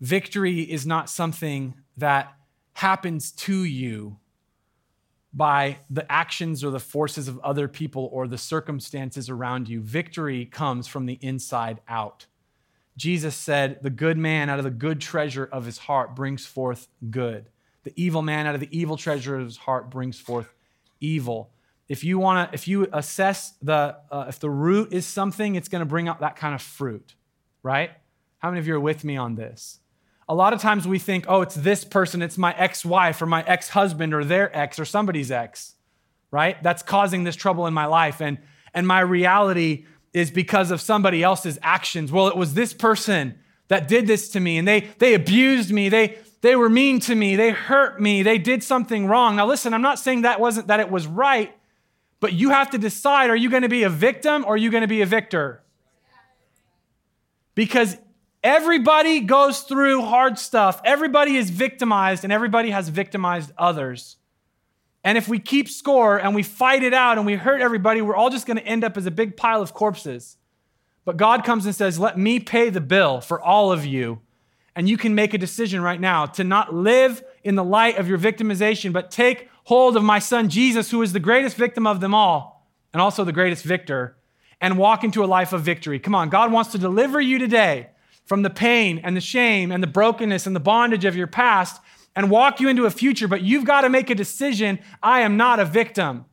Victory 0.00 0.60
is 0.60 0.86
not 0.86 1.08
something 1.08 1.74
that 1.96 2.34
happens 2.74 3.32
to 3.32 3.64
you 3.64 4.18
by 5.38 5.78
the 5.88 6.10
actions 6.10 6.64
or 6.64 6.70
the 6.72 6.80
forces 6.80 7.28
of 7.28 7.38
other 7.38 7.68
people 7.68 8.10
or 8.12 8.26
the 8.26 8.36
circumstances 8.36 9.30
around 9.30 9.68
you. 9.68 9.80
Victory 9.80 10.44
comes 10.44 10.88
from 10.88 11.06
the 11.06 11.16
inside 11.22 11.80
out. 11.88 12.26
Jesus 12.96 13.36
said, 13.36 13.78
The 13.80 13.88
good 13.88 14.18
man 14.18 14.50
out 14.50 14.58
of 14.58 14.64
the 14.64 14.70
good 14.70 15.00
treasure 15.00 15.48
of 15.50 15.64
his 15.64 15.78
heart 15.78 16.16
brings 16.16 16.44
forth 16.44 16.88
good. 17.08 17.50
The 17.84 17.92
evil 17.94 18.20
man 18.20 18.48
out 18.48 18.56
of 18.56 18.60
the 18.60 18.76
evil 18.76 18.96
treasure 18.96 19.36
of 19.36 19.44
his 19.44 19.56
heart 19.56 19.90
brings 19.90 20.18
forth 20.18 20.52
evil. 21.00 21.52
If 21.88 22.02
you 22.02 22.18
want 22.18 22.50
to, 22.50 22.54
if 22.54 22.66
you 22.66 22.88
assess 22.92 23.52
the, 23.62 23.96
uh, 24.10 24.26
if 24.28 24.40
the 24.40 24.50
root 24.50 24.92
is 24.92 25.06
something, 25.06 25.54
it's 25.54 25.68
going 25.68 25.82
to 25.82 25.86
bring 25.86 26.08
out 26.08 26.18
that 26.20 26.34
kind 26.34 26.52
of 26.52 26.60
fruit, 26.60 27.14
right? 27.62 27.92
How 28.38 28.50
many 28.50 28.58
of 28.58 28.66
you 28.66 28.74
are 28.74 28.80
with 28.80 29.04
me 29.04 29.16
on 29.16 29.36
this? 29.36 29.78
A 30.28 30.34
lot 30.34 30.52
of 30.52 30.60
times 30.60 30.86
we 30.86 30.98
think, 30.98 31.24
oh, 31.28 31.40
it's 31.40 31.54
this 31.54 31.84
person, 31.84 32.20
it's 32.20 32.36
my 32.36 32.54
ex 32.56 32.84
wife 32.84 33.22
or 33.22 33.26
my 33.26 33.42
ex 33.44 33.70
husband 33.70 34.12
or 34.12 34.24
their 34.24 34.54
ex 34.56 34.78
or 34.78 34.84
somebody's 34.84 35.30
ex, 35.30 35.74
right? 36.30 36.62
That's 36.62 36.82
causing 36.82 37.24
this 37.24 37.34
trouble 37.34 37.66
in 37.66 37.72
my 37.72 37.86
life. 37.86 38.20
And, 38.20 38.38
and 38.74 38.86
my 38.86 39.00
reality 39.00 39.86
is 40.12 40.30
because 40.30 40.70
of 40.70 40.80
somebody 40.80 41.22
else's 41.22 41.58
actions. 41.62 42.12
Well, 42.12 42.28
it 42.28 42.36
was 42.36 42.54
this 42.54 42.74
person 42.74 43.38
that 43.68 43.88
did 43.88 44.06
this 44.06 44.28
to 44.30 44.40
me 44.40 44.58
and 44.58 44.68
they, 44.68 44.88
they 44.98 45.14
abused 45.14 45.70
me. 45.70 45.88
They, 45.88 46.18
they 46.42 46.56
were 46.56 46.68
mean 46.68 47.00
to 47.00 47.14
me. 47.14 47.36
They 47.36 47.50
hurt 47.50 48.00
me. 48.00 48.22
They 48.22 48.38
did 48.38 48.62
something 48.62 49.06
wrong. 49.06 49.36
Now, 49.36 49.46
listen, 49.46 49.72
I'm 49.72 49.82
not 49.82 49.98
saying 49.98 50.22
that 50.22 50.40
wasn't 50.40 50.66
that 50.68 50.80
it 50.80 50.90
was 50.90 51.06
right, 51.06 51.54
but 52.20 52.34
you 52.34 52.50
have 52.50 52.70
to 52.70 52.78
decide 52.78 53.30
are 53.30 53.36
you 53.36 53.48
going 53.48 53.62
to 53.62 53.68
be 53.68 53.82
a 53.82 53.90
victim 53.90 54.44
or 54.44 54.54
are 54.54 54.58
you 54.58 54.70
going 54.70 54.82
to 54.82 54.88
be 54.88 55.00
a 55.00 55.06
victor? 55.06 55.62
Because 57.54 57.96
Everybody 58.42 59.20
goes 59.20 59.62
through 59.62 60.02
hard 60.02 60.38
stuff. 60.38 60.80
Everybody 60.84 61.36
is 61.36 61.50
victimized, 61.50 62.24
and 62.24 62.32
everybody 62.32 62.70
has 62.70 62.88
victimized 62.88 63.50
others. 63.58 64.16
And 65.02 65.18
if 65.18 65.28
we 65.28 65.38
keep 65.38 65.68
score 65.68 66.18
and 66.18 66.34
we 66.34 66.42
fight 66.42 66.82
it 66.82 66.94
out 66.94 67.18
and 67.18 67.26
we 67.26 67.34
hurt 67.34 67.60
everybody, 67.60 68.02
we're 68.02 68.16
all 68.16 68.30
just 68.30 68.46
going 68.46 68.56
to 68.56 68.66
end 68.66 68.84
up 68.84 68.96
as 68.96 69.06
a 69.06 69.10
big 69.10 69.36
pile 69.36 69.62
of 69.62 69.72
corpses. 69.74 70.36
But 71.04 71.16
God 71.16 71.44
comes 71.44 71.64
and 71.66 71.74
says, 71.74 71.98
Let 71.98 72.18
me 72.18 72.38
pay 72.40 72.70
the 72.70 72.80
bill 72.80 73.20
for 73.20 73.40
all 73.40 73.72
of 73.72 73.84
you. 73.84 74.20
And 74.76 74.88
you 74.88 74.96
can 74.96 75.14
make 75.14 75.34
a 75.34 75.38
decision 75.38 75.80
right 75.80 76.00
now 76.00 76.26
to 76.26 76.44
not 76.44 76.74
live 76.74 77.24
in 77.42 77.56
the 77.56 77.64
light 77.64 77.96
of 77.96 78.08
your 78.08 78.18
victimization, 78.18 78.92
but 78.92 79.10
take 79.10 79.48
hold 79.64 79.96
of 79.96 80.04
my 80.04 80.18
son 80.18 80.48
Jesus, 80.48 80.90
who 80.90 81.02
is 81.02 81.12
the 81.12 81.20
greatest 81.20 81.56
victim 81.56 81.86
of 81.86 82.00
them 82.00 82.14
all 82.14 82.68
and 82.92 83.02
also 83.02 83.24
the 83.24 83.32
greatest 83.32 83.64
victor, 83.64 84.16
and 84.60 84.78
walk 84.78 85.04
into 85.04 85.24
a 85.24 85.26
life 85.26 85.52
of 85.52 85.62
victory. 85.62 85.98
Come 85.98 86.14
on, 86.14 86.28
God 86.28 86.52
wants 86.52 86.72
to 86.72 86.78
deliver 86.78 87.20
you 87.20 87.38
today 87.38 87.88
from 88.28 88.42
the 88.42 88.50
pain 88.50 89.00
and 89.02 89.16
the 89.16 89.20
shame 89.20 89.72
and 89.72 89.82
the 89.82 89.88
brokenness 89.88 90.46
and 90.46 90.54
the 90.54 90.60
bondage 90.60 91.06
of 91.06 91.16
your 91.16 91.26
past 91.26 91.80
and 92.14 92.30
walk 92.30 92.60
you 92.60 92.68
into 92.68 92.84
a 92.84 92.90
future, 92.90 93.26
but 93.26 93.42
you've 93.42 93.64
got 93.64 93.80
to 93.80 93.88
make 93.88 94.10
a 94.10 94.14
decision. 94.14 94.78
I 95.02 95.20
am 95.20 95.36
not 95.36 95.58
a 95.58 95.64
victim. 95.64 96.26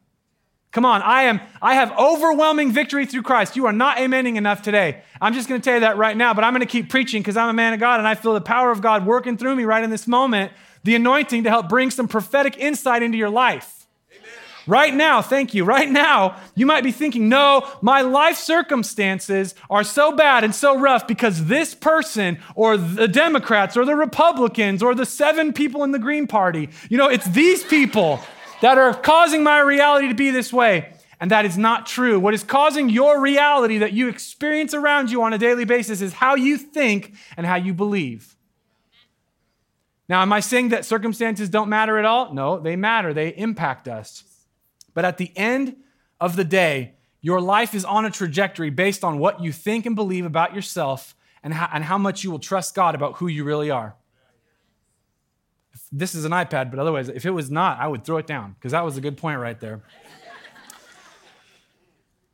Come 0.71 0.83
on, 0.83 1.01
I 1.03 1.23
am 1.23 1.39
I 1.61 1.75
have 1.75 1.97
overwhelming 1.97 2.73
victory 2.73 3.05
through 3.05 3.21
Christ. 3.21 3.55
You 3.55 3.65
are 3.65 3.71
not 3.71 3.95
amening 3.95 4.35
enough 4.35 4.61
today. 4.61 5.03
I'm 5.21 5.33
just 5.33 5.47
going 5.47 5.61
to 5.61 5.63
tell 5.63 5.75
you 5.75 5.79
that 5.79 5.95
right 5.95 6.17
now, 6.17 6.33
but 6.33 6.43
I'm 6.43 6.51
going 6.51 6.59
to 6.59 6.65
keep 6.65 6.89
preaching 6.89 7.21
because 7.21 7.37
I'm 7.37 7.47
a 7.47 7.53
man 7.53 7.73
of 7.73 7.79
God 7.79 7.99
and 7.99 8.07
I 8.07 8.15
feel 8.15 8.33
the 8.33 8.41
power 8.41 8.71
of 8.71 8.81
God 8.81 9.05
working 9.05 9.37
through 9.37 9.55
me 9.55 9.63
right 9.63 9.81
in 9.81 9.89
this 9.89 10.05
moment, 10.05 10.51
the 10.83 10.95
anointing 10.95 11.45
to 11.45 11.49
help 11.49 11.69
bring 11.69 11.91
some 11.91 12.09
prophetic 12.09 12.57
insight 12.57 13.03
into 13.03 13.17
your 13.17 13.29
life. 13.29 13.84
Right 14.67 14.93
now, 14.93 15.21
thank 15.21 15.53
you. 15.53 15.63
Right 15.63 15.89
now, 15.89 16.37
you 16.55 16.65
might 16.65 16.83
be 16.83 16.91
thinking, 16.91 17.29
no, 17.29 17.69
my 17.81 18.01
life 18.01 18.37
circumstances 18.37 19.53
are 19.69 19.83
so 19.83 20.11
bad 20.11 20.43
and 20.43 20.55
so 20.55 20.79
rough 20.79 21.07
because 21.07 21.45
this 21.45 21.75
person 21.75 22.39
or 22.55 22.75
the 22.75 23.07
Democrats 23.07 23.77
or 23.77 23.85
the 23.85 23.95
Republicans 23.95 24.81
or 24.81 24.95
the 24.95 25.05
seven 25.05 25.53
people 25.53 25.83
in 25.83 25.91
the 25.91 25.99
Green 25.99 26.25
Party, 26.25 26.69
you 26.89 26.97
know, 26.97 27.07
it's 27.07 27.27
these 27.29 27.63
people 27.63 28.19
that 28.61 28.79
are 28.79 28.93
causing 28.93 29.43
my 29.43 29.59
reality 29.59 30.07
to 30.07 30.15
be 30.15 30.31
this 30.31 30.51
way. 30.51 30.91
And 31.19 31.31
that 31.31 31.45
is 31.45 31.57
not 31.57 31.85
true. 31.85 32.19
What 32.19 32.33
is 32.33 32.43
causing 32.43 32.89
your 32.89 33.21
reality 33.21 33.77
that 33.77 33.93
you 33.93 34.09
experience 34.09 34.73
around 34.73 35.11
you 35.11 35.21
on 35.23 35.33
a 35.33 35.37
daily 35.37 35.65
basis 35.65 36.01
is 36.01 36.13
how 36.13 36.35
you 36.35 36.57
think 36.57 37.13
and 37.37 37.45
how 37.45 37.55
you 37.55 37.73
believe. 37.73 38.35
Now, 40.09 40.21
am 40.21 40.33
I 40.33 40.39
saying 40.39 40.69
that 40.69 40.85
circumstances 40.85 41.49
don't 41.49 41.69
matter 41.69 41.97
at 41.97 42.05
all? 42.05 42.33
No, 42.33 42.59
they 42.59 42.75
matter. 42.75 43.13
They 43.13 43.29
impact 43.29 43.87
us. 43.87 44.23
But 44.95 45.05
at 45.05 45.19
the 45.19 45.31
end 45.37 45.75
of 46.19 46.35
the 46.35 46.43
day, 46.43 46.95
your 47.21 47.39
life 47.39 47.75
is 47.75 47.85
on 47.85 48.05
a 48.05 48.09
trajectory 48.09 48.71
based 48.71 49.03
on 49.03 49.19
what 49.19 49.41
you 49.41 49.51
think 49.51 49.85
and 49.85 49.95
believe 49.95 50.25
about 50.25 50.55
yourself 50.55 51.15
and 51.43 51.53
how, 51.53 51.69
and 51.71 51.83
how 51.83 51.99
much 51.99 52.23
you 52.23 52.31
will 52.31 52.39
trust 52.39 52.73
God 52.73 52.95
about 52.95 53.17
who 53.17 53.27
you 53.27 53.43
really 53.43 53.69
are. 53.69 53.95
This 55.91 56.15
is 56.15 56.25
an 56.25 56.31
iPad, 56.31 56.71
but 56.71 56.79
otherwise, 56.79 57.09
if 57.09 57.25
it 57.25 57.31
was 57.31 57.51
not, 57.51 57.79
I 57.79 57.87
would 57.87 58.03
throw 58.03 58.17
it 58.17 58.25
down 58.25 58.53
because 58.53 58.71
that 58.71 58.83
was 58.83 58.97
a 58.97 59.01
good 59.01 59.17
point 59.17 59.39
right 59.39 59.59
there. 59.59 59.83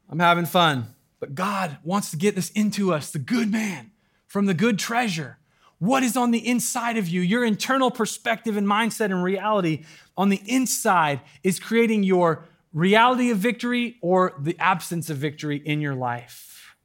I'm 0.09 0.19
having 0.19 0.45
fun. 0.45 0.95
But 1.19 1.35
God 1.35 1.77
wants 1.83 2.11
to 2.11 2.17
get 2.17 2.35
this 2.35 2.49
into 2.51 2.93
us 2.93 3.11
the 3.11 3.19
good 3.19 3.51
man 3.51 3.91
from 4.27 4.45
the 4.45 4.53
good 4.53 4.79
treasure. 4.79 5.37
What 5.77 6.03
is 6.03 6.17
on 6.17 6.31
the 6.31 6.45
inside 6.47 6.97
of 6.97 7.07
you? 7.07 7.21
Your 7.21 7.43
internal 7.43 7.91
perspective 7.91 8.57
and 8.57 8.67
mindset 8.67 9.05
and 9.05 9.23
reality 9.23 9.85
on 10.17 10.29
the 10.29 10.41
inside 10.45 11.21
is 11.43 11.59
creating 11.59 12.03
your 12.03 12.47
reality 12.73 13.29
of 13.29 13.37
victory 13.37 13.97
or 14.01 14.33
the 14.39 14.57
absence 14.59 15.09
of 15.09 15.17
victory 15.17 15.57
in 15.57 15.81
your 15.81 15.95
life. 15.95 16.75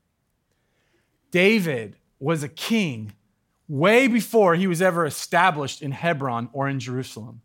David 1.31 1.96
was 2.18 2.42
a 2.42 2.49
king 2.49 3.12
way 3.68 4.07
before 4.07 4.55
he 4.55 4.66
was 4.66 4.81
ever 4.81 5.05
established 5.05 5.83
in 5.83 5.92
Hebron 5.92 6.49
or 6.53 6.68
in 6.68 6.81
Jerusalem 6.81 7.42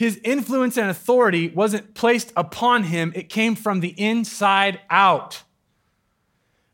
his 0.00 0.18
influence 0.24 0.78
and 0.78 0.88
authority 0.88 1.48
wasn't 1.48 1.92
placed 1.92 2.32
upon 2.34 2.84
him, 2.84 3.12
it 3.14 3.28
came 3.28 3.54
from 3.54 3.80
the 3.80 3.88
inside 4.00 4.80
out. 4.88 5.42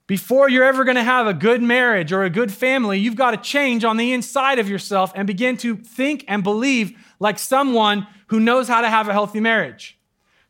Before 0.06 0.48
you're 0.48 0.62
ever 0.62 0.85
going 0.85 0.94
to 0.94 1.02
have 1.02 1.26
a 1.26 1.35
good 1.35 1.61
marriage 1.61 2.12
or 2.12 2.22
a 2.22 2.30
good 2.30 2.52
family, 2.52 3.00
you've 3.00 3.16
got 3.16 3.32
to 3.32 3.37
change 3.37 3.82
on 3.82 3.96
the 3.96 4.12
inside 4.12 4.61
of 4.61 4.68
yourself 4.68 5.11
and 5.16 5.26
begin 5.26 5.56
to 5.56 5.74
think 5.74 6.24
and 6.28 6.44
believe 6.44 6.96
like 7.18 7.40
someone 7.40 8.06
who 8.28 8.38
knows 8.38 8.68
how 8.68 8.80
to 8.80 8.88
have 8.88 9.09
a 9.09 9.12
healthy 9.12 9.40
marriage. 9.40 9.95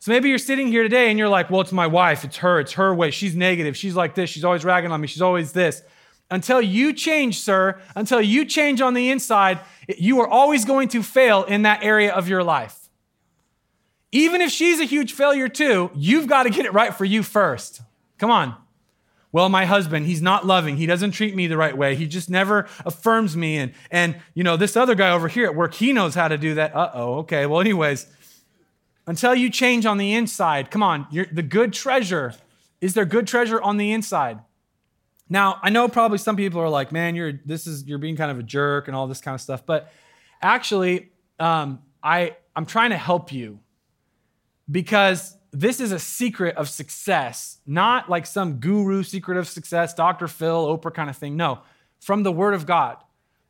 So 0.06 0.12
maybe 0.12 0.28
you're 0.28 0.38
sitting 0.38 0.68
here 0.68 0.84
today 0.84 1.10
and 1.10 1.18
you're 1.18 1.28
like, 1.28 1.50
well, 1.50 1.60
it's 1.62 1.72
my 1.72 1.88
wife, 1.88 2.22
it's 2.22 2.36
her, 2.36 2.60
it's 2.60 2.74
her 2.74 2.94
way. 2.94 3.10
She's 3.10 3.34
negative, 3.34 3.76
she's 3.76 3.96
like 3.96 4.14
this, 4.14 4.30
she's 4.30 4.44
always 4.44 4.64
ragging 4.64 4.92
on 4.92 5.00
me, 5.00 5.08
she's 5.08 5.20
always 5.20 5.50
this. 5.50 5.82
Until 6.30 6.62
you 6.62 6.92
change, 6.92 7.40
sir, 7.40 7.80
until 7.96 8.20
you 8.20 8.44
change 8.44 8.80
on 8.80 8.94
the 8.94 9.10
inside, 9.10 9.58
you 9.88 10.20
are 10.20 10.28
always 10.28 10.64
going 10.64 10.86
to 10.90 11.02
fail 11.02 11.42
in 11.42 11.62
that 11.62 11.82
area 11.82 12.14
of 12.14 12.28
your 12.28 12.44
life. 12.44 12.88
Even 14.12 14.40
if 14.40 14.52
she's 14.52 14.78
a 14.78 14.84
huge 14.84 15.12
failure 15.12 15.48
too, 15.48 15.90
you've 15.96 16.28
got 16.28 16.44
to 16.44 16.50
get 16.50 16.66
it 16.66 16.72
right 16.72 16.94
for 16.94 17.04
you 17.04 17.24
first. 17.24 17.80
Come 18.18 18.30
on. 18.30 18.54
Well, 19.32 19.48
my 19.48 19.64
husband, 19.64 20.06
he's 20.06 20.22
not 20.22 20.46
loving. 20.46 20.76
He 20.76 20.86
doesn't 20.86 21.10
treat 21.10 21.34
me 21.34 21.48
the 21.48 21.56
right 21.56 21.76
way. 21.76 21.96
He 21.96 22.06
just 22.06 22.30
never 22.30 22.68
affirms 22.84 23.36
me. 23.36 23.56
And, 23.56 23.72
and 23.90 24.16
you 24.34 24.44
know, 24.44 24.56
this 24.56 24.76
other 24.76 24.94
guy 24.94 25.10
over 25.10 25.26
here 25.26 25.46
at 25.46 25.56
work, 25.56 25.74
he 25.74 25.92
knows 25.92 26.14
how 26.14 26.28
to 26.28 26.38
do 26.38 26.54
that. 26.54 26.76
Uh 26.76 26.92
oh. 26.94 27.14
Okay. 27.16 27.44
Well, 27.44 27.60
anyways, 27.60 28.06
until 29.06 29.34
you 29.34 29.50
change 29.50 29.86
on 29.86 29.98
the 29.98 30.14
inside, 30.14 30.70
come 30.70 30.82
on, 30.82 31.06
the 31.10 31.42
good 31.42 31.72
treasure. 31.72 32.34
Is 32.80 32.94
there 32.94 33.04
good 33.04 33.26
treasure 33.26 33.60
on 33.60 33.76
the 33.76 33.92
inside? 33.92 34.40
Now, 35.28 35.58
I 35.62 35.70
know 35.70 35.88
probably 35.88 36.18
some 36.18 36.36
people 36.36 36.60
are 36.60 36.68
like, 36.68 36.92
"Man, 36.92 37.14
you're 37.14 37.32
this 37.44 37.66
is 37.66 37.84
you're 37.86 37.98
being 37.98 38.16
kind 38.16 38.30
of 38.30 38.38
a 38.38 38.42
jerk 38.42 38.86
and 38.86 38.96
all 38.96 39.06
this 39.06 39.20
kind 39.20 39.34
of 39.34 39.40
stuff," 39.40 39.64
but 39.66 39.92
actually, 40.40 41.10
um, 41.40 41.80
I 42.02 42.36
I'm 42.54 42.66
trying 42.66 42.90
to 42.90 42.96
help 42.96 43.32
you 43.32 43.58
because 44.70 45.36
this 45.52 45.80
is 45.80 45.90
a 45.90 45.98
secret 45.98 46.56
of 46.56 46.68
success, 46.68 47.58
not 47.66 48.08
like 48.08 48.26
some 48.26 48.54
guru 48.54 49.02
secret 49.02 49.38
of 49.38 49.48
success, 49.48 49.94
Dr. 49.94 50.28
Phil, 50.28 50.66
Oprah 50.66 50.94
kind 50.94 51.10
of 51.10 51.16
thing. 51.16 51.36
No, 51.36 51.60
from 52.00 52.22
the 52.22 52.32
Word 52.32 52.54
of 52.54 52.66
God. 52.66 52.98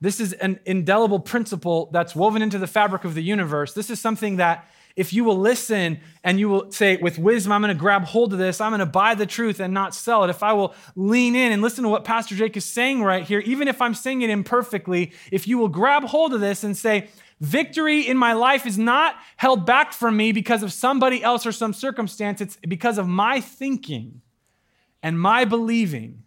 This 0.00 0.20
is 0.20 0.34
an 0.34 0.60
indelible 0.66 1.18
principle 1.18 1.88
that's 1.90 2.14
woven 2.14 2.42
into 2.42 2.58
the 2.58 2.66
fabric 2.66 3.04
of 3.04 3.14
the 3.14 3.22
universe. 3.22 3.72
This 3.72 3.88
is 3.88 3.98
something 3.98 4.36
that 4.36 4.68
if 4.96 5.12
you 5.12 5.24
will 5.24 5.38
listen 5.38 6.00
and 6.24 6.40
you 6.40 6.48
will 6.48 6.72
say, 6.72 6.96
with 6.96 7.18
wisdom, 7.18 7.52
I'm 7.52 7.61
going 7.61 7.74
to 7.74 7.78
grab 7.78 8.04
hold 8.04 8.32
of 8.32 8.38
this, 8.38 8.61
I'm 8.61 8.70
going 8.70 8.80
to 8.80 8.87
buy 8.87 9.14
the 9.14 9.26
truth 9.26 9.61
and 9.61 9.72
not 9.72 9.94
sell 9.94 10.24
it. 10.24 10.30
If 10.30 10.42
I 10.42 10.54
will 10.54 10.74
lean 10.96 11.37
in 11.37 11.52
and 11.52 11.61
listen 11.61 11.85
to 11.85 11.90
what 11.90 12.04
Pastor 12.04 12.35
Jake 12.35 12.56
is 12.56 12.64
saying 12.64 13.02
right 13.02 13.22
here, 13.22 13.40
even 13.40 13.68
if 13.68 13.82
I'm 13.82 13.94
saying 13.94 14.22
it 14.22 14.30
imperfectly, 14.30 15.12
if 15.30 15.46
you 15.46 15.59
will 15.59 15.68
grab 15.68 16.04
hold 16.04 16.32
of 16.32 16.40
this 16.40 16.64
and 16.64 16.76
say, 16.76 17.09
Victory 17.38 18.09
in 18.09 18.16
my 18.16 18.32
life 18.32 18.64
is 18.64 18.78
not 18.78 19.16
held 19.37 19.66
back 19.66 19.92
from 19.92 20.16
me 20.16 20.32
because 20.32 20.62
of 20.62 20.72
somebody 20.72 21.22
else 21.22 21.44
or 21.44 21.52
some 21.52 21.74
circumstance. 21.74 22.40
It's 22.40 22.56
because 22.66 22.96
of 22.96 23.06
my 23.06 23.40
thinking 23.42 24.22
and 25.02 25.20
my 25.20 25.44
believing. 25.44 26.22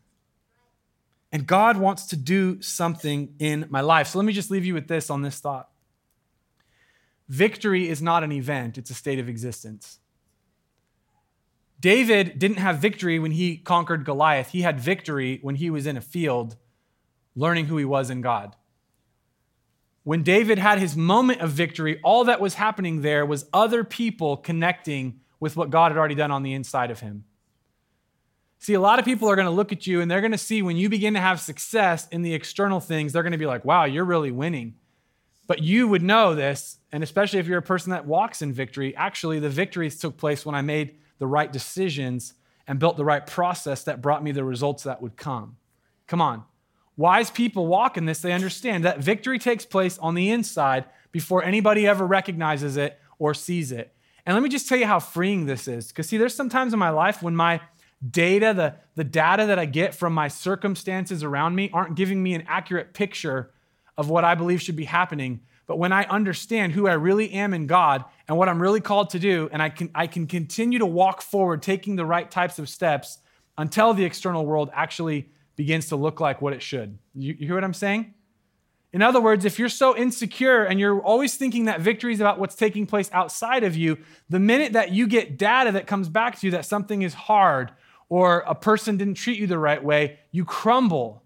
And 1.31 1.47
God 1.47 1.77
wants 1.77 2.05
to 2.07 2.15
do 2.15 2.61
something 2.61 3.33
in 3.39 3.65
my 3.69 3.81
life. 3.81 4.07
So 4.07 4.19
let 4.19 4.25
me 4.25 4.33
just 4.33 4.51
leave 4.51 4.65
you 4.65 4.75
with 4.75 4.87
this 4.87 5.09
on 5.09 5.23
this 5.23 5.39
thought. 5.39 5.69
Victory 7.29 7.87
is 7.87 8.01
not 8.01 8.23
an 8.23 8.31
event, 8.31 8.77
it's 8.77 8.89
a 8.89 8.95
state 8.95 9.19
of 9.19 9.29
existence. 9.29 9.99
David 11.79 12.37
didn't 12.37 12.57
have 12.57 12.79
victory 12.79 13.19
when 13.19 13.31
he 13.31 13.55
conquered 13.55 14.03
Goliath. 14.03 14.49
He 14.49 14.63
had 14.63 14.79
victory 14.79 15.39
when 15.41 15.55
he 15.55 15.69
was 15.69 15.87
in 15.87 15.95
a 15.95 16.01
field 16.01 16.57
learning 17.35 17.67
who 17.67 17.77
he 17.77 17.85
was 17.85 18.09
in 18.09 18.19
God. 18.19 18.55
When 20.03 20.23
David 20.23 20.57
had 20.57 20.79
his 20.79 20.97
moment 20.97 21.39
of 21.39 21.51
victory, 21.51 22.01
all 22.03 22.25
that 22.25 22.41
was 22.41 22.55
happening 22.55 23.01
there 23.01 23.25
was 23.25 23.45
other 23.53 23.83
people 23.83 24.35
connecting 24.35 25.21
with 25.39 25.55
what 25.55 25.69
God 25.69 25.91
had 25.91 25.97
already 25.97 26.15
done 26.15 26.31
on 26.31 26.43
the 26.43 26.53
inside 26.53 26.91
of 26.91 26.99
him. 26.99 27.23
See, 28.57 28.73
a 28.73 28.81
lot 28.81 28.99
of 28.99 29.05
people 29.05 29.29
are 29.29 29.37
going 29.37 29.45
to 29.45 29.51
look 29.51 29.71
at 29.71 29.87
you 29.87 30.01
and 30.01 30.11
they're 30.11 30.19
going 30.19 30.33
to 30.33 30.37
see 30.37 30.61
when 30.61 30.75
you 30.75 30.89
begin 30.89 31.13
to 31.13 31.21
have 31.21 31.39
success 31.39 32.07
in 32.09 32.23
the 32.23 32.33
external 32.33 32.81
things, 32.81 33.13
they're 33.13 33.23
going 33.23 33.31
to 33.31 33.37
be 33.37 33.45
like, 33.45 33.63
wow, 33.63 33.85
you're 33.85 34.03
really 34.03 34.31
winning. 34.31 34.75
But 35.47 35.63
you 35.63 35.87
would 35.87 36.03
know 36.03 36.35
this, 36.35 36.78
and 36.91 37.03
especially 37.03 37.39
if 37.39 37.47
you're 37.47 37.59
a 37.59 37.63
person 37.63 37.91
that 37.91 38.05
walks 38.05 38.41
in 38.41 38.51
victory, 38.51 38.95
actually, 38.95 39.39
the 39.39 39.49
victories 39.49 39.99
took 39.99 40.17
place 40.17 40.45
when 40.45 40.55
I 40.55 40.61
made 40.61 40.95
the 41.19 41.27
right 41.27 41.51
decisions 41.51 42.33
and 42.67 42.79
built 42.79 42.97
the 42.97 43.05
right 43.05 43.25
process 43.25 43.83
that 43.83 44.01
brought 44.01 44.23
me 44.23 44.31
the 44.31 44.43
results 44.43 44.83
that 44.83 45.01
would 45.01 45.17
come. 45.17 45.57
Come 46.07 46.21
on. 46.21 46.43
Wise 46.97 47.31
people 47.31 47.67
walk 47.67 47.97
in 47.97 48.05
this, 48.05 48.19
they 48.19 48.33
understand 48.33 48.83
that 48.83 48.99
victory 48.99 49.39
takes 49.39 49.65
place 49.65 49.97
on 49.99 50.15
the 50.15 50.29
inside 50.29 50.85
before 51.11 51.43
anybody 51.43 51.87
ever 51.87 52.05
recognizes 52.05 52.75
it 52.75 52.99
or 53.17 53.33
sees 53.33 53.71
it. 53.71 53.93
And 54.25 54.35
let 54.35 54.43
me 54.43 54.49
just 54.49 54.67
tell 54.67 54.77
you 54.77 54.85
how 54.85 54.99
freeing 54.99 55.45
this 55.45 55.67
is. 55.67 55.87
Because, 55.87 56.09
see, 56.09 56.17
there's 56.17 56.35
some 56.35 56.49
times 56.49 56.73
in 56.73 56.79
my 56.79 56.89
life 56.89 57.23
when 57.23 57.35
my 57.35 57.61
data, 58.07 58.53
the, 58.55 58.75
the 58.95 59.03
data 59.03 59.45
that 59.45 59.57
I 59.57 59.65
get 59.65 59.95
from 59.95 60.13
my 60.13 60.27
circumstances 60.27 61.23
around 61.23 61.55
me, 61.55 61.69
aren't 61.73 61.95
giving 61.95 62.21
me 62.21 62.33
an 62.33 62.43
accurate 62.47 62.93
picture 62.93 63.51
of 63.97 64.09
what 64.09 64.23
I 64.23 64.35
believe 64.35 64.61
should 64.61 64.75
be 64.75 64.85
happening. 64.85 65.41
But 65.69 65.77
when 65.77 65.93
I 65.93 66.05
understand 66.05 66.73
who 66.73 66.87
I 66.87 66.93
really 66.93 67.31
am 67.31 67.53
in 67.53 67.67
God 67.67 68.03
and 68.27 68.35
what 68.35 68.49
I'm 68.49 68.59
really 68.59 68.81
called 68.81 69.11
to 69.11 69.19
do, 69.19 69.49
and 69.51 69.61
I 69.61 69.69
can, 69.69 69.91
I 69.93 70.07
can 70.07 70.25
continue 70.25 70.79
to 70.79 70.85
walk 70.87 71.21
forward, 71.21 71.61
taking 71.61 71.95
the 71.95 72.07
right 72.07 72.29
types 72.29 72.57
of 72.57 72.67
steps 72.67 73.19
until 73.55 73.93
the 73.93 74.03
external 74.03 74.47
world 74.47 74.71
actually 74.73 75.29
begins 75.55 75.89
to 75.89 75.95
look 75.95 76.19
like 76.19 76.41
what 76.41 76.53
it 76.53 76.63
should. 76.63 76.97
You, 77.13 77.35
you 77.37 77.45
hear 77.45 77.53
what 77.53 77.63
I'm 77.63 77.75
saying? 77.75 78.15
In 78.93 79.03
other 79.03 79.21
words, 79.21 79.45
if 79.45 79.59
you're 79.59 79.69
so 79.69 79.95
insecure 79.95 80.63
and 80.63 80.79
you're 80.79 80.99
always 81.01 81.35
thinking 81.35 81.65
that 81.65 81.81
victory 81.81 82.13
is 82.13 82.19
about 82.19 82.39
what's 82.39 82.55
taking 82.55 82.87
place 82.87 83.07
outside 83.13 83.63
of 83.63 83.75
you, 83.75 83.99
the 84.27 84.39
minute 84.39 84.73
that 84.73 84.91
you 84.91 85.05
get 85.05 85.37
data 85.37 85.71
that 85.73 85.85
comes 85.85 86.09
back 86.09 86.39
to 86.39 86.47
you 86.47 86.51
that 86.53 86.65
something 86.65 87.03
is 87.03 87.13
hard 87.13 87.71
or 88.09 88.39
a 88.47 88.55
person 88.55 88.97
didn't 88.97 89.17
treat 89.17 89.37
you 89.37 89.45
the 89.45 89.59
right 89.59 89.83
way, 89.83 90.17
you 90.31 90.45
crumble 90.45 91.21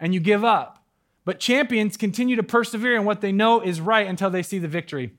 and 0.00 0.12
you 0.12 0.18
give 0.18 0.42
up. 0.42 0.75
But 1.26 1.40
champions 1.40 1.96
continue 1.96 2.36
to 2.36 2.44
persevere 2.44 2.94
in 2.94 3.04
what 3.04 3.20
they 3.20 3.32
know 3.32 3.60
is 3.60 3.80
right 3.80 4.06
until 4.06 4.30
they 4.30 4.44
see 4.44 4.60
the 4.60 4.68
victory. 4.68 5.12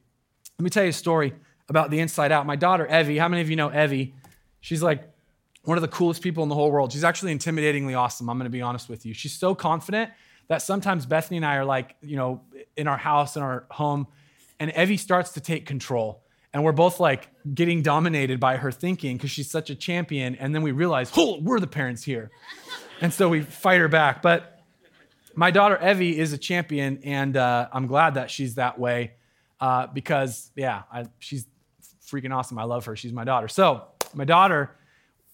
Let 0.58 0.64
me 0.64 0.70
tell 0.70 0.84
you 0.84 0.90
a 0.90 0.94
story 0.94 1.34
about 1.68 1.92
the 1.92 2.00
inside 2.00 2.32
out. 2.32 2.46
My 2.46 2.56
daughter, 2.56 2.88
Evie, 2.88 3.18
how 3.18 3.28
many 3.28 3.42
of 3.42 3.50
you 3.50 3.58
know 3.58 3.70
Evie? 3.70 4.16
She's 4.62 4.82
like 4.82 5.04
one 5.64 5.78
of 5.78 5.82
the 5.82 5.90
coolest 5.90 6.22
people 6.22 6.44
in 6.44 6.50
the 6.50 6.56
whole 6.56 6.72
world. 6.72 6.94
She's 6.94 7.04
actually 7.04 7.36
intimidatingly 7.36 7.96
awesome, 7.96 8.30
I'm 8.30 8.38
gonna 8.38 8.50
be 8.50 8.62
honest 8.62 8.88
with 8.88 9.06
you. 9.06 9.14
She's 9.14 9.34
so 9.34 9.54
confident 9.54 10.10
that 10.48 10.62
sometimes 10.62 11.06
Bethany 11.06 11.38
and 11.38 11.46
I 11.46 11.58
are 11.58 11.66
like, 11.66 11.98
you 12.02 12.16
know, 12.16 12.42
in 12.78 12.88
our 12.88 12.98
house, 12.98 13.36
in 13.36 13.44
our 13.44 13.66
home, 13.70 14.08
and 14.62 14.72
Evie 14.72 14.96
starts 14.96 15.32
to 15.34 15.42
take 15.42 15.66
control. 15.66 16.24
And 16.54 16.64
we're 16.64 16.72
both 16.72 17.02
like 17.02 17.28
getting 17.54 17.82
dominated 17.82 18.40
by 18.40 18.56
her 18.56 18.72
thinking 18.72 19.18
because 19.18 19.30
she's 19.30 19.52
such 19.52 19.70
a 19.70 19.76
champion. 19.76 20.36
And 20.36 20.56
then 20.56 20.62
we 20.62 20.72
realize, 20.72 21.12
oh, 21.18 21.40
we're 21.42 21.60
the 21.60 21.68
parents 21.68 22.04
here. 22.04 22.32
And 23.02 23.14
so 23.14 23.28
we 23.28 23.42
fight 23.42 23.80
her 23.80 23.90
back. 23.90 24.22
But 24.22 24.57
my 25.38 25.52
daughter 25.52 25.78
Evie 25.78 26.18
is 26.18 26.34
a 26.34 26.38
champion, 26.38 27.00
and 27.04 27.38
uh, 27.38 27.70
I'm 27.72 27.86
glad 27.86 28.16
that 28.16 28.32
she's 28.32 28.56
that 28.56 28.80
way 28.80 29.14
uh, 29.62 29.86
because, 29.86 30.50
yeah, 30.56 30.82
I, 30.92 31.06
she's 31.20 31.46
freaking 32.04 32.36
awesome. 32.36 32.58
I 32.58 32.64
love 32.64 32.86
her. 32.86 32.96
She's 32.96 33.14
my 33.14 33.24
daughter. 33.24 33.48
So, 33.48 33.84
my 34.16 34.26
daughter, 34.26 34.76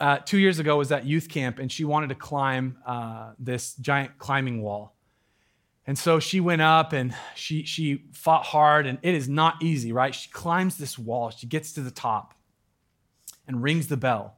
uh, 0.01 0.17
two 0.17 0.39
years 0.39 0.59
ago, 0.59 0.75
was 0.75 0.91
at 0.91 1.05
youth 1.05 1.29
camp 1.29 1.57
and 1.57 1.71
she 1.71 1.85
wanted 1.85 2.09
to 2.09 2.15
climb 2.15 2.77
uh, 2.85 3.31
this 3.39 3.75
giant 3.75 4.17
climbing 4.17 4.61
wall. 4.61 4.93
And 5.87 5.97
so 5.97 6.19
she 6.19 6.41
went 6.41 6.61
up 6.61 6.91
and 6.91 7.15
she, 7.35 7.63
she 7.63 8.03
fought 8.11 8.43
hard, 8.43 8.85
and 8.85 8.99
it 9.03 9.15
is 9.15 9.29
not 9.29 9.63
easy, 9.63 9.93
right? 9.93 10.13
She 10.13 10.29
climbs 10.29 10.77
this 10.77 10.99
wall, 10.99 11.29
she 11.29 11.47
gets 11.47 11.71
to 11.73 11.81
the 11.81 11.91
top 11.91 12.33
and 13.47 13.63
rings 13.63 13.87
the 13.87 13.97
bell. 13.97 14.35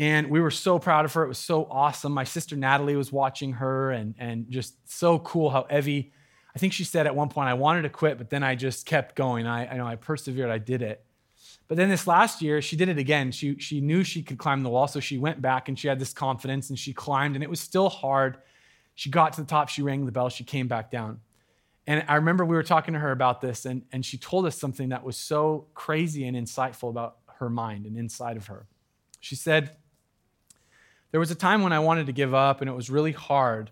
And 0.00 0.30
we 0.30 0.40
were 0.40 0.50
so 0.50 0.78
proud 0.78 1.04
of 1.04 1.12
her. 1.12 1.24
It 1.24 1.28
was 1.28 1.38
so 1.38 1.66
awesome. 1.70 2.12
My 2.12 2.24
sister 2.24 2.56
Natalie 2.56 2.96
was 2.96 3.12
watching 3.12 3.52
her, 3.52 3.90
and, 3.90 4.14
and 4.18 4.50
just 4.50 4.90
so 4.90 5.18
cool 5.18 5.50
how 5.50 5.66
Evie, 5.70 6.10
I 6.56 6.58
think 6.58 6.72
she 6.72 6.84
said 6.84 7.06
at 7.06 7.14
one 7.14 7.28
point, 7.28 7.50
I 7.50 7.54
wanted 7.54 7.82
to 7.82 7.90
quit, 7.90 8.16
but 8.16 8.30
then 8.30 8.42
I 8.42 8.54
just 8.54 8.86
kept 8.86 9.14
going. 9.14 9.46
I, 9.46 9.70
I 9.70 9.76
know 9.76 9.86
I 9.86 9.96
persevered, 9.96 10.48
I 10.48 10.56
did 10.56 10.80
it. 10.80 11.04
But 11.68 11.76
then 11.76 11.90
this 11.90 12.06
last 12.06 12.40
year, 12.40 12.62
she 12.62 12.76
did 12.76 12.88
it 12.88 12.96
again. 12.96 13.30
She, 13.30 13.58
she 13.58 13.82
knew 13.82 14.02
she 14.02 14.22
could 14.22 14.38
climb 14.38 14.62
the 14.62 14.70
wall, 14.70 14.88
so 14.88 15.00
she 15.00 15.18
went 15.18 15.42
back 15.42 15.68
and 15.68 15.78
she 15.78 15.86
had 15.86 15.98
this 15.98 16.14
confidence 16.14 16.70
and 16.70 16.78
she 16.78 16.94
climbed, 16.94 17.34
and 17.34 17.44
it 17.44 17.50
was 17.50 17.60
still 17.60 17.90
hard. 17.90 18.38
She 18.94 19.10
got 19.10 19.34
to 19.34 19.42
the 19.42 19.46
top, 19.46 19.68
she 19.68 19.82
rang 19.82 20.06
the 20.06 20.12
bell, 20.12 20.30
she 20.30 20.44
came 20.44 20.66
back 20.66 20.90
down. 20.90 21.20
And 21.86 22.06
I 22.08 22.14
remember 22.14 22.46
we 22.46 22.56
were 22.56 22.62
talking 22.62 22.94
to 22.94 23.00
her 23.00 23.12
about 23.12 23.42
this, 23.42 23.66
and, 23.66 23.82
and 23.92 24.02
she 24.02 24.16
told 24.16 24.46
us 24.46 24.58
something 24.58 24.88
that 24.88 25.04
was 25.04 25.18
so 25.18 25.66
crazy 25.74 26.26
and 26.26 26.38
insightful 26.38 26.88
about 26.88 27.18
her 27.38 27.50
mind 27.50 27.84
and 27.84 27.98
inside 27.98 28.38
of 28.38 28.46
her. 28.46 28.66
She 29.20 29.34
said, 29.34 29.76
there 31.10 31.20
was 31.20 31.30
a 31.30 31.34
time 31.34 31.62
when 31.62 31.72
I 31.72 31.78
wanted 31.80 32.06
to 32.06 32.12
give 32.12 32.34
up 32.34 32.60
and 32.60 32.70
it 32.70 32.74
was 32.74 32.90
really 32.90 33.12
hard, 33.12 33.70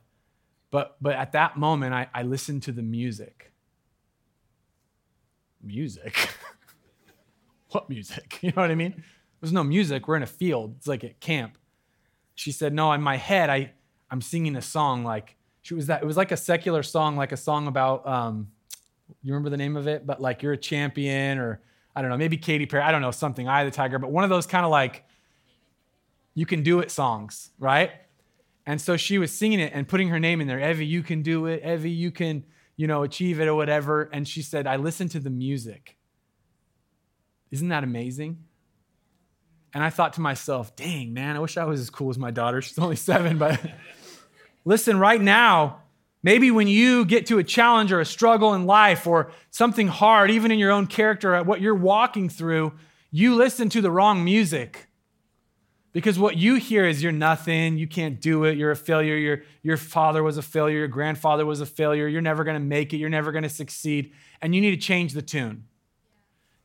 but, 0.70 0.96
but 1.00 1.14
at 1.14 1.32
that 1.32 1.56
moment, 1.56 1.94
I, 1.94 2.08
I 2.12 2.22
listened 2.22 2.64
to 2.64 2.72
the 2.72 2.82
music. 2.82 3.52
Music? 5.62 6.16
what 7.70 7.88
music? 7.88 8.38
You 8.42 8.52
know 8.54 8.62
what 8.62 8.70
I 8.70 8.74
mean? 8.74 9.02
There's 9.40 9.52
no 9.52 9.64
music. 9.64 10.08
We're 10.08 10.16
in 10.16 10.22
a 10.22 10.26
field. 10.26 10.74
It's 10.78 10.86
like 10.86 11.04
at 11.04 11.20
camp. 11.20 11.58
She 12.34 12.52
said, 12.52 12.72
No, 12.72 12.92
in 12.92 13.02
my 13.02 13.16
head, 13.16 13.50
I, 13.50 13.72
I'm 14.10 14.20
singing 14.20 14.56
a 14.56 14.62
song 14.62 15.04
like, 15.04 15.36
she 15.62 15.74
was 15.74 15.86
that, 15.86 16.02
it 16.02 16.06
was 16.06 16.16
like 16.16 16.32
a 16.32 16.36
secular 16.36 16.82
song, 16.82 17.16
like 17.16 17.32
a 17.32 17.36
song 17.36 17.66
about, 17.66 18.06
um, 18.06 18.48
you 19.22 19.32
remember 19.32 19.50
the 19.50 19.56
name 19.56 19.76
of 19.76 19.86
it? 19.86 20.06
But 20.06 20.20
like, 20.20 20.42
you're 20.42 20.52
a 20.52 20.58
champion, 20.58 21.38
or 21.38 21.60
I 21.94 22.00
don't 22.00 22.10
know, 22.10 22.16
maybe 22.16 22.36
Katy 22.36 22.66
Perry, 22.66 22.82
I 22.82 22.92
don't 22.92 23.02
know, 23.02 23.10
something, 23.10 23.46
of 23.48 23.64
the 23.64 23.70
Tiger, 23.70 23.98
but 23.98 24.10
one 24.10 24.24
of 24.24 24.30
those 24.30 24.46
kind 24.46 24.64
of 24.64 24.70
like, 24.70 25.04
you 26.38 26.46
can 26.46 26.62
do 26.62 26.78
it 26.78 26.88
songs, 26.88 27.50
right? 27.58 27.90
And 28.64 28.80
so 28.80 28.96
she 28.96 29.18
was 29.18 29.32
singing 29.32 29.58
it 29.58 29.72
and 29.74 29.88
putting 29.88 30.10
her 30.10 30.20
name 30.20 30.40
in 30.40 30.46
there. 30.46 30.60
Evie, 30.60 30.86
you 30.86 31.02
can 31.02 31.22
do 31.22 31.46
it. 31.46 31.64
Evie, 31.64 31.90
you 31.90 32.12
can, 32.12 32.44
you 32.76 32.86
know, 32.86 33.02
achieve 33.02 33.40
it 33.40 33.48
or 33.48 33.56
whatever. 33.56 34.08
And 34.12 34.26
she 34.26 34.42
said, 34.42 34.64
I 34.64 34.76
listened 34.76 35.10
to 35.10 35.18
the 35.18 35.30
music. 35.30 35.96
Isn't 37.50 37.70
that 37.70 37.82
amazing? 37.82 38.44
And 39.74 39.82
I 39.82 39.90
thought 39.90 40.12
to 40.12 40.20
myself, 40.20 40.76
dang, 40.76 41.12
man, 41.12 41.34
I 41.34 41.40
wish 41.40 41.56
I 41.56 41.64
was 41.64 41.80
as 41.80 41.90
cool 41.90 42.08
as 42.08 42.18
my 42.18 42.30
daughter. 42.30 42.62
She's 42.62 42.78
only 42.78 42.94
seven, 42.94 43.36
but 43.36 43.60
listen, 44.64 45.00
right 45.00 45.20
now, 45.20 45.80
maybe 46.22 46.52
when 46.52 46.68
you 46.68 47.04
get 47.04 47.26
to 47.26 47.38
a 47.38 47.44
challenge 47.44 47.90
or 47.90 47.98
a 47.98 48.06
struggle 48.06 48.54
in 48.54 48.64
life 48.64 49.08
or 49.08 49.32
something 49.50 49.88
hard, 49.88 50.30
even 50.30 50.52
in 50.52 50.60
your 50.60 50.70
own 50.70 50.86
character, 50.86 51.42
what 51.42 51.60
you're 51.60 51.74
walking 51.74 52.28
through, 52.28 52.74
you 53.10 53.34
listen 53.34 53.68
to 53.70 53.80
the 53.80 53.90
wrong 53.90 54.24
music. 54.24 54.87
Because 55.92 56.18
what 56.18 56.36
you 56.36 56.56
hear 56.56 56.86
is 56.86 57.02
you're 57.02 57.12
nothing, 57.12 57.78
you 57.78 57.86
can't 57.86 58.20
do 58.20 58.44
it, 58.44 58.58
you're 58.58 58.70
a 58.70 58.76
failure, 58.76 59.16
your, 59.16 59.42
your 59.62 59.76
father 59.76 60.22
was 60.22 60.36
a 60.36 60.42
failure, 60.42 60.78
your 60.78 60.88
grandfather 60.88 61.46
was 61.46 61.60
a 61.60 61.66
failure, 61.66 62.06
you're 62.06 62.20
never 62.20 62.44
gonna 62.44 62.60
make 62.60 62.92
it, 62.92 62.98
you're 62.98 63.08
never 63.08 63.32
gonna 63.32 63.48
succeed, 63.48 64.12
and 64.42 64.54
you 64.54 64.60
need 64.60 64.70
to 64.72 64.76
change 64.76 65.14
the 65.14 65.22
tune. 65.22 65.64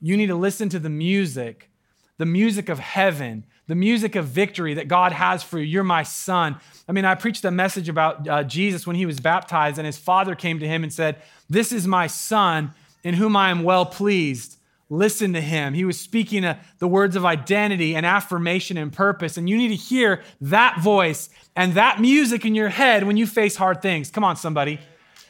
You 0.02 0.18
need 0.18 0.28
to 0.28 0.36
listen 0.36 0.68
to 0.70 0.80
the 0.80 0.90
music, 0.90 1.70
the 2.18 2.26
music 2.26 2.68
of 2.68 2.80
heaven, 2.80 3.46
the 3.68 3.76
music 3.76 4.16
of 4.16 4.26
victory 4.26 4.74
that 4.74 4.90
God 4.90 5.14
has 5.14 5.42
for 5.42 5.58
you. 5.58 5.66
You're 5.66 5.84
my 5.86 6.04
son. 6.04 6.58
I 6.88 6.92
mean, 6.92 7.06
I 7.06 7.16
preached 7.16 7.46
a 7.46 7.52
message 7.52 7.88
about 7.88 8.28
uh, 8.28 8.44
Jesus 8.44 8.86
when 8.86 8.98
he 8.98 9.06
was 9.06 9.22
baptized, 9.22 9.78
and 9.78 9.86
his 9.86 9.98
father 9.98 10.36
came 10.36 10.60
to 10.60 10.68
him 10.68 10.84
and 10.84 10.92
said, 10.92 11.22
This 11.50 11.72
is 11.72 11.88
my 11.88 12.08
son 12.08 12.74
in 13.04 13.14
whom 13.14 13.36
I 13.36 13.50
am 13.50 13.64
well 13.64 13.86
pleased. 13.86 14.58
Listen 14.94 15.34
to 15.34 15.42
him. 15.42 15.74
He 15.74 15.86
was 15.86 16.00
speaking 16.00 16.46
uh, 16.46 16.62
the 16.78 16.88
words 16.88 17.16
of 17.16 17.26
identity 17.26 17.96
and 17.96 18.06
affirmation 18.06 18.78
and 18.78 18.94
purpose. 18.94 19.38
And 19.38 19.50
you 19.50 19.58
need 19.58 19.70
to 19.70 19.76
hear 19.76 20.22
that 20.40 20.82
voice 20.82 21.32
and 21.56 21.74
that 21.74 22.00
music 22.00 22.46
in 22.46 22.54
your 22.54 22.70
head 22.70 23.04
when 23.04 23.18
you 23.18 23.26
face 23.26 23.56
hard 23.56 23.82
things. 23.82 24.12
Come 24.12 24.24
on, 24.24 24.36
somebody. 24.36 24.80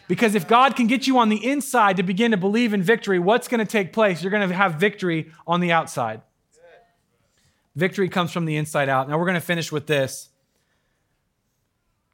Because 0.10 0.36
if 0.36 0.50
God 0.50 0.76
can 0.76 0.88
get 0.88 1.08
you 1.08 1.18
on 1.18 1.30
the 1.30 1.50
inside 1.50 1.96
to 1.96 2.04
begin 2.04 2.32
to 2.32 2.38
believe 2.38 2.74
in 2.74 2.84
victory, 2.84 3.20
what's 3.20 3.48
going 3.48 3.60
to 3.60 3.66
take 3.66 3.94
place? 3.94 4.22
You're 4.22 4.32
going 4.32 4.50
to 4.50 4.54
have 4.54 4.76
victory 4.76 5.32
on 5.48 5.62
the 5.62 5.72
outside. 5.72 6.20
Victory 7.74 8.10
comes 8.10 8.34
from 8.34 8.44
the 8.44 8.58
inside 8.58 8.90
out. 8.90 9.08
Now 9.08 9.18
we're 9.18 9.26
going 9.26 9.36
to 9.36 9.40
finish 9.40 9.72
with 9.72 9.88
this. 9.88 10.28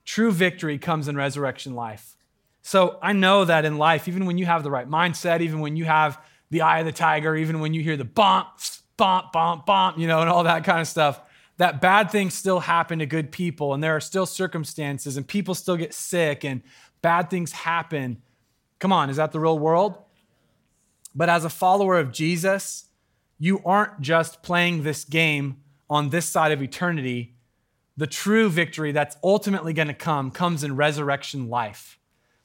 True 0.06 0.32
victory 0.32 0.78
comes 0.78 1.08
in 1.08 1.16
resurrection 1.16 1.74
life. 1.74 2.16
So 2.62 3.00
I 3.02 3.14
know 3.14 3.44
that 3.44 3.66
in 3.66 3.80
life, 3.80 4.08
even 4.08 4.28
when 4.28 4.38
you 4.38 4.46
have 4.46 4.62
the 4.62 4.70
right 4.70 4.88
mindset, 4.88 5.42
even 5.42 5.62
when 5.62 5.76
you 5.76 5.86
have 5.86 6.22
the 6.50 6.62
eye 6.62 6.80
of 6.80 6.86
the 6.86 6.92
tiger, 6.92 7.36
even 7.36 7.60
when 7.60 7.74
you 7.74 7.82
hear 7.82 7.98
the 7.98 8.06
bump, 8.06 8.48
bump, 8.98 9.32
bump, 9.32 9.66
bump, 9.66 9.98
you 9.98 10.08
know, 10.08 10.22
and 10.22 10.30
all 10.30 10.44
that 10.44 10.64
kind 10.64 10.82
of 10.82 10.88
stuff, 10.88 11.22
that 11.58 11.82
bad 11.82 12.10
things 12.10 12.34
still 12.34 12.62
happen 12.62 13.00
to 13.00 13.06
good 13.06 13.32
people 13.32 13.74
and 13.74 13.84
there 13.84 13.96
are 13.96 14.02
still 14.02 14.26
circumstances 14.26 15.18
and 15.18 15.28
people 15.28 15.54
still 15.54 15.76
get 15.76 15.94
sick 15.94 16.46
and 16.46 16.62
bad 17.02 17.30
things 17.30 17.52
happen. 17.52 18.22
Come 18.80 18.94
on, 18.94 19.10
is 19.10 19.18
that 19.18 19.32
the 19.32 19.40
real 19.40 19.60
world? 19.60 19.98
But 21.14 21.30
as 21.30 21.44
a 21.44 21.50
follower 21.50 21.98
of 21.98 22.12
Jesus, 22.12 22.86
you 23.38 23.62
aren't 23.66 24.00
just 24.00 24.42
playing 24.42 24.84
this 24.84 25.04
game 25.04 25.58
on 25.90 26.10
this 26.10 26.26
side 26.28 26.52
of 26.52 26.62
eternity. 26.62 27.36
The 27.98 28.08
true 28.08 28.50
victory 28.50 28.92
that's 28.92 29.18
ultimately 29.24 29.74
going 29.74 29.88
to 29.88 29.94
come 29.94 30.32
comes 30.32 30.64
in 30.64 30.76
resurrection 30.76 31.50
life. 31.50 32.00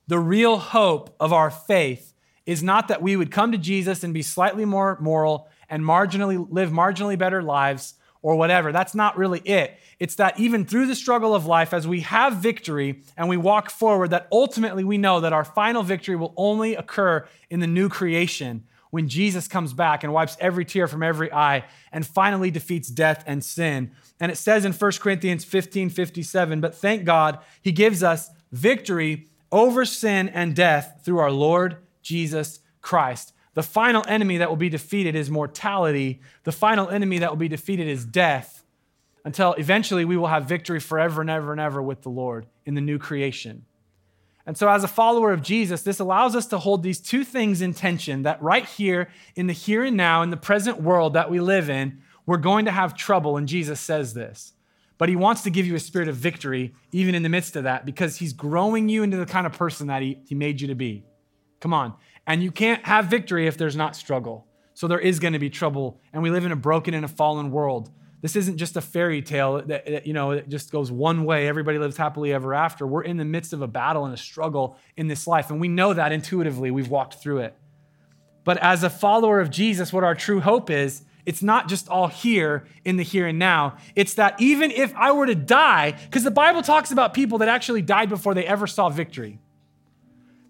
The 0.08 0.18
real 0.18 0.58
hope 0.58 1.14
of 1.20 1.32
our 1.32 1.50
faith 1.50 2.13
is 2.46 2.62
not 2.62 2.88
that 2.88 3.02
we 3.02 3.16
would 3.16 3.30
come 3.30 3.52
to 3.52 3.58
Jesus 3.58 4.04
and 4.04 4.12
be 4.12 4.22
slightly 4.22 4.64
more 4.64 4.98
moral 5.00 5.48
and 5.68 5.82
marginally 5.82 6.46
live 6.50 6.70
marginally 6.70 7.18
better 7.18 7.42
lives 7.42 7.94
or 8.24 8.36
whatever. 8.36 8.72
That's 8.72 8.94
not 8.94 9.18
really 9.18 9.40
it. 9.40 9.78
It's 9.98 10.14
that 10.16 10.40
even 10.40 10.64
through 10.64 10.86
the 10.86 10.94
struggle 10.94 11.34
of 11.34 11.46
life, 11.46 11.74
as 11.74 11.86
we 11.86 12.00
have 12.00 12.36
victory 12.36 13.02
and 13.16 13.28
we 13.28 13.36
walk 13.36 13.70
forward, 13.70 14.10
that 14.10 14.28
ultimately 14.32 14.82
we 14.82 14.98
know 14.98 15.20
that 15.20 15.32
our 15.34 15.44
final 15.44 15.82
victory 15.82 16.16
will 16.16 16.32
only 16.36 16.74
occur 16.74 17.26
in 17.50 17.60
the 17.60 17.66
new 17.66 17.88
creation 17.88 18.64
when 18.90 19.08
Jesus 19.08 19.48
comes 19.48 19.72
back 19.72 20.04
and 20.04 20.12
wipes 20.12 20.36
every 20.40 20.64
tear 20.64 20.86
from 20.86 21.02
every 21.02 21.32
eye 21.32 21.64
and 21.92 22.06
finally 22.06 22.50
defeats 22.50 22.88
death 22.88 23.24
and 23.26 23.44
sin. 23.44 23.90
And 24.20 24.32
it 24.32 24.36
says 24.36 24.64
in 24.64 24.72
1 24.72 24.92
Corinthians 25.00 25.44
15 25.44 25.90
57, 25.90 26.60
but 26.60 26.74
thank 26.74 27.04
God, 27.04 27.40
he 27.60 27.72
gives 27.72 28.02
us 28.02 28.30
victory 28.52 29.26
over 29.52 29.84
sin 29.84 30.28
and 30.28 30.54
death 30.54 31.02
through 31.04 31.18
our 31.18 31.30
Lord 31.30 31.76
Jesus 32.04 32.60
Christ. 32.80 33.32
The 33.54 33.62
final 33.62 34.04
enemy 34.06 34.38
that 34.38 34.48
will 34.48 34.56
be 34.56 34.68
defeated 34.68 35.16
is 35.16 35.30
mortality. 35.30 36.20
The 36.44 36.52
final 36.52 36.88
enemy 36.88 37.18
that 37.18 37.30
will 37.30 37.36
be 37.36 37.48
defeated 37.48 37.88
is 37.88 38.04
death 38.04 38.64
until 39.24 39.54
eventually 39.54 40.04
we 40.04 40.16
will 40.16 40.26
have 40.26 40.46
victory 40.46 40.80
forever 40.80 41.20
and 41.20 41.30
ever 41.30 41.50
and 41.50 41.60
ever 41.60 41.82
with 41.82 42.02
the 42.02 42.10
Lord 42.10 42.46
in 42.66 42.74
the 42.74 42.80
new 42.80 42.98
creation. 42.98 43.64
And 44.46 44.58
so, 44.58 44.68
as 44.68 44.84
a 44.84 44.88
follower 44.88 45.32
of 45.32 45.42
Jesus, 45.42 45.82
this 45.82 46.00
allows 46.00 46.36
us 46.36 46.46
to 46.48 46.58
hold 46.58 46.82
these 46.82 47.00
two 47.00 47.24
things 47.24 47.62
in 47.62 47.72
tension 47.72 48.24
that 48.24 48.42
right 48.42 48.66
here, 48.66 49.08
in 49.34 49.46
the 49.46 49.54
here 49.54 49.82
and 49.82 49.96
now, 49.96 50.20
in 50.20 50.28
the 50.28 50.36
present 50.36 50.82
world 50.82 51.14
that 51.14 51.30
we 51.30 51.40
live 51.40 51.70
in, 51.70 52.02
we're 52.26 52.36
going 52.36 52.66
to 52.66 52.70
have 52.70 52.94
trouble. 52.94 53.38
And 53.38 53.48
Jesus 53.48 53.80
says 53.80 54.12
this. 54.12 54.52
But 54.98 55.08
he 55.08 55.16
wants 55.16 55.42
to 55.42 55.50
give 55.50 55.66
you 55.66 55.74
a 55.74 55.80
spirit 55.80 56.08
of 56.08 56.16
victory, 56.16 56.74
even 56.92 57.14
in 57.14 57.22
the 57.22 57.28
midst 57.28 57.56
of 57.56 57.64
that, 57.64 57.86
because 57.86 58.16
he's 58.16 58.32
growing 58.32 58.88
you 58.88 59.02
into 59.02 59.16
the 59.16 59.26
kind 59.26 59.46
of 59.46 59.52
person 59.52 59.86
that 59.86 60.02
he, 60.02 60.18
he 60.26 60.34
made 60.34 60.60
you 60.60 60.68
to 60.68 60.74
be. 60.74 61.04
Come 61.64 61.72
on. 61.72 61.94
And 62.26 62.42
you 62.42 62.52
can't 62.52 62.84
have 62.84 63.06
victory 63.06 63.46
if 63.46 63.56
there's 63.56 63.74
not 63.74 63.96
struggle. 63.96 64.46
So 64.74 64.86
there 64.86 64.98
is 64.98 65.18
going 65.18 65.32
to 65.32 65.38
be 65.38 65.48
trouble. 65.48 65.98
And 66.12 66.22
we 66.22 66.28
live 66.28 66.44
in 66.44 66.52
a 66.52 66.56
broken 66.56 66.92
and 66.92 67.06
a 67.06 67.08
fallen 67.08 67.50
world. 67.50 67.88
This 68.20 68.36
isn't 68.36 68.58
just 68.58 68.76
a 68.76 68.82
fairy 68.82 69.22
tale 69.22 69.62
that, 69.62 69.86
that, 69.86 70.06
you 70.06 70.12
know, 70.12 70.32
it 70.32 70.50
just 70.50 70.70
goes 70.70 70.92
one 70.92 71.24
way. 71.24 71.48
Everybody 71.48 71.78
lives 71.78 71.96
happily 71.96 72.34
ever 72.34 72.52
after. 72.52 72.86
We're 72.86 73.04
in 73.04 73.16
the 73.16 73.24
midst 73.24 73.54
of 73.54 73.62
a 73.62 73.66
battle 73.66 74.04
and 74.04 74.12
a 74.12 74.18
struggle 74.18 74.76
in 74.98 75.08
this 75.08 75.26
life. 75.26 75.50
And 75.50 75.58
we 75.58 75.68
know 75.68 75.94
that 75.94 76.12
intuitively. 76.12 76.70
We've 76.70 76.90
walked 76.90 77.14
through 77.14 77.38
it. 77.38 77.54
But 78.44 78.58
as 78.58 78.82
a 78.82 78.90
follower 78.90 79.40
of 79.40 79.48
Jesus, 79.48 79.90
what 79.90 80.04
our 80.04 80.14
true 80.14 80.40
hope 80.40 80.68
is, 80.68 81.02
it's 81.24 81.42
not 81.42 81.70
just 81.70 81.88
all 81.88 82.08
here 82.08 82.66
in 82.84 82.98
the 82.98 83.02
here 83.02 83.26
and 83.26 83.38
now. 83.38 83.78
It's 83.96 84.12
that 84.14 84.38
even 84.38 84.70
if 84.70 84.94
I 84.96 85.12
were 85.12 85.24
to 85.24 85.34
die, 85.34 85.92
because 85.92 86.24
the 86.24 86.30
Bible 86.30 86.60
talks 86.60 86.90
about 86.90 87.14
people 87.14 87.38
that 87.38 87.48
actually 87.48 87.80
died 87.80 88.10
before 88.10 88.34
they 88.34 88.44
ever 88.44 88.66
saw 88.66 88.90
victory. 88.90 89.38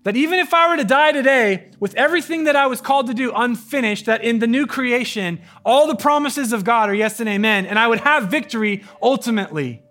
That 0.05 0.17
even 0.17 0.39
if 0.39 0.53
I 0.53 0.69
were 0.69 0.77
to 0.77 0.85
die 0.85 1.13
today 1.13 1.71
with 1.81 1.95
everything 1.97 2.45
that 2.45 2.57
I 2.57 2.67
was 2.67 2.83
called 2.83 3.07
to 3.07 3.15
do 3.15 3.33
unfinished, 3.35 4.05
that 4.05 4.23
in 4.23 4.39
the 4.39 4.47
new 4.47 4.67
creation, 4.67 5.41
all 5.65 5.87
the 5.87 5.97
promises 5.97 6.53
of 6.53 6.63
God 6.63 6.91
are 6.91 6.95
yes 6.95 7.21
and 7.21 7.29
amen, 7.29 7.65
and 7.65 7.79
I 7.79 7.89
would 7.89 8.01
have 8.01 8.31
victory 8.31 8.85
ultimately. 9.01 9.83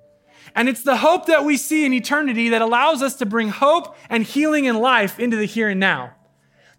And 0.55 0.69
it's 0.69 0.83
the 0.83 0.97
hope 0.97 1.25
that 1.25 1.45
we 1.45 1.57
see 1.57 1.83
in 1.83 1.93
eternity 1.93 2.49
that 2.49 2.61
allows 2.61 3.01
us 3.01 3.15
to 3.15 3.25
bring 3.25 3.49
hope 3.49 3.95
and 4.07 4.23
healing 4.23 4.67
and 4.67 4.79
life 4.79 5.19
into 5.19 5.35
the 5.35 5.45
here 5.45 5.69
and 5.69 5.79
now. 5.79 6.13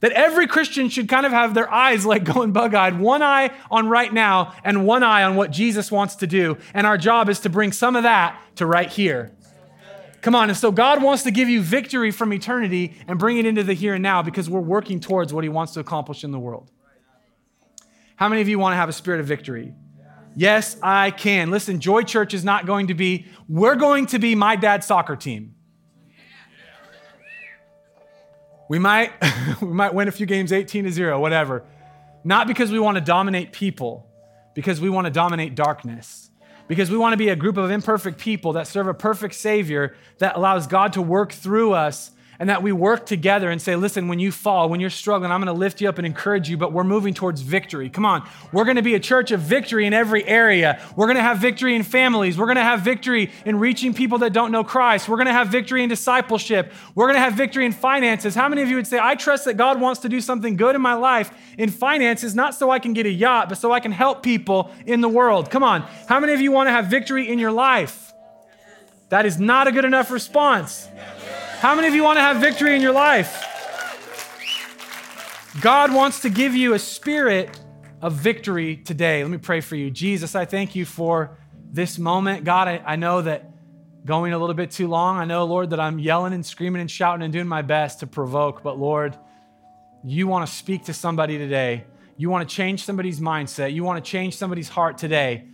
that 0.01 0.12
every 0.12 0.47
Christian 0.47 0.91
should 0.91 1.09
kind 1.09 1.24
of 1.24 1.32
have 1.32 1.55
their 1.55 1.72
eyes 1.72 2.05
like 2.05 2.24
going 2.35 2.53
bug 2.53 2.74
eyed, 2.74 3.01
one 3.01 3.22
eye 3.22 3.51
on 3.70 3.89
right 3.89 4.12
now 4.12 4.55
and 4.62 4.85
one 4.85 5.03
eye 5.03 5.22
on 5.22 5.35
what 5.35 5.51
Jesus 5.51 5.91
wants 5.91 6.16
to 6.16 6.26
do. 6.26 6.59
And 6.74 6.87
our 6.87 6.99
job 6.99 7.30
is 7.30 7.41
to 7.41 7.49
bring 7.49 7.72
some 7.72 7.97
of 7.97 8.03
that 8.03 8.39
to 8.57 8.66
right 8.66 8.91
here. 8.91 9.34
Come 10.25 10.35
on. 10.35 10.49
And 10.49 10.57
so 10.57 10.72
God 10.72 11.03
wants 11.03 11.25
to 11.25 11.31
give 11.31 11.51
you 11.51 11.61
victory 11.61 12.11
from 12.11 12.33
eternity 12.33 12.95
and 13.07 13.18
bring 13.18 13.37
it 13.37 13.45
into 13.45 13.62
the 13.62 13.75
here 13.75 13.93
and 13.93 14.03
now 14.03 14.22
because 14.22 14.49
we're 14.49 14.59
working 14.59 14.99
towards 14.99 15.35
what 15.35 15.45
He 15.45 15.51
wants 15.51 15.75
to 15.75 15.81
accomplish 15.81 16.25
in 16.25 16.31
the 16.31 16.39
world. 16.39 16.70
How 18.16 18.31
many 18.31 18.41
of 18.41 18.49
you 18.49 18.59
want 18.59 18.72
to 18.72 18.77
have 18.77 18.89
a 18.89 18.93
spirit 18.95 19.20
of 19.20 19.27
victory? 19.27 19.75
Yes, 20.35 20.79
I 20.83 21.11
can. 21.11 21.51
Listen, 21.51 21.79
Joy 21.79 22.05
Church 22.05 22.33
is 22.33 22.43
not 22.43 22.64
going 22.64 22.87
to 22.87 22.95
be, 22.95 23.27
we're 23.51 23.75
going 23.75 24.07
to 24.07 24.18
be 24.18 24.35
my 24.35 24.57
dad's 24.57 24.87
soccer 24.87 25.14
team. 25.14 25.57
We 28.70 28.79
might, 28.79 29.12
we 29.61 29.68
might 29.68 29.93
win 29.93 30.09
a 30.09 30.12
few 30.12 30.25
games 30.25 30.55
18 30.55 30.85
to 30.85 30.91
0, 30.91 31.20
whatever. 31.20 31.64
Not 32.25 32.47
because 32.47 32.72
we 32.72 32.79
want 32.79 32.97
to 32.97 33.03
dominate 33.03 33.53
people, 33.53 34.09
because 34.55 34.81
we 34.81 34.89
want 34.89 35.05
to 35.05 35.11
dominate 35.11 35.55
darkness. 35.55 36.31
Because 36.66 36.90
we 36.90 36.96
want 36.96 37.12
to 37.12 37.16
be 37.18 37.28
a 37.28 37.36
group 37.36 37.56
of 37.56 37.70
imperfect 37.70 38.18
people 38.18 38.54
that 38.54 38.66
serve 38.66 38.86
a 38.86 38.94
perfect 38.94 39.34
Savior 39.34 39.94
that 40.18 40.36
allows 40.36 40.66
God 40.66 40.94
to 40.94 41.02
work 41.02 41.32
through 41.32 41.72
us 41.72 42.10
and 42.39 42.49
that 42.49 42.62
we 42.62 42.72
work 42.72 43.07
together 43.07 43.51
and 43.51 43.61
say, 43.61 43.76
listen, 43.76 44.09
when 44.09 44.18
you 44.18 44.32
fall, 44.32 44.68
when 44.68 44.80
you're 44.80 44.91
struggling, 44.91 45.30
I'm 45.30 45.41
going 45.41 45.55
to 45.55 45.59
lift 45.59 45.80
you 45.80 45.89
up 45.89 45.99
and 45.99 46.07
encourage 46.07 46.49
you, 46.49 46.57
but 46.57 46.72
we're 46.72 46.85
moving 46.85 47.14
towards 47.14 47.41
victory. 47.41 47.89
Come 47.89 48.05
on. 48.05 48.28
We're 48.53 48.64
going 48.64 48.76
to 48.76 48.82
be 48.82 48.95
a 48.95 49.01
church 49.01 49.30
of 49.30 49.41
victory 49.41 49.87
in 49.87 49.93
every 49.93 50.24
area. 50.26 50.80
We're 50.97 51.07
going 51.07 51.16
to 51.16 51.22
have 51.22 51.39
victory 51.39 51.74
in 51.74 51.82
families. 51.82 52.37
We're 52.37 52.47
going 52.47 52.57
to 52.57 52.62
have 52.62 52.80
victory 52.80 53.30
in 53.45 53.59
reaching 53.59 53.95
people 53.95 54.18
that 54.18 54.32
don't 54.32 54.53
know 54.53 54.64
Christ. 54.64 55.09
We're 55.09 55.16
going 55.16 55.26
to 55.26 55.32
have 55.32 55.49
victory 55.49 55.82
in 55.82 55.89
discipleship. 55.89 56.72
We're 56.95 57.07
going 57.07 57.16
to 57.16 57.20
have 57.20 57.35
victory 57.35 57.66
in 57.66 57.72
finances. 57.72 58.35
How 58.35 58.49
many 58.49 58.62
of 58.62 58.68
you 58.68 58.76
would 58.76 58.87
say, 58.87 58.99
I 59.01 59.14
trust 59.14 59.45
that 59.45 59.55
God 59.55 59.80
wants 59.80 60.01
to 60.01 60.09
do 60.09 60.20
something 60.20 60.57
good 60.57 60.74
in 60.74 60.82
my 60.82 60.95
life 60.95 61.30
in 61.57 61.70
finances, 61.70 62.35
not 62.35 62.55
so 62.55 62.70
I 62.70 62.78
can 62.78 62.93
get 62.93 63.07
a 63.07 63.11
yacht, 63.11 63.49
but 63.49 63.59
so 63.59 63.72
I 63.72 63.80
can 63.80 63.93
help 63.93 64.22
people 64.22 64.70
in 64.87 65.01
the 65.01 65.09
world? 65.09 65.51
Come 65.51 65.62
on. 65.62 65.82
How 66.09 66.20
many 66.20 66.32
of 66.32 66.41
you 66.41 66.51
want 66.53 66.66
to 66.66 66.72
have 66.72 66.87
victory 66.87 67.28
in 67.30 67.39
your 67.39 67.53
life? 67.53 68.12
That 69.11 69.26
is 69.26 69.39
not 69.39 69.68
a 69.68 69.72
good 69.72 69.85
enough 69.85 70.11
response. 70.11 70.89
How 71.64 71.74
many 71.74 71.88
of 71.88 71.94
you 71.94 72.02
want 72.02 72.18
to 72.18 72.20
have 72.20 72.42
victory 72.42 72.76
in 72.76 72.82
your 72.82 72.92
life? 72.92 73.42
God 75.62 75.94
wants 75.94 76.20
to 76.20 76.28
give 76.28 76.54
you 76.54 76.74
a 76.74 76.78
spirit 76.78 77.58
of 78.02 78.12
victory 78.12 78.76
today. 78.76 79.22
Let 79.22 79.30
me 79.30 79.38
pray 79.38 79.62
for 79.62 79.74
you. 79.74 79.90
Jesus, 79.90 80.34
I 80.34 80.44
thank 80.44 80.74
you 80.74 80.84
for 80.84 81.38
this 81.72 81.98
moment. 81.98 82.44
God, 82.44 82.68
I, 82.68 82.82
I 82.84 82.96
know 82.96 83.22
that 83.22 83.50
going 84.04 84.34
a 84.34 84.38
little 84.38 84.54
bit 84.54 84.72
too 84.72 84.88
long, 84.88 85.16
I 85.16 85.24
know, 85.24 85.46
Lord, 85.46 85.70
that 85.70 85.80
I'm 85.80 85.98
yelling 85.98 86.34
and 86.34 86.44
screaming 86.44 86.82
and 86.82 86.90
shouting 86.90 87.22
and 87.22 87.32
doing 87.32 87.48
my 87.48 87.62
best 87.62 88.00
to 88.00 88.06
provoke, 88.06 88.62
but 88.62 88.78
Lord, 88.78 89.16
you 90.04 90.26
want 90.26 90.46
to 90.46 90.54
speak 90.54 90.84
to 90.84 90.92
somebody 90.92 91.38
today. 91.38 91.84
You 92.18 92.28
want 92.28 92.46
to 92.46 92.54
change 92.54 92.84
somebody's 92.84 93.20
mindset. 93.20 93.72
You 93.72 93.84
want 93.84 94.04
to 94.04 94.10
change 94.10 94.36
somebody's 94.36 94.68
heart 94.68 94.98
today. 94.98 95.48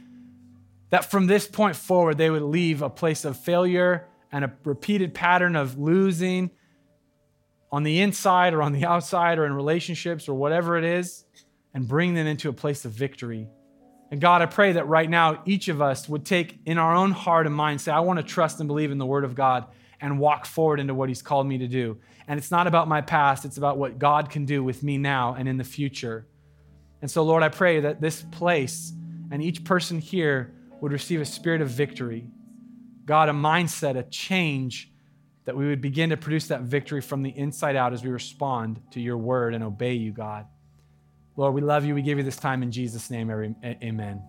That 0.89 1.09
from 1.09 1.29
this 1.29 1.47
point 1.47 1.77
forward, 1.77 2.19
they 2.19 2.31
would 2.31 2.43
leave 2.43 2.83
a 2.83 2.91
place 2.91 3.25
of 3.25 3.37
failure 3.37 4.09
and 4.33 4.45
a 4.45 4.53
repeated 4.65 5.15
pattern 5.15 5.57
of 5.57 5.79
losing 5.79 6.51
on 7.73 7.83
the 7.83 8.01
inside 8.01 8.55
or 8.55 8.63
on 8.63 8.73
the 8.73 8.85
outside 8.85 9.39
or 9.39 9.47
in 9.47 9.53
relationships 9.53 10.29
or 10.29 10.35
whatever 10.35 10.77
it 10.77 10.85
is 10.85 11.25
and 11.75 11.87
bring 11.87 12.15
them 12.15 12.27
into 12.27 12.49
a 12.49 12.53
place 12.53 12.85
of 12.85 12.93
victory. 12.93 13.49
And 14.11 14.21
God, 14.21 14.43
I 14.43 14.47
pray 14.47 14.73
that 14.73 14.89
right 14.89 15.09
now 15.09 15.43
each 15.47 15.69
of 15.69 15.81
us 15.81 16.09
would 16.09 16.27
take 16.27 16.59
in 16.67 16.79
our 16.79 16.95
own 16.95 17.13
heart 17.13 17.47
and 17.47 17.55
mind, 17.55 17.81
say, 17.81 17.93
I 17.93 18.01
want 18.01 18.19
to 18.19 18.25
trust 18.25 18.59
and 18.59 18.67
believe 18.67 18.91
in 18.91 18.99
the 18.99 19.07
Word 19.07 19.25
of 19.25 19.37
God 19.37 19.67
and 20.01 20.19
walk 20.19 20.47
forward 20.47 20.81
into 20.81 20.95
what 20.95 21.09
He's 21.09 21.23
called 21.23 21.47
me 21.47 21.59
to 21.59 21.69
do. 21.69 21.99
And 22.27 22.39
it's 22.39 22.51
not 22.51 22.67
about 22.67 22.89
my 22.89 23.03
past, 23.03 23.45
it's 23.45 23.57
about 23.57 23.79
what 23.79 23.99
God 23.99 24.31
can 24.31 24.45
do 24.47 24.65
with 24.65 24.83
me 24.83 24.99
now 24.99 25.35
and 25.35 25.49
in 25.49 25.59
the 25.59 25.65
future. 25.65 26.27
And 27.03 27.11
so, 27.11 27.23
Lord, 27.23 27.43
I 27.43 27.49
pray 27.49 27.81
that 27.81 28.01
this 28.01 28.23
place 28.33 28.93
and 29.31 29.43
each 29.43 29.63
person 29.63 30.01
here 30.01 30.55
would 30.81 30.93
receive 30.93 31.21
a 31.21 31.25
spirit 31.25 31.61
of 31.61 31.69
victory 31.69 32.27
God, 33.11 33.29
a 33.29 33.33
mindset, 33.33 33.99
a 33.99 34.05
change 34.05 34.89
that 35.45 35.57
we 35.57 35.67
would 35.67 35.81
begin 35.81 36.11
to 36.11 36.17
produce 36.17 36.47
that 36.47 36.61
victory 36.61 37.01
from 37.01 37.25
the 37.25 37.37
inside 37.37 37.75
out 37.75 37.93
as 37.93 38.05
we 38.05 38.11
respond 38.11 38.81
to 38.93 39.01
your 39.01 39.19
word 39.19 39.53
and 39.53 39.65
obey 39.65 39.95
you, 39.95 40.13
God. 40.13 40.47
Lord, 41.35 41.55
we 41.55 41.61
love 41.61 41.85
you. 41.85 41.97
We 41.97 42.03
give 42.03 42.19
you 42.19 42.23
this 42.23 42.37
time 42.37 42.63
in 42.63 42.71
Jesus' 42.71 43.11
name. 43.11 43.29
Amen. 43.65 44.23